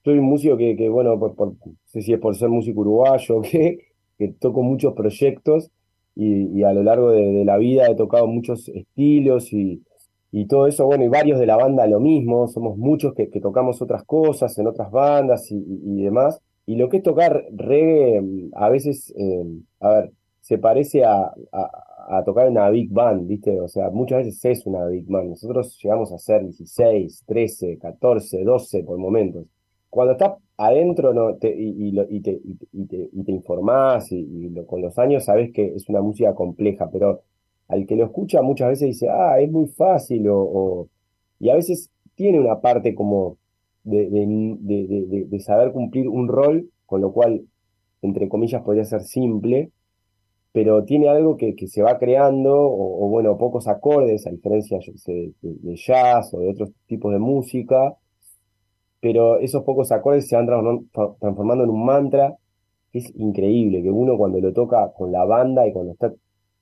soy 0.03 0.17
un 0.17 0.25
músico 0.25 0.57
que, 0.57 0.75
que 0.75 0.89
bueno, 0.89 1.19
por, 1.19 1.35
no 1.37 1.55
sé 1.85 2.01
si 2.01 2.13
es 2.13 2.19
por 2.19 2.35
ser 2.35 2.49
músico 2.49 2.81
uruguayo 2.81 3.37
o 3.37 3.41
qué, 3.41 3.77
que 4.17 4.29
toco 4.29 4.63
muchos 4.63 4.93
proyectos 4.93 5.69
y, 6.15 6.63
a 6.63 6.73
lo 6.73 6.81
largo 6.81 7.11
de, 7.11 7.43
la 7.43 7.57
vida 7.57 7.87
he 7.89 7.95
tocado 7.95 8.25
muchos 8.27 8.69
estilos 8.69 9.51
y, 9.51 9.83
y, 10.37 10.47
todo 10.47 10.67
eso, 10.67 10.85
bueno, 10.85 11.05
y 11.05 11.07
varios 11.07 11.39
de 11.39 11.45
la 11.45 11.55
banda 11.57 11.87
lo 11.87 11.99
mismo, 11.99 12.47
somos 12.47 12.77
muchos 12.77 13.13
que, 13.13 13.27
tocamos 13.39 13.81
otras 13.81 14.03
cosas 14.03 14.57
en 14.57 14.67
otras 14.67 14.91
bandas 14.91 15.49
y, 15.51 16.03
demás. 16.03 16.41
Y 16.65 16.75
lo 16.75 16.89
que 16.89 16.97
es 16.97 17.03
tocar 17.03 17.45
reggae, 17.51 18.21
a 18.53 18.69
veces, 18.69 19.13
eh, 19.17 19.45
a 19.79 19.89
ver, 19.89 20.11
se 20.41 20.57
parece 20.57 21.03
a, 21.05 21.33
a, 22.07 22.23
tocar 22.23 22.47
en 22.47 22.53
una 22.53 22.69
big 22.69 22.91
band, 22.91 23.27
¿viste? 23.27 23.59
O 23.61 23.67
sea, 23.67 23.89
muchas 23.91 24.25
veces 24.25 24.43
es 24.45 24.65
una 24.65 24.85
big 24.85 25.05
band. 25.07 25.29
Nosotros 25.29 25.79
llegamos 25.81 26.11
a 26.11 26.17
ser 26.17 26.43
16, 26.43 27.23
13, 27.25 27.77
14, 27.77 28.43
12 28.43 28.83
por 28.83 28.97
momentos. 28.97 29.45
Cuando 29.89 30.13
estás 30.13 30.33
adentro 30.57 31.13
no, 31.13 31.35
te, 31.35 31.49
y, 31.49 31.89
y, 32.09 32.21
te, 32.21 32.39
y, 32.73 32.85
te, 32.85 33.09
y 33.11 33.23
te 33.23 33.31
informás 33.31 34.11
y, 34.11 34.53
con 34.67 34.81
los 34.81 34.97
años 34.99 35.25
sabes 35.25 35.51
que 35.53 35.73
es 35.75 35.87
una 35.89 36.01
música 36.01 36.35
compleja, 36.35 36.89
pero 36.91 37.21
al 37.67 37.85
que 37.87 37.95
lo 37.95 38.05
escucha 38.05 38.41
muchas 38.41 38.69
veces 38.69 38.87
dice, 38.89 39.09
ah, 39.09 39.39
es 39.39 39.51
muy 39.51 39.67
fácil 39.67 40.27
o, 40.29 40.87
y 41.39 41.49
a 41.49 41.55
veces 41.55 41.89
tiene 42.15 42.39
una 42.39 42.61
parte 42.61 42.95
como 42.95 43.37
de, 43.83 44.09
de, 44.09 45.25
de, 45.27 45.39
saber 45.39 45.71
cumplir 45.71 46.07
un 46.07 46.27
rol, 46.27 46.69
con 46.85 47.01
lo 47.01 47.11
cual, 47.11 47.45
entre 48.01 48.27
comillas, 48.29 48.63
podría 48.63 48.83
ser 48.83 49.01
simple, 49.01 49.71
pero 50.51 50.85
tiene 50.85 51.09
algo 51.09 51.37
que, 51.37 51.55
que 51.55 51.67
se 51.67 51.83
va 51.83 51.99
creando, 51.99 52.55
o, 52.55 53.07
bueno, 53.09 53.37
pocos 53.37 53.67
acordes, 53.67 54.25
a 54.25 54.31
diferencia 54.31 54.79
de 55.05 55.75
jazz 55.75 56.33
o 56.33 56.39
de 56.39 56.49
otros 56.49 56.71
tipos 56.87 57.11
de 57.11 57.19
música, 57.19 57.95
pero 59.01 59.37
esos 59.39 59.63
pocos 59.63 59.91
acordes 59.91 60.27
se 60.27 60.35
van 60.35 60.47
transformando 61.19 61.63
en 61.63 61.69
un 61.69 61.85
mantra 61.85 62.35
que 62.91 62.99
es 62.99 63.11
increíble, 63.15 63.83
que 63.83 63.91
uno 63.91 64.17
cuando 64.17 64.39
lo 64.39 64.51
toca 64.53 64.91
con 64.93 65.11
la 65.11 65.25
banda 65.25 65.67
y 65.67 65.73
cuando 65.73 65.91
está, 65.91 66.11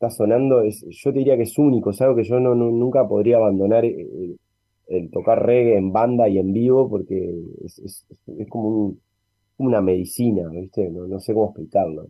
está 0.03 0.09
sonando, 0.09 0.61
es, 0.61 0.85
yo 0.89 1.13
te 1.13 1.19
diría 1.19 1.37
que 1.37 1.43
es 1.43 1.57
único, 1.57 1.91
es 1.91 2.01
algo 2.01 2.15
que 2.15 2.23
yo 2.23 2.39
no, 2.39 2.55
nunca 2.55 3.07
podría 3.07 3.37
abandonar 3.37 3.85
eh, 3.85 4.01
eh, 4.01 4.35
el, 4.87 5.09
tocar 5.11 5.45
reggae 5.45 5.77
en 5.77 5.93
banda 5.93 6.27
y 6.27 6.37
en 6.39 6.51
vivo, 6.51 6.89
porque 6.89 7.33
es, 7.63 7.79
es, 7.79 8.05
como 8.49 8.95
una 9.57 9.81
medicina, 9.81 10.49
¿viste? 10.49 10.89
No, 10.89 11.07
no, 11.07 11.19
sé 11.19 11.33
cómo 11.33 11.47
explicarlo. 11.47 12.07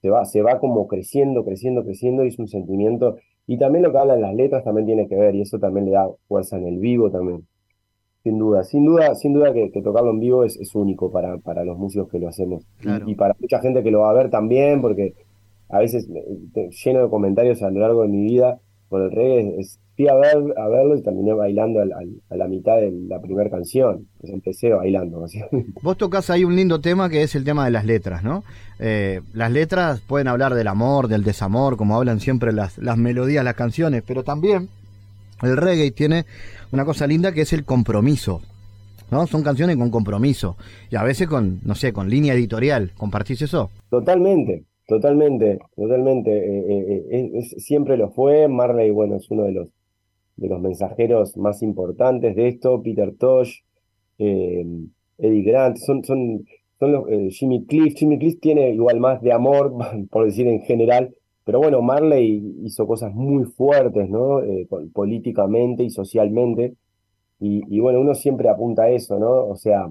Se 0.00 0.08
va, 0.08 0.24
se 0.24 0.40
va 0.40 0.58
como 0.58 0.86
creciendo, 0.88 1.44
creciendo, 1.44 1.84
creciendo 1.84 2.24
y 2.24 2.28
es 2.28 2.38
un 2.38 2.48
sentimiento. 2.48 3.16
Y 3.46 3.58
también 3.58 3.84
lo 3.84 3.92
que 3.92 3.98
hablan 3.98 4.22
las 4.22 4.34
letras 4.34 4.64
también 4.64 4.86
tiene 4.86 5.08
que 5.08 5.16
ver 5.16 5.34
y 5.34 5.42
eso 5.42 5.58
también 5.58 5.86
le 5.86 5.92
da 5.92 6.08
fuerza 6.26 6.56
en 6.56 6.66
el 6.66 6.78
vivo 6.78 7.10
también. 7.10 7.46
Sin 8.22 8.38
duda, 8.38 8.64
sin 8.64 8.84
duda, 8.84 9.14
sin 9.14 9.32
duda 9.34 9.52
que, 9.52 9.70
tocarlo 9.82 10.10
en 10.10 10.20
vivo 10.20 10.44
es, 10.44 10.56
es, 10.58 10.74
único 10.74 11.10
para, 11.10 11.38
para 11.38 11.64
los 11.64 11.76
músicos 11.76 12.08
que 12.10 12.18
lo 12.18 12.28
hacemos. 12.28 12.64
Y, 13.06 13.14
para 13.14 13.34
mucha 13.38 13.60
gente 13.60 13.82
que 13.82 13.90
lo 13.90 14.00
va 14.00 14.10
a 14.10 14.14
ver 14.14 14.30
también, 14.30 14.80
porque 14.80 15.14
a 15.70 15.78
veces 15.78 16.08
lleno 16.08 17.02
de 17.02 17.08
comentarios 17.08 17.62
a 17.62 17.70
lo 17.70 17.80
largo 17.80 18.02
de 18.02 18.08
mi 18.08 18.22
vida 18.24 18.60
por 18.88 19.02
el 19.02 19.10
reggae, 19.10 19.60
es, 19.60 19.78
fui 19.96 20.08
a, 20.08 20.14
ver, 20.14 20.36
a 20.56 20.68
verlo 20.68 20.96
y 20.96 21.02
terminé 21.02 21.32
bailando 21.32 21.80
a 21.80 22.36
la 22.36 22.48
mitad 22.48 22.76
de 22.76 22.90
la 23.06 23.20
primera 23.20 23.50
canción. 23.50 24.08
Pues 24.18 24.32
empecé 24.32 24.70
bailando. 24.70 25.24
Vos 25.82 25.96
tocas 25.96 26.28
ahí 26.30 26.44
un 26.44 26.56
lindo 26.56 26.80
tema 26.80 27.08
que 27.08 27.22
es 27.22 27.34
el 27.34 27.44
tema 27.44 27.64
de 27.64 27.70
las 27.70 27.84
letras, 27.84 28.24
¿no? 28.24 28.42
Eh, 28.78 29.20
las 29.32 29.52
letras 29.52 30.00
pueden 30.00 30.26
hablar 30.26 30.54
del 30.54 30.66
amor, 30.66 31.06
del 31.06 31.22
desamor, 31.22 31.76
como 31.76 31.96
hablan 31.96 32.18
siempre 32.18 32.52
las, 32.52 32.78
las 32.78 32.96
melodías, 32.96 33.44
las 33.44 33.54
canciones, 33.54 34.02
pero 34.04 34.24
también 34.24 34.68
el 35.42 35.56
reggae 35.56 35.90
tiene 35.92 36.24
una 36.72 36.84
cosa 36.84 37.06
linda 37.06 37.32
que 37.32 37.42
es 37.42 37.52
el 37.52 37.64
compromiso. 37.64 38.42
¿no? 39.10 39.26
Son 39.26 39.42
canciones 39.42 39.76
con 39.76 39.90
compromiso 39.90 40.56
y 40.90 40.96
a 40.96 41.02
veces 41.02 41.28
con, 41.28 41.60
no 41.64 41.74
sé, 41.74 41.92
con 41.92 42.08
línea 42.08 42.34
editorial. 42.34 42.92
¿Compartís 42.96 43.42
eso? 43.42 43.70
Totalmente, 43.90 44.64
totalmente, 44.90 45.60
totalmente. 45.76 46.30
Eh, 46.36 47.04
eh, 47.10 47.30
eh, 47.32 47.42
siempre 47.42 47.96
lo 47.96 48.10
fue. 48.10 48.48
Marley, 48.48 48.90
bueno, 48.90 49.14
es 49.14 49.30
uno 49.30 49.44
de 49.44 49.52
los, 49.52 49.68
de 50.36 50.48
los 50.48 50.60
mensajeros 50.60 51.36
más 51.36 51.62
importantes 51.62 52.34
de 52.34 52.48
esto. 52.48 52.82
Peter 52.82 53.14
Tosh, 53.16 53.60
Eddie 54.18 55.42
Grant, 55.44 55.76
son, 55.76 56.02
son, 56.04 56.44
son 56.80 56.92
los, 56.92 57.04
Jimmy 57.32 57.64
Cliff. 57.66 57.94
Jimmy 57.94 58.18
Cliff 58.18 58.40
tiene 58.40 58.70
igual 58.72 58.98
más 58.98 59.22
de 59.22 59.32
amor, 59.32 59.72
por 60.10 60.24
decir 60.24 60.48
en 60.48 60.62
general, 60.62 61.14
pero 61.44 61.60
bueno, 61.60 61.82
Marley 61.82 62.56
hizo 62.64 62.84
cosas 62.86 63.14
muy 63.14 63.44
fuertes, 63.44 64.10
¿no? 64.10 64.40
Políticamente 64.92 65.84
y 65.84 65.90
socialmente. 65.90 66.74
Y, 67.38 67.80
bueno, 67.80 68.00
uno 68.00 68.14
siempre 68.14 68.48
apunta 68.48 68.82
a 68.84 68.90
eso, 68.90 69.18
¿no? 69.18 69.46
O 69.46 69.56
sea, 69.56 69.88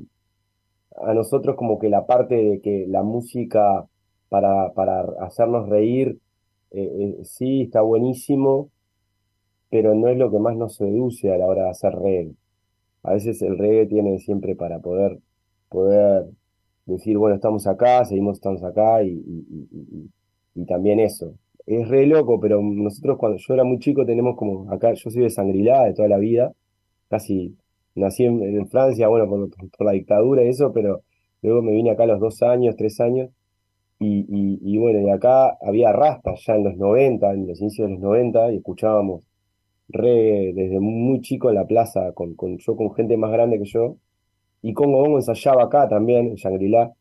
a 1.01 1.13
nosotros 1.13 1.55
como 1.55 1.79
que 1.79 1.89
la 1.89 2.05
parte 2.05 2.35
de 2.35 2.61
que 2.61 2.85
la 2.87 3.01
música 3.01 3.87
para, 4.29 4.73
para 4.73 5.01
hacernos 5.21 5.69
reír, 5.69 6.19
eh, 6.71 7.17
eh, 7.19 7.25
sí, 7.25 7.63
está 7.63 7.81
buenísimo, 7.81 8.69
pero 9.69 9.95
no 9.95 10.07
es 10.09 10.17
lo 10.17 10.31
que 10.31 10.39
más 10.39 10.55
nos 10.55 10.75
seduce 10.75 11.31
a 11.33 11.37
la 11.37 11.47
hora 11.47 11.63
de 11.65 11.69
hacer 11.69 11.93
reggae. 11.95 12.35
A 13.03 13.13
veces 13.13 13.41
el 13.41 13.57
reggae 13.57 13.87
tiene 13.87 14.19
siempre 14.19 14.55
para 14.55 14.79
poder, 14.79 15.19
poder 15.69 16.25
decir, 16.85 17.17
bueno, 17.17 17.35
estamos 17.35 17.67
acá, 17.67 18.05
seguimos 18.05 18.37
estamos 18.37 18.63
acá 18.63 19.03
y, 19.03 19.11
y, 20.55 20.65
también 20.65 20.99
eso. 20.99 21.35
Es 21.65 21.87
re 21.87 22.05
loco, 22.05 22.39
pero 22.39 22.61
nosotros 22.61 23.17
cuando 23.17 23.37
yo 23.37 23.53
era 23.53 23.63
muy 23.63 23.79
chico 23.79 24.05
tenemos 24.05 24.35
como, 24.35 24.69
acá 24.71 24.93
yo 24.93 25.09
soy 25.09 25.23
de 25.23 25.29
Sangrilá 25.29 25.85
de 25.85 25.93
toda 25.93 26.07
la 26.09 26.17
vida, 26.17 26.53
casi 27.09 27.55
nací 27.95 28.25
en, 28.25 28.67
Francia, 28.69 29.07
bueno, 29.07 29.27
por, 29.29 29.49
por, 29.49 29.85
la 29.85 29.93
dictadura 29.93 30.43
y 30.43 30.49
eso, 30.49 30.73
pero 30.73 31.01
luego 31.41 31.61
me 31.61 31.71
vine 31.71 31.91
acá 31.91 32.03
a 32.03 32.07
los 32.07 32.19
dos 32.19 32.41
años, 32.43 32.75
tres 32.75 32.99
años, 32.99 33.29
y, 33.99 34.59
y, 34.73 34.77
bueno, 34.77 35.01
y 35.01 35.09
acá 35.09 35.57
había 35.61 35.91
rastas 35.91 36.41
ya 36.45 36.55
en 36.55 36.63
los 36.63 36.77
90, 36.77 37.33
en 37.33 37.47
los 37.47 37.59
inicios 37.59 37.87
de 37.89 37.93
los 37.95 38.01
90, 38.01 38.53
y 38.53 38.57
escuchábamos 38.57 39.23
reggae 39.89 40.53
desde 40.53 40.79
muy 40.79 41.21
chico 41.21 41.49
en 41.49 41.55
la 41.55 41.65
plaza, 41.67 42.13
con, 42.13 42.35
con, 42.35 42.57
yo 42.59 42.75
con 42.77 42.93
gente 42.95 43.17
más 43.17 43.31
grande 43.31 43.59
que 43.59 43.65
yo, 43.65 43.97
y 44.61 44.73
Congo 44.73 44.99
Bongo 44.99 45.17
ensayaba 45.17 45.63
acá 45.63 45.89
también, 45.89 46.27
en 46.27 46.35
Shangri-La. 46.35 46.93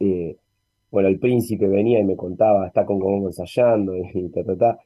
Eh, 0.00 0.36
bueno, 0.90 1.08
el 1.08 1.18
príncipe 1.18 1.68
venía 1.68 2.00
y 2.00 2.04
me 2.04 2.16
contaba, 2.16 2.66
está 2.66 2.86
Congo 2.86 3.10
Bongo 3.10 3.28
ensayando, 3.28 3.96
y 4.14 4.28
ta, 4.30 4.44
ta, 4.44 4.56
ta. 4.56 4.78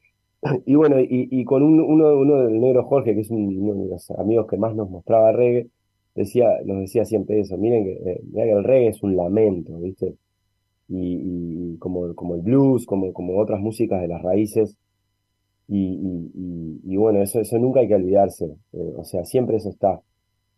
Y 0.65 0.75
bueno, 0.75 0.97
y, 0.99 1.45
con 1.45 1.63
uno, 1.63 1.85
uno 2.17 2.43
del 2.43 2.59
negro 2.59 2.83
Jorge, 2.85 3.15
que 3.15 3.21
es 3.21 3.29
uno 3.29 3.83
de 3.83 3.89
los 3.89 4.11
amigos 4.11 4.47
que 4.47 4.57
más 4.57 4.75
nos 4.75 4.89
mostraba 4.89 5.31
reggae, 5.31 5.69
decía, 6.15 6.59
nos 6.65 6.79
decía 6.81 7.05
siempre 7.05 7.39
eso, 7.39 7.57
miren 7.57 7.85
que, 7.85 7.91
eh, 7.93 8.21
que 8.33 8.51
el 8.51 8.63
reggae 8.63 8.89
es 8.89 9.03
un 9.03 9.15
lamento, 9.15 9.77
¿viste? 9.79 10.15
Y, 10.95 11.77
como, 11.79 12.13
como 12.15 12.35
el 12.35 12.41
blues, 12.41 12.85
como, 12.85 13.13
como 13.13 13.39
otras 13.39 13.59
músicas 13.59 14.01
de 14.01 14.07
las 14.07 14.21
raíces, 14.21 14.77
y, 15.67 16.79
y, 16.83 16.95
bueno, 16.97 17.21
eso, 17.21 17.39
eso 17.39 17.57
nunca 17.57 17.79
hay 17.79 17.87
que 17.87 17.95
olvidarse. 17.95 18.45
Eh, 18.73 18.93
o 18.97 19.03
sea, 19.03 19.25
siempre 19.25 19.57
eso 19.57 19.69
está. 19.69 20.01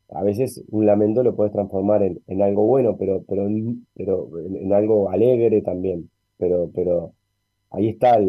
A 0.10 0.24
veces 0.24 0.64
un 0.70 0.86
lamento 0.86 1.24
lo 1.24 1.36
puedes 1.36 1.54
transformar 1.54 2.04
en, 2.04 2.22
en 2.28 2.42
algo 2.42 2.66
bueno, 2.66 2.98
pero, 2.98 3.24
pero, 3.28 3.48
pero 3.96 4.40
en, 4.40 4.74
algo 4.74 5.10
alegre 5.10 5.62
también. 5.62 6.10
Pero, 6.38 6.72
pero 6.74 7.14
ahí 7.72 7.90
está 7.90 8.20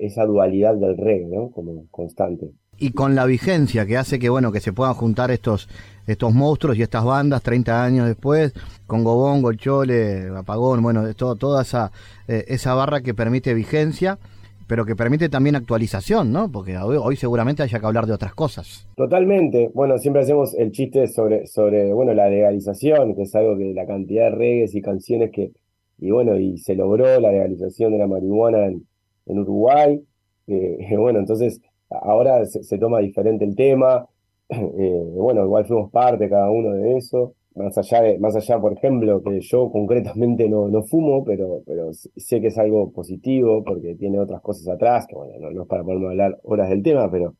esa 0.00 0.24
dualidad 0.26 0.76
del 0.76 0.96
rey, 0.96 1.24
¿no? 1.26 1.50
Como 1.50 1.86
constante. 1.90 2.50
Y 2.78 2.90
con 2.90 3.14
la 3.14 3.24
vigencia 3.24 3.86
que 3.86 3.96
hace 3.96 4.18
que, 4.18 4.28
bueno, 4.28 4.52
que 4.52 4.60
se 4.60 4.72
puedan 4.72 4.94
juntar 4.94 5.30
estos, 5.30 5.68
estos 6.06 6.34
monstruos 6.34 6.76
y 6.76 6.82
estas 6.82 7.04
bandas 7.04 7.42
30 7.42 7.84
años 7.84 8.06
después, 8.06 8.52
con 8.86 9.04
Gobón, 9.04 9.42
Golchole, 9.42 10.28
Apagón, 10.36 10.82
bueno, 10.82 11.14
todo, 11.14 11.36
toda 11.36 11.62
esa, 11.62 11.90
eh, 12.28 12.44
esa 12.48 12.74
barra 12.74 13.00
que 13.00 13.14
permite 13.14 13.54
vigencia 13.54 14.18
pero 14.66 14.84
que 14.84 14.96
permite 14.96 15.28
también 15.28 15.56
actualización, 15.56 16.32
¿no? 16.32 16.50
Porque 16.50 16.76
hoy, 16.76 17.16
seguramente 17.16 17.62
haya 17.62 17.78
que 17.78 17.86
hablar 17.86 18.06
de 18.06 18.12
otras 18.12 18.34
cosas. 18.34 18.88
Totalmente. 18.96 19.70
Bueno, 19.72 19.98
siempre 19.98 20.22
hacemos 20.22 20.54
el 20.54 20.72
chiste 20.72 21.06
sobre, 21.06 21.46
sobre 21.46 21.92
bueno, 21.92 22.14
la 22.14 22.28
legalización, 22.28 23.14
que 23.14 23.22
es 23.22 23.34
algo 23.34 23.56
que 23.56 23.72
la 23.72 23.86
cantidad 23.86 24.24
de 24.24 24.36
regues 24.36 24.74
y 24.74 24.82
canciones 24.82 25.30
que, 25.30 25.52
y 25.98 26.10
bueno, 26.10 26.36
y 26.38 26.58
se 26.58 26.74
logró 26.74 27.20
la 27.20 27.30
legalización 27.30 27.92
de 27.92 27.98
la 27.98 28.06
marihuana 28.06 28.66
en, 28.66 28.86
en 29.26 29.38
Uruguay. 29.38 30.02
Eh, 30.48 30.78
bueno, 30.98 31.20
entonces 31.20 31.60
ahora 31.90 32.44
se, 32.46 32.78
toma 32.78 33.00
diferente 33.00 33.44
el 33.44 33.56
tema. 33.56 34.06
Eh, 34.48 35.02
bueno, 35.16 35.44
igual 35.44 35.66
fuimos 35.66 35.90
parte 35.90 36.28
cada 36.28 36.48
uno 36.50 36.72
de 36.74 36.96
eso 36.96 37.34
más 37.56 37.76
allá, 37.78 38.02
de, 38.02 38.18
más 38.18 38.36
allá, 38.36 38.60
por 38.60 38.72
ejemplo, 38.74 39.22
que 39.22 39.40
yo 39.40 39.70
concretamente 39.72 40.48
no, 40.48 40.68
no 40.68 40.82
fumo, 40.82 41.24
pero, 41.24 41.62
pero 41.66 41.92
sé 41.94 42.40
que 42.40 42.48
es 42.48 42.58
algo 42.58 42.92
positivo 42.92 43.64
porque 43.64 43.94
tiene 43.94 44.20
otras 44.20 44.42
cosas 44.42 44.68
atrás, 44.68 45.06
que 45.06 45.14
bueno, 45.16 45.50
no, 45.50 45.62
es 45.62 45.68
para 45.68 45.82
ponerme 45.82 46.06
a 46.06 46.10
hablar 46.10 46.38
horas 46.42 46.68
del 46.68 46.82
tema, 46.82 47.10
pero, 47.10 47.34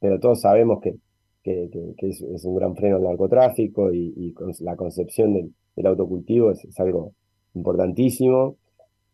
pero 0.00 0.18
todos 0.18 0.40
sabemos 0.40 0.80
que, 0.80 0.96
que, 1.42 1.68
es, 1.98 2.22
un 2.44 2.56
gran 2.56 2.74
freno 2.74 2.96
al 2.96 3.02
narcotráfico 3.02 3.92
y, 3.92 4.14
y 4.16 4.34
la 4.64 4.76
concepción 4.76 5.34
del, 5.34 5.52
del 5.76 5.86
autocultivo 5.86 6.50
es, 6.52 6.80
algo 6.80 7.12
importantísimo, 7.54 8.56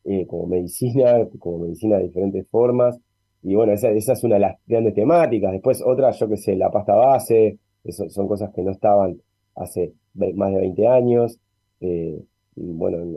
eh, 0.05 0.27
como 0.29 0.47
medicina, 0.47 1.27
como 1.41 1.59
medicina 1.59 1.97
de 1.97 2.05
diferentes 2.05 2.47
formas. 2.49 2.99
Y 3.47 3.55
bueno, 3.55 3.73
esa, 3.73 3.91
esa 3.91 4.15
es 4.15 4.25
una 4.25 4.35
de 4.35 4.41
las 4.41 4.57
grandes 4.67 4.95
temáticas. 4.95 5.53
Después 5.53 5.81
otra, 5.81 6.11
yo 6.11 6.29
que 6.29 6.37
sé, 6.37 6.57
la 6.57 6.69
pasta 6.73 6.97
base, 6.97 7.59
eso, 7.85 8.09
son 8.11 8.27
cosas 8.27 8.53
que 8.53 8.61
no 8.61 8.73
estaban 8.73 9.21
hace 9.55 9.93
más 10.15 10.53
de 10.53 10.59
20 10.59 10.89
años. 10.89 11.39
Eh, 11.81 12.21
y 12.57 12.73
bueno, 12.73 12.99
en, 12.99 13.13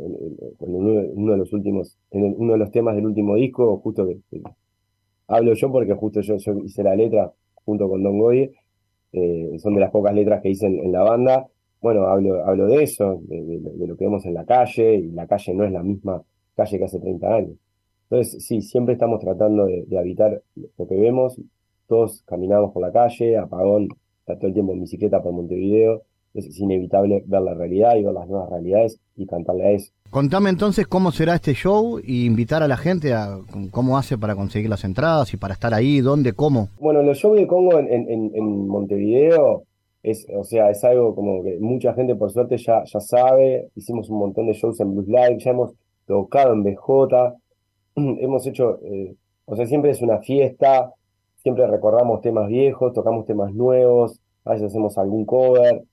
uno, 0.60 1.32
de 1.32 1.38
los 1.38 1.52
últimos, 1.52 1.98
en 2.12 2.36
uno 2.38 2.54
de 2.54 2.60
los 2.60 2.70
temas 2.70 2.96
del 2.96 3.08
último 3.08 3.34
disco, 3.38 3.78
justo 3.80 4.06
que, 4.06 4.20
hablo 5.28 5.54
yo 5.56 5.72
porque 5.72 5.96
justo 5.96 6.22
yo, 6.22 6.38
yo, 6.38 6.60
hice 6.64 6.84
la 6.84 6.96
letra 6.96 7.34
junto 7.66 7.90
con 7.90 8.04
Don 8.04 8.20
Goye, 8.20 8.52
eh, 9.14 9.56
son 9.58 9.74
de 9.74 9.80
las 9.82 9.90
pocas 9.90 10.14
letras 10.14 10.44
que 10.44 10.50
hice 10.50 10.68
en, 10.68 10.92
la 10.92 11.02
banda. 11.02 11.48
Bueno, 11.82 12.04
hablo, 12.06 12.46
hablo 12.46 12.68
de 12.68 12.84
eso, 12.84 13.20
de, 13.24 13.88
lo 13.88 13.98
que 13.98 14.06
vemos 14.06 14.24
en 14.28 14.36
la 14.36 14.46
calle, 14.46 14.94
y 14.94 15.10
la 15.10 15.26
calle 15.26 15.56
no 15.56 15.64
es 15.64 15.72
la 15.72 15.82
misma 15.82 16.22
calle 16.56 16.78
que 16.78 16.86
hace 16.86 17.00
30 17.00 17.36
años. 17.36 17.58
Entonces, 18.10 18.46
sí, 18.46 18.62
siempre 18.62 18.94
estamos 18.94 19.20
tratando 19.20 19.66
de, 19.66 19.86
de 19.86 19.98
habitar 20.00 20.42
lo 20.78 20.88
que 20.88 20.96
vemos, 20.96 21.40
todos 21.88 22.24
caminamos 22.26 22.72
por 22.72 22.82
la 22.82 22.92
calle, 22.92 23.38
apagón, 23.38 23.90
está 24.20 24.38
todo 24.38 24.48
el 24.48 24.54
tiempo 24.54 24.74
en 24.74 24.82
bicicleta 24.82 25.22
por 25.22 25.34
Montevideo, 25.34 26.04
es 26.34 26.60
inevitable 26.60 27.24
ver 27.26 27.42
la 27.42 27.54
realidad 27.54 27.96
y 27.96 28.04
ver 28.04 28.14
las 28.14 28.28
nuevas 28.28 28.50
realidades 28.50 29.00
y 29.16 29.26
cantarle 29.26 29.66
a 29.66 29.72
eso. 29.72 29.92
Contame 30.10 30.50
entonces 30.50 30.88
cómo 30.88 31.12
será 31.12 31.36
este 31.36 31.54
show 31.54 32.00
y 32.04 32.26
invitar 32.26 32.64
a 32.64 32.68
la 32.68 32.78
gente 32.78 33.14
a 33.14 33.38
cómo 33.72 33.98
hace 33.98 34.18
para 34.18 34.36
conseguir 34.36 34.70
las 34.70 34.84
entradas 34.84 35.34
y 35.34 35.38
para 35.38 35.54
estar 35.54 35.74
ahí, 35.74 36.02
dónde, 36.02 36.34
cómo. 36.34 36.70
Bueno, 36.80 37.02
los 37.04 37.18
shows 37.18 37.38
de 37.38 37.48
Congo 37.48 37.80
en, 37.80 38.68
Montevideo 38.68 39.64
es, 40.02 40.26
o 40.36 40.44
sea, 40.44 40.70
es 40.70 40.84
algo 40.84 41.14
como 41.14 41.44
que 41.44 41.58
mucha 41.60 41.94
gente 41.94 42.16
por 42.16 42.32
suerte 42.32 42.58
ya, 42.58 42.84
ya 42.86 43.00
sabe. 43.00 43.70
Hicimos 43.76 44.10
un 44.10 44.20
montón 44.20 44.48
de 44.48 44.54
shows 44.54 44.80
en 44.80 44.94
Blues 44.94 45.08
Live, 45.08 45.40
ya 45.40 45.52
hemos 45.52 45.74
tocado 46.06 46.54
en 46.54 46.64
BJ, 46.64 47.36
hemos 48.20 48.46
hecho, 48.48 48.80
eh, 48.84 49.16
o 49.46 49.56
sea, 49.56 49.66
siempre 49.66 49.92
es 49.92 50.02
una 50.02 50.20
fiesta, 50.20 50.94
siempre 51.38 51.68
recordamos 51.68 52.22
temas 52.22 52.48
viejos, 52.48 52.94
tocamos 52.94 53.26
temas 53.26 53.54
nuevos, 53.54 54.20
a 54.46 54.52
veces 54.52 54.68
hacemos 54.68 54.98
algún 54.98 55.26
cover. 55.26 55.84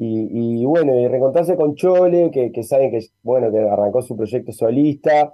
Y, 0.00 0.64
bueno, 0.64 0.94
y 0.96 1.08
reencontrarse 1.08 1.56
con 1.56 1.74
Chole, 1.74 2.30
que, 2.30 2.62
saben 2.62 2.92
que, 2.92 3.00
bueno, 3.24 3.50
que 3.50 3.58
arrancó 3.58 4.00
su 4.00 4.16
proyecto 4.16 4.52
solista, 4.52 5.32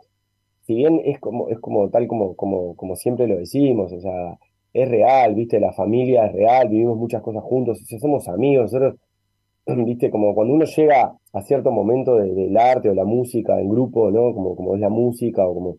si 0.62 0.74
bien 0.74 1.02
es 1.04 1.20
como, 1.20 1.50
es 1.50 1.58
como 1.60 1.90
tal 1.90 2.06
como, 2.06 2.34
como, 2.34 2.74
como 2.74 2.96
siempre 2.96 3.26
lo 3.26 3.36
decimos, 3.36 3.92
o 3.92 4.00
sea, 4.00 4.38
es 4.72 4.88
real, 4.88 5.34
viste, 5.34 5.60
la 5.60 5.72
familia 5.72 6.26
es 6.26 6.32
real, 6.32 6.68
vivimos 6.70 6.96
muchas 6.96 7.20
cosas 7.20 7.42
juntos, 7.42 7.82
o 7.82 7.84
sea, 7.84 7.98
somos 7.98 8.26
amigos, 8.28 8.72
nosotros, 8.72 8.98
viste, 9.66 10.10
como 10.10 10.34
cuando 10.34 10.54
uno 10.54 10.64
llega 10.64 11.14
a 11.32 11.42
cierto 11.42 11.70
momento 11.70 12.16
del 12.16 12.56
arte 12.56 12.88
o 12.88 12.94
la 12.94 13.04
música 13.04 13.60
en 13.60 13.68
grupo, 13.68 14.10
¿no? 14.10 14.32
Como, 14.32 14.56
como 14.56 14.74
es 14.74 14.80
la 14.80 14.88
música 14.88 15.46
o 15.46 15.54
como, 15.54 15.76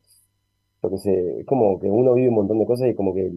lo 0.85 0.91
que 0.91 0.97
sé, 0.97 1.39
es 1.39 1.45
como 1.45 1.79
que 1.79 1.87
uno 1.87 2.13
vive 2.13 2.29
un 2.29 2.35
montón 2.35 2.59
de 2.59 2.65
cosas 2.65 2.89
y 2.89 2.95
como 2.95 3.13
que 3.13 3.31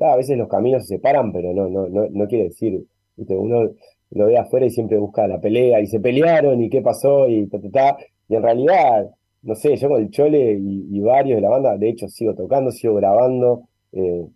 a 0.00 0.16
veces 0.16 0.36
los 0.36 0.48
caminos 0.48 0.82
se 0.82 0.96
separan, 0.96 1.32
pero 1.32 1.52
no, 1.52 1.68
no, 1.68 1.88
no, 1.88 2.06
no 2.10 2.26
quiere 2.26 2.44
decir, 2.44 2.84
viste, 3.16 3.36
uno 3.36 3.70
lo 4.10 4.26
ve 4.26 4.38
afuera 4.38 4.66
y 4.66 4.70
siempre 4.70 4.98
busca 4.98 5.26
la 5.26 5.40
pelea 5.40 5.80
y 5.80 5.86
se 5.86 6.00
pelearon 6.00 6.62
y 6.62 6.70
qué 6.70 6.82
pasó 6.82 7.28
y 7.28 7.46
ta, 7.48 7.60
ta, 7.60 7.70
ta. 7.70 7.96
Y 8.28 8.34
en 8.36 8.42
realidad, 8.42 9.10
no 9.42 9.54
sé, 9.54 9.76
yo 9.76 9.88
con 9.88 10.02
el 10.02 10.10
Chole 10.10 10.58
y, 10.60 11.00
varios 11.00 11.36
de 11.36 11.42
la 11.42 11.50
banda, 11.50 11.76
de 11.76 11.88
hecho 11.88 12.08
sigo 12.08 12.34
tocando, 12.34 12.70
sigo 12.70 12.94
grabando, 12.94 13.68
eh, 13.92 14.26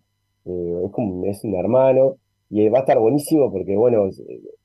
eh, 0.45 0.81
es 0.85 0.91
como 0.91 1.25
es 1.25 1.43
un 1.43 1.55
hermano 1.55 2.17
y 2.49 2.67
va 2.69 2.79
a 2.79 2.81
estar 2.81 2.99
buenísimo 2.99 3.51
porque, 3.51 3.75
bueno, 3.75 4.09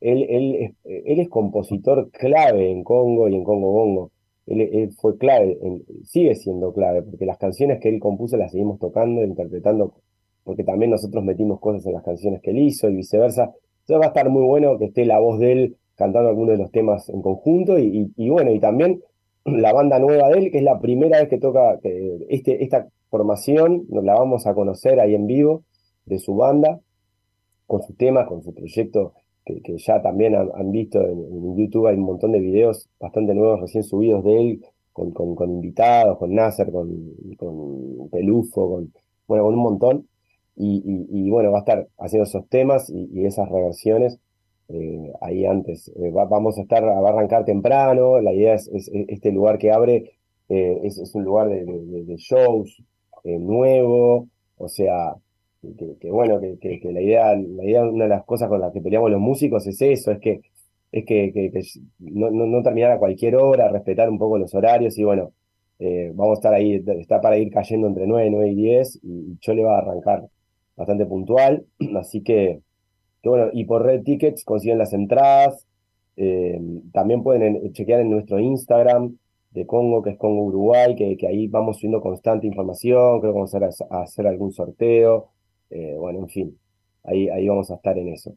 él, 0.01 0.27
él, 0.29 0.55
es, 0.57 0.73
él 0.85 1.21
es 1.21 1.29
compositor 1.29 2.11
clave 2.11 2.71
en 2.71 2.83
Congo 2.83 3.29
y 3.29 3.35
en 3.37 3.45
Congo 3.45 3.73
Bongo. 3.73 4.11
Él, 4.47 4.93
fue 4.93 5.19
clave, 5.19 5.59
sigue 6.05 6.35
siendo 6.37 6.73
clave, 6.73 7.03
porque 7.03 7.27
las 7.27 7.39
canciones 7.39 7.81
que 7.81 7.89
él 7.89 7.99
compuso 7.99 8.37
las 8.37 8.53
seguimos 8.53 8.79
tocando, 8.79 9.25
interpretando, 9.25 9.95
porque 10.45 10.63
también 10.63 10.93
nosotros 10.93 11.25
metimos 11.25 11.59
cosas 11.59 11.85
en 11.87 11.95
las 11.95 12.05
canciones 12.05 12.41
que 12.43 12.51
él 12.51 12.59
hizo 12.59 12.89
y 12.89 12.95
viceversa. 12.95 13.53
Entonces 13.81 14.01
va 14.01 14.05
a 14.05 14.09
estar 14.09 14.31
muy 14.31 14.45
bueno 14.45 14.79
que 14.79 14.87
esté 14.87 15.05
la 15.05 15.19
voz 15.19 15.41
de 15.41 15.53
él 15.53 15.77
cantando 15.97 16.29
algunos 16.29 16.53
de 16.53 16.59
los 16.59 16.71
temas 16.71 17.09
en 17.09 17.23
conjunto 17.23 17.79
y, 17.79 18.13
bueno, 18.29 18.53
y 18.53 18.61
también 18.61 19.03
la 19.45 19.73
banda 19.73 19.99
nueva 19.99 20.29
de 20.29 20.39
él, 20.39 20.51
que 20.53 20.59
es 20.59 20.65
la 20.65 20.81
primera 20.81 21.19
vez 21.19 21.29
que 21.29 21.39
toca 21.39 21.79
este, 22.29 22.63
esta 22.63 22.89
formación, 23.11 23.87
nos 23.89 24.05
la 24.05 24.15
vamos 24.15 24.47
a 24.47 24.55
conocer 24.55 25.01
ahí 25.01 25.15
en 25.15 25.27
vivo 25.27 25.65
de 26.05 26.19
su 26.19 26.37
banda, 26.37 26.81
con 27.67 27.83
sus 27.83 27.97
temas, 27.97 28.29
con 28.29 28.43
su 28.43 28.55
proyecto 28.55 29.15
que, 29.47 29.79
ya 29.79 30.03
también 30.03 30.35
han, 30.35 30.73
visto 30.73 31.01
en, 31.01 31.57
YouTube, 31.57 31.87
hay 31.87 31.97
un 31.97 32.03
montón 32.03 32.33
de 32.33 32.41
videos 32.41 32.89
bastante 32.99 33.35
nuevos 33.35 33.61
recién 33.61 33.85
subidos 33.85 34.25
de 34.25 34.41
él, 34.41 34.67
con, 34.93 35.13
con, 35.13 35.51
invitados, 35.51 36.19
con 36.19 36.35
Nasser, 36.35 36.73
con, 36.73 37.15
con 37.37 38.09
Pelufo, 38.11 38.69
con, 38.69 38.93
bueno, 39.29 39.45
con 39.45 39.55
un 39.55 39.61
montón. 39.61 40.09
Y, 40.59 41.29
bueno, 41.29 41.51
va 41.53 41.59
a 41.59 41.61
estar 41.61 41.87
haciendo 41.99 42.25
esos 42.25 42.49
temas 42.49 42.91
y, 42.91 43.27
esas 43.27 43.49
reversiones 43.51 44.19
eh, 44.69 45.13
ahí 45.21 45.45
antes. 45.45 45.89
Eh, 45.97 46.11
vamos 46.13 46.59
a 46.59 46.63
estar, 46.63 46.83
va 46.83 47.09
a 47.09 47.13
arrancar 47.13 47.45
temprano, 47.45 48.21
la 48.21 48.33
idea 48.33 48.55
es, 48.55 48.69
este 48.73 49.33
lugar 49.33 49.59
que 49.59 49.71
abre, 49.71 50.13
eh, 50.49 50.81
es, 50.83 51.15
un 51.15 51.25
lugar 51.25 51.51
de, 51.51 52.17
shows 52.17 52.83
nuevo, 53.25 54.29
o 54.57 54.69
sea, 54.69 55.17
que, 56.01 56.11
bueno, 56.11 56.41
que, 56.41 56.81
la 56.85 57.01
idea, 57.01 57.35
la 57.35 57.65
idea, 57.65 57.85
una 57.85 58.05
de 58.05 58.11
las 58.11 58.25
cosas 58.25 58.49
con 58.49 58.61
las 58.61 58.73
que 58.73 58.81
peleamos 58.81 59.11
los 59.11 59.21
músicos 59.21 59.67
es 59.67 59.81
eso, 59.83 60.13
es 60.13 60.21
que 60.21 60.41
es 60.93 61.05
que, 61.05 61.51
no, 61.99 62.31
no, 62.31 62.63
terminar 62.63 62.93
a 62.93 62.99
cualquier 62.99 63.37
hora, 63.37 63.69
respetar 63.69 64.09
un 64.09 64.19
poco 64.19 64.39
los 64.39 64.55
horarios 64.55 64.97
y 64.97 65.05
bueno, 65.05 65.33
eh, 65.79 66.11
vamos 66.15 66.39
a 66.39 66.41
estar 66.41 66.55
ahí, 66.55 66.83
está 66.99 67.21
para 67.21 67.37
ir 67.39 67.51
cayendo 67.51 67.87
entre 67.87 68.07
9, 68.07 68.31
9 68.31 68.49
y 68.51 68.55
10 68.55 69.01
y 69.03 69.39
yo 69.41 69.55
le 69.55 69.65
va 69.65 69.77
a 69.77 69.79
arrancar 69.79 70.27
bastante 70.77 71.05
puntual, 71.05 71.67
así 71.99 72.23
que, 72.23 72.61
bueno, 73.25 73.51
y 73.53 73.65
por 73.65 73.85
Red 73.85 74.05
Tickets 74.05 74.45
consiguen 74.45 74.79
las 74.79 74.93
entradas, 74.93 75.67
eh, 76.17 76.61
también 76.93 77.23
pueden 77.23 77.73
chequear 77.73 78.01
en 78.01 78.11
nuestro 78.11 78.39
Instagram 78.39 79.17
de 79.51 79.67
Congo, 79.67 80.03
que 80.03 80.11
es 80.11 80.19
Congo 80.19 80.45
Uruguay, 80.45 80.95
que, 80.97 81.17
que 81.17 81.27
ahí 81.27 81.49
vamos 81.49 81.77
subiendo 81.77 82.01
constante 82.01 82.47
información, 82.47 83.21
creo 83.21 83.33
que 83.33 83.39
vamos 83.39 83.55
a 83.91 84.03
hacer, 84.03 84.27
algún 84.27 84.53
sorteo, 84.53 85.29
eh, 85.71 85.95
bueno, 85.99 86.21
en 86.21 86.29
fin, 86.29 86.59
ahí, 87.05 87.29
ahí 87.29 87.49
vamos 87.49 87.71
a 87.71 87.75
estar 87.75 87.99
en 87.99 88.09
eso. 88.09 88.35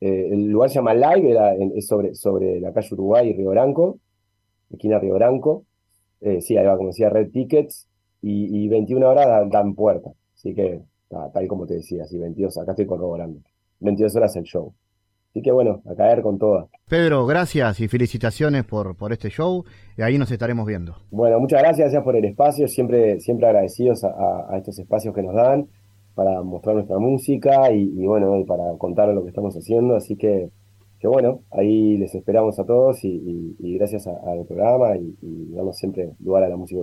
Eh, 0.00 0.28
el 0.32 0.48
lugar 0.48 0.70
se 0.70 0.76
llama 0.76 0.94
Live, 0.94 1.30
era 1.30 1.54
es 1.54 1.86
sobre, 1.86 2.14
sobre 2.14 2.60
la 2.60 2.72
calle 2.72 2.88
Uruguay 2.92 3.28
y 3.28 3.32
Río 3.34 3.50
Branco, 3.50 3.98
esquina 4.70 4.98
Río 4.98 5.14
Branco. 5.14 5.64
Eh, 6.20 6.40
sí, 6.40 6.56
ahí 6.56 6.66
va, 6.66 6.76
como 6.76 6.88
decía, 6.88 7.10
Red 7.10 7.30
Tickets, 7.30 7.88
y, 8.26 8.68
21 8.68 9.06
horas 9.06 9.50
dan, 9.50 9.74
puerta. 9.74 10.10
Así 10.34 10.54
que, 10.54 10.80
tal 11.10 11.46
como 11.46 11.66
te 11.66 11.74
decía, 11.74 12.06
sí, 12.06 12.18
22, 12.18 12.56
acá 12.56 12.72
estoy 12.72 12.86
corroborando. 12.86 13.40
22 13.80 14.16
horas 14.16 14.34
el 14.36 14.44
show. 14.44 14.72
Así 15.30 15.42
que 15.42 15.52
bueno, 15.52 15.82
a 15.84 15.94
caer 15.94 16.22
con 16.22 16.38
todas. 16.38 16.66
Pedro, 16.88 17.26
gracias 17.26 17.80
y 17.80 17.88
felicitaciones 17.88 18.64
por, 18.64 18.96
por 18.96 19.12
este 19.12 19.28
show. 19.28 19.64
Y 19.98 20.02
ahí 20.02 20.16
nos 20.16 20.30
estaremos 20.30 20.66
viendo. 20.66 20.96
Bueno, 21.10 21.38
muchas 21.38 21.60
gracias, 21.60 21.86
gracias 21.86 22.02
por 22.02 22.16
el 22.16 22.24
espacio. 22.24 22.66
Siempre, 22.68 23.20
siempre 23.20 23.46
agradecidos 23.46 24.04
a 24.04 24.56
estos 24.56 24.78
espacios 24.78 25.14
que 25.14 25.22
nos 25.22 25.34
dan 25.34 25.68
para 26.14 26.42
mostrar 26.42 26.76
nuestra 26.76 26.98
música 26.98 27.72
y, 27.72 27.88
bueno, 28.06 28.38
y 28.38 28.44
para 28.44 28.76
contar 28.78 29.08
lo 29.08 29.22
que 29.22 29.28
estamos 29.28 29.56
haciendo. 29.56 29.96
Así 29.96 30.16
que, 30.16 30.50
que 30.98 31.08
bueno, 31.08 31.40
ahí 31.50 31.96
les 31.96 32.14
esperamos 32.14 32.58
a 32.58 32.64
todos 32.64 33.04
y, 33.04 33.56
gracias 33.58 34.06
al 34.06 34.44
programa 34.46 34.96
y, 34.96 35.16
y 35.22 35.52
damos 35.54 35.76
siempre 35.76 36.10
lugar 36.20 36.44
a 36.44 36.48
la 36.48 36.56
música 36.56 36.82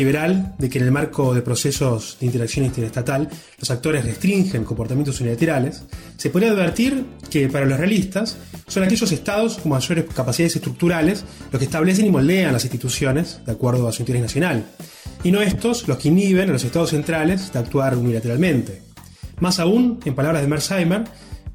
liberal 0.00 0.54
de 0.58 0.68
que 0.68 0.78
en 0.78 0.84
el 0.86 0.92
marco 0.92 1.34
de 1.34 1.42
procesos 1.42 2.16
de 2.18 2.26
interacción 2.26 2.64
interestatal 2.64 3.28
los 3.58 3.70
actores 3.70 4.04
restringen 4.04 4.64
comportamientos 4.64 5.20
unilaterales, 5.20 5.82
se 6.16 6.30
podría 6.30 6.50
advertir 6.50 7.04
que 7.30 7.48
para 7.48 7.66
los 7.66 7.78
realistas 7.78 8.38
son 8.66 8.82
aquellos 8.82 9.12
estados 9.12 9.58
con 9.58 9.72
mayores 9.72 10.06
capacidades 10.14 10.56
estructurales 10.56 11.24
los 11.52 11.58
que 11.58 11.66
establecen 11.66 12.06
y 12.06 12.10
moldean 12.10 12.52
las 12.52 12.64
instituciones 12.64 13.40
de 13.44 13.52
acuerdo 13.52 13.86
a 13.86 13.92
su 13.92 14.02
interés 14.02 14.22
nacional, 14.22 14.64
y 15.22 15.30
no 15.30 15.42
estos 15.42 15.86
los 15.86 15.98
que 15.98 16.08
inhiben 16.08 16.48
a 16.48 16.52
los 16.52 16.64
estados 16.64 16.90
centrales 16.90 17.52
de 17.52 17.58
actuar 17.58 17.96
unilateralmente. 17.96 18.82
Más 19.38 19.58
aún, 19.58 20.00
en 20.04 20.14
palabras 20.14 20.42
de 20.42 20.48
Merzheimer, 20.48 21.04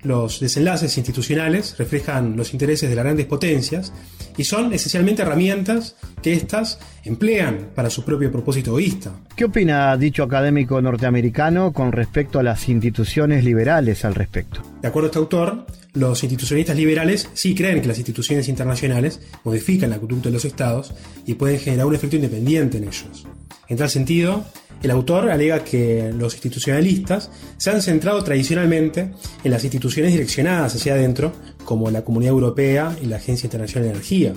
los 0.03 0.39
desenlaces 0.39 0.97
institucionales 0.97 1.75
reflejan 1.77 2.37
los 2.37 2.53
intereses 2.53 2.89
de 2.89 2.95
las 2.95 3.05
grandes 3.05 3.25
potencias 3.25 3.91
y 4.37 4.43
son 4.43 4.73
esencialmente 4.73 5.21
herramientas 5.21 5.95
que 6.21 6.33
éstas 6.33 6.79
emplean 7.03 7.69
para 7.75 7.89
su 7.89 8.03
propio 8.03 8.31
propósito 8.31 8.71
egoísta. 8.71 9.11
¿Qué 9.35 9.45
opina 9.45 9.95
dicho 9.97 10.23
académico 10.23 10.81
norteamericano 10.81 11.71
con 11.71 11.91
respecto 11.91 12.39
a 12.39 12.43
las 12.43 12.67
instituciones 12.67 13.43
liberales 13.43 14.05
al 14.05 14.15
respecto? 14.15 14.61
De 14.81 14.87
acuerdo 14.87 15.07
a 15.07 15.09
este 15.09 15.19
autor, 15.19 15.65
los 15.93 16.23
institucionalistas 16.23 16.75
liberales 16.75 17.29
sí 17.33 17.55
creen 17.55 17.81
que 17.81 17.87
las 17.87 17.97
instituciones 17.97 18.47
internacionales 18.49 19.21
modifican 19.43 19.89
la 19.89 19.99
conducta 19.99 20.29
de 20.29 20.33
los 20.33 20.45
estados 20.45 20.93
y 21.25 21.35
pueden 21.35 21.59
generar 21.59 21.85
un 21.85 21.95
efecto 21.95 22.15
independiente 22.17 22.77
en 22.77 22.83
ellos. 22.83 23.25
En 23.67 23.77
tal 23.77 23.89
sentido, 23.89 24.45
el 24.83 24.91
autor 24.91 25.31
alega 25.31 25.63
que 25.63 26.11
los 26.13 26.33
institucionalistas 26.33 27.31
se 27.57 27.71
han 27.71 27.81
centrado 27.81 28.23
tradicionalmente 28.23 29.11
en 29.43 29.51
las 29.51 29.63
instituciones 29.63 30.11
direccionadas 30.11 30.75
hacia 30.75 30.93
adentro, 30.93 31.33
como 31.65 31.91
la 31.91 32.03
Comunidad 32.03 32.33
Europea 32.33 32.95
y 33.01 33.07
la 33.07 33.17
Agencia 33.17 33.47
Internacional 33.47 33.89
de 33.89 33.95
Energía, 33.95 34.33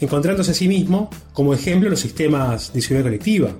encontrándose 0.00 0.50
a 0.50 0.54
sí 0.54 0.68
mismo 0.68 1.08
como 1.32 1.54
ejemplo 1.54 1.88
los 1.88 2.00
sistemas 2.00 2.72
de 2.72 2.82
seguridad 2.82 3.06
colectiva. 3.06 3.50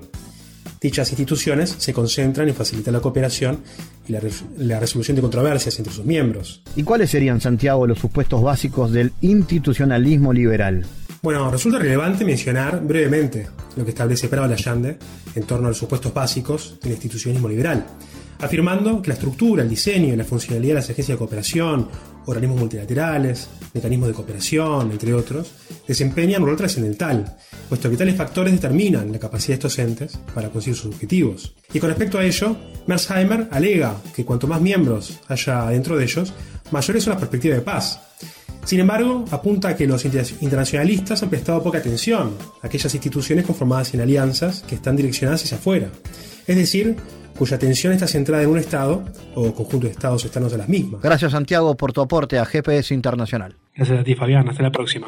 Dichas 0.79 1.09
instituciones 1.09 1.73
se 1.79 1.93
concentran 1.93 2.47
en 2.47 2.53
facilitar 2.53 2.93
la 2.93 2.99
cooperación 2.99 3.59
y 4.07 4.11
la, 4.11 4.21
la, 4.57 4.79
resolución 4.79 5.15
de 5.15 5.21
controversias 5.21 5.79
entre 5.79 5.91
sus 5.91 6.05
miembros. 6.05 6.61
¿Y 6.75 6.83
cuáles 6.83 7.09
serían, 7.09 7.41
Santiago, 7.41 7.87
los 7.87 7.97
supuestos 7.97 8.43
básicos 8.43 8.91
del 8.91 9.11
institucionalismo 9.21 10.31
liberal? 10.31 10.85
Bueno, 11.23 11.49
resulta 11.49 11.79
relevante 11.79 12.23
mencionar 12.23 12.85
brevemente 12.85 13.47
lo 13.75 13.83
que 13.83 13.89
establece 13.89 14.27
Prado 14.27 14.53
Allende 14.53 14.99
en 15.33 15.43
torno 15.43 15.65
a 15.65 15.69
los 15.69 15.77
supuestos 15.79 16.13
básicos 16.13 16.77
del 16.83 16.91
institucionalismo 16.91 17.49
liberal, 17.49 17.83
afirmando 18.39 19.01
que 19.01 19.09
la 19.09 19.13
estructura, 19.13 19.63
el 19.63 19.69
diseño 19.69 20.13
y 20.13 20.17
la 20.17 20.23
funcionalidad 20.23 20.71
de 20.71 20.75
las 20.75 20.89
agencias 20.89 21.15
de 21.15 21.17
cooperación, 21.17 21.87
organismos 22.25 22.59
multilaterales, 22.59 23.47
mecanismos 23.73 24.09
de 24.09 24.13
cooperación, 24.15 24.91
entre 24.91 25.13
otros, 25.13 25.51
desempeñan 25.87 26.41
un 26.41 26.49
rol 26.49 26.57
trascendental, 26.57 27.37
puesto 27.69 27.89
que 27.89 27.97
tales 27.97 28.15
factores 28.15 28.53
determinan 28.53 29.11
la 29.11 29.19
capacidad 29.19 29.49
de 29.49 29.67
estos 29.67 29.79
entes 29.79 30.19
para 30.33 30.49
conseguir 30.49 30.77
sus 30.77 30.93
objetivos. 30.93 31.55
Y 31.73 31.79
con 31.79 31.89
respecto 31.89 32.17
a 32.17 32.25
ello, 32.25 32.55
Merzheimer 32.87 33.47
alega 33.51 33.95
que 34.15 34.25
cuanto 34.25 34.47
más 34.47 34.61
miembros 34.61 35.19
haya 35.27 35.67
dentro 35.67 35.97
de 35.97 36.03
ellos, 36.03 36.33
mayores 36.71 37.03
son 37.03 37.11
las 37.11 37.19
perspectivas 37.19 37.59
de 37.59 37.63
paz, 37.63 37.99
sin 38.65 38.79
embargo, 38.79 39.25
apunta 39.29 39.69
a 39.69 39.75
que 39.75 39.85
los 39.85 40.05
internacionalistas 40.05 41.21
han 41.21 41.29
prestado 41.29 41.61
poca 41.61 41.77
atención 41.77 42.35
a 42.63 42.67
aquellas 42.67 42.91
instituciones 42.95 43.45
conformadas 43.45 43.93
en 43.93 44.01
alianzas 44.01 44.63
que 44.67 44.73
están 44.73 44.95
direccionadas 44.95 45.43
hacia 45.43 45.57
afuera, 45.57 45.91
es 46.47 46.55
decir, 46.55 46.95
cuya 47.37 47.57
atención 47.57 47.93
está 47.93 48.07
centrada 48.07 48.43
en 48.43 48.49
un 48.49 48.57
Estado 48.57 49.03
o 49.35 49.53
conjunto 49.53 49.87
de 49.87 49.93
Estados 49.93 50.23
externos 50.23 50.53
a 50.53 50.57
las 50.57 50.69
mismas. 50.69 51.01
Gracias 51.01 51.31
Santiago 51.31 51.75
por 51.75 51.93
tu 51.93 52.01
aporte 52.01 52.39
a 52.39 52.45
GPS 52.45 52.93
Internacional. 52.93 53.55
Gracias 53.75 53.99
a 53.99 54.03
ti 54.03 54.15
Fabián, 54.15 54.47
hasta 54.47 54.63
la 54.63 54.71
próxima. 54.71 55.07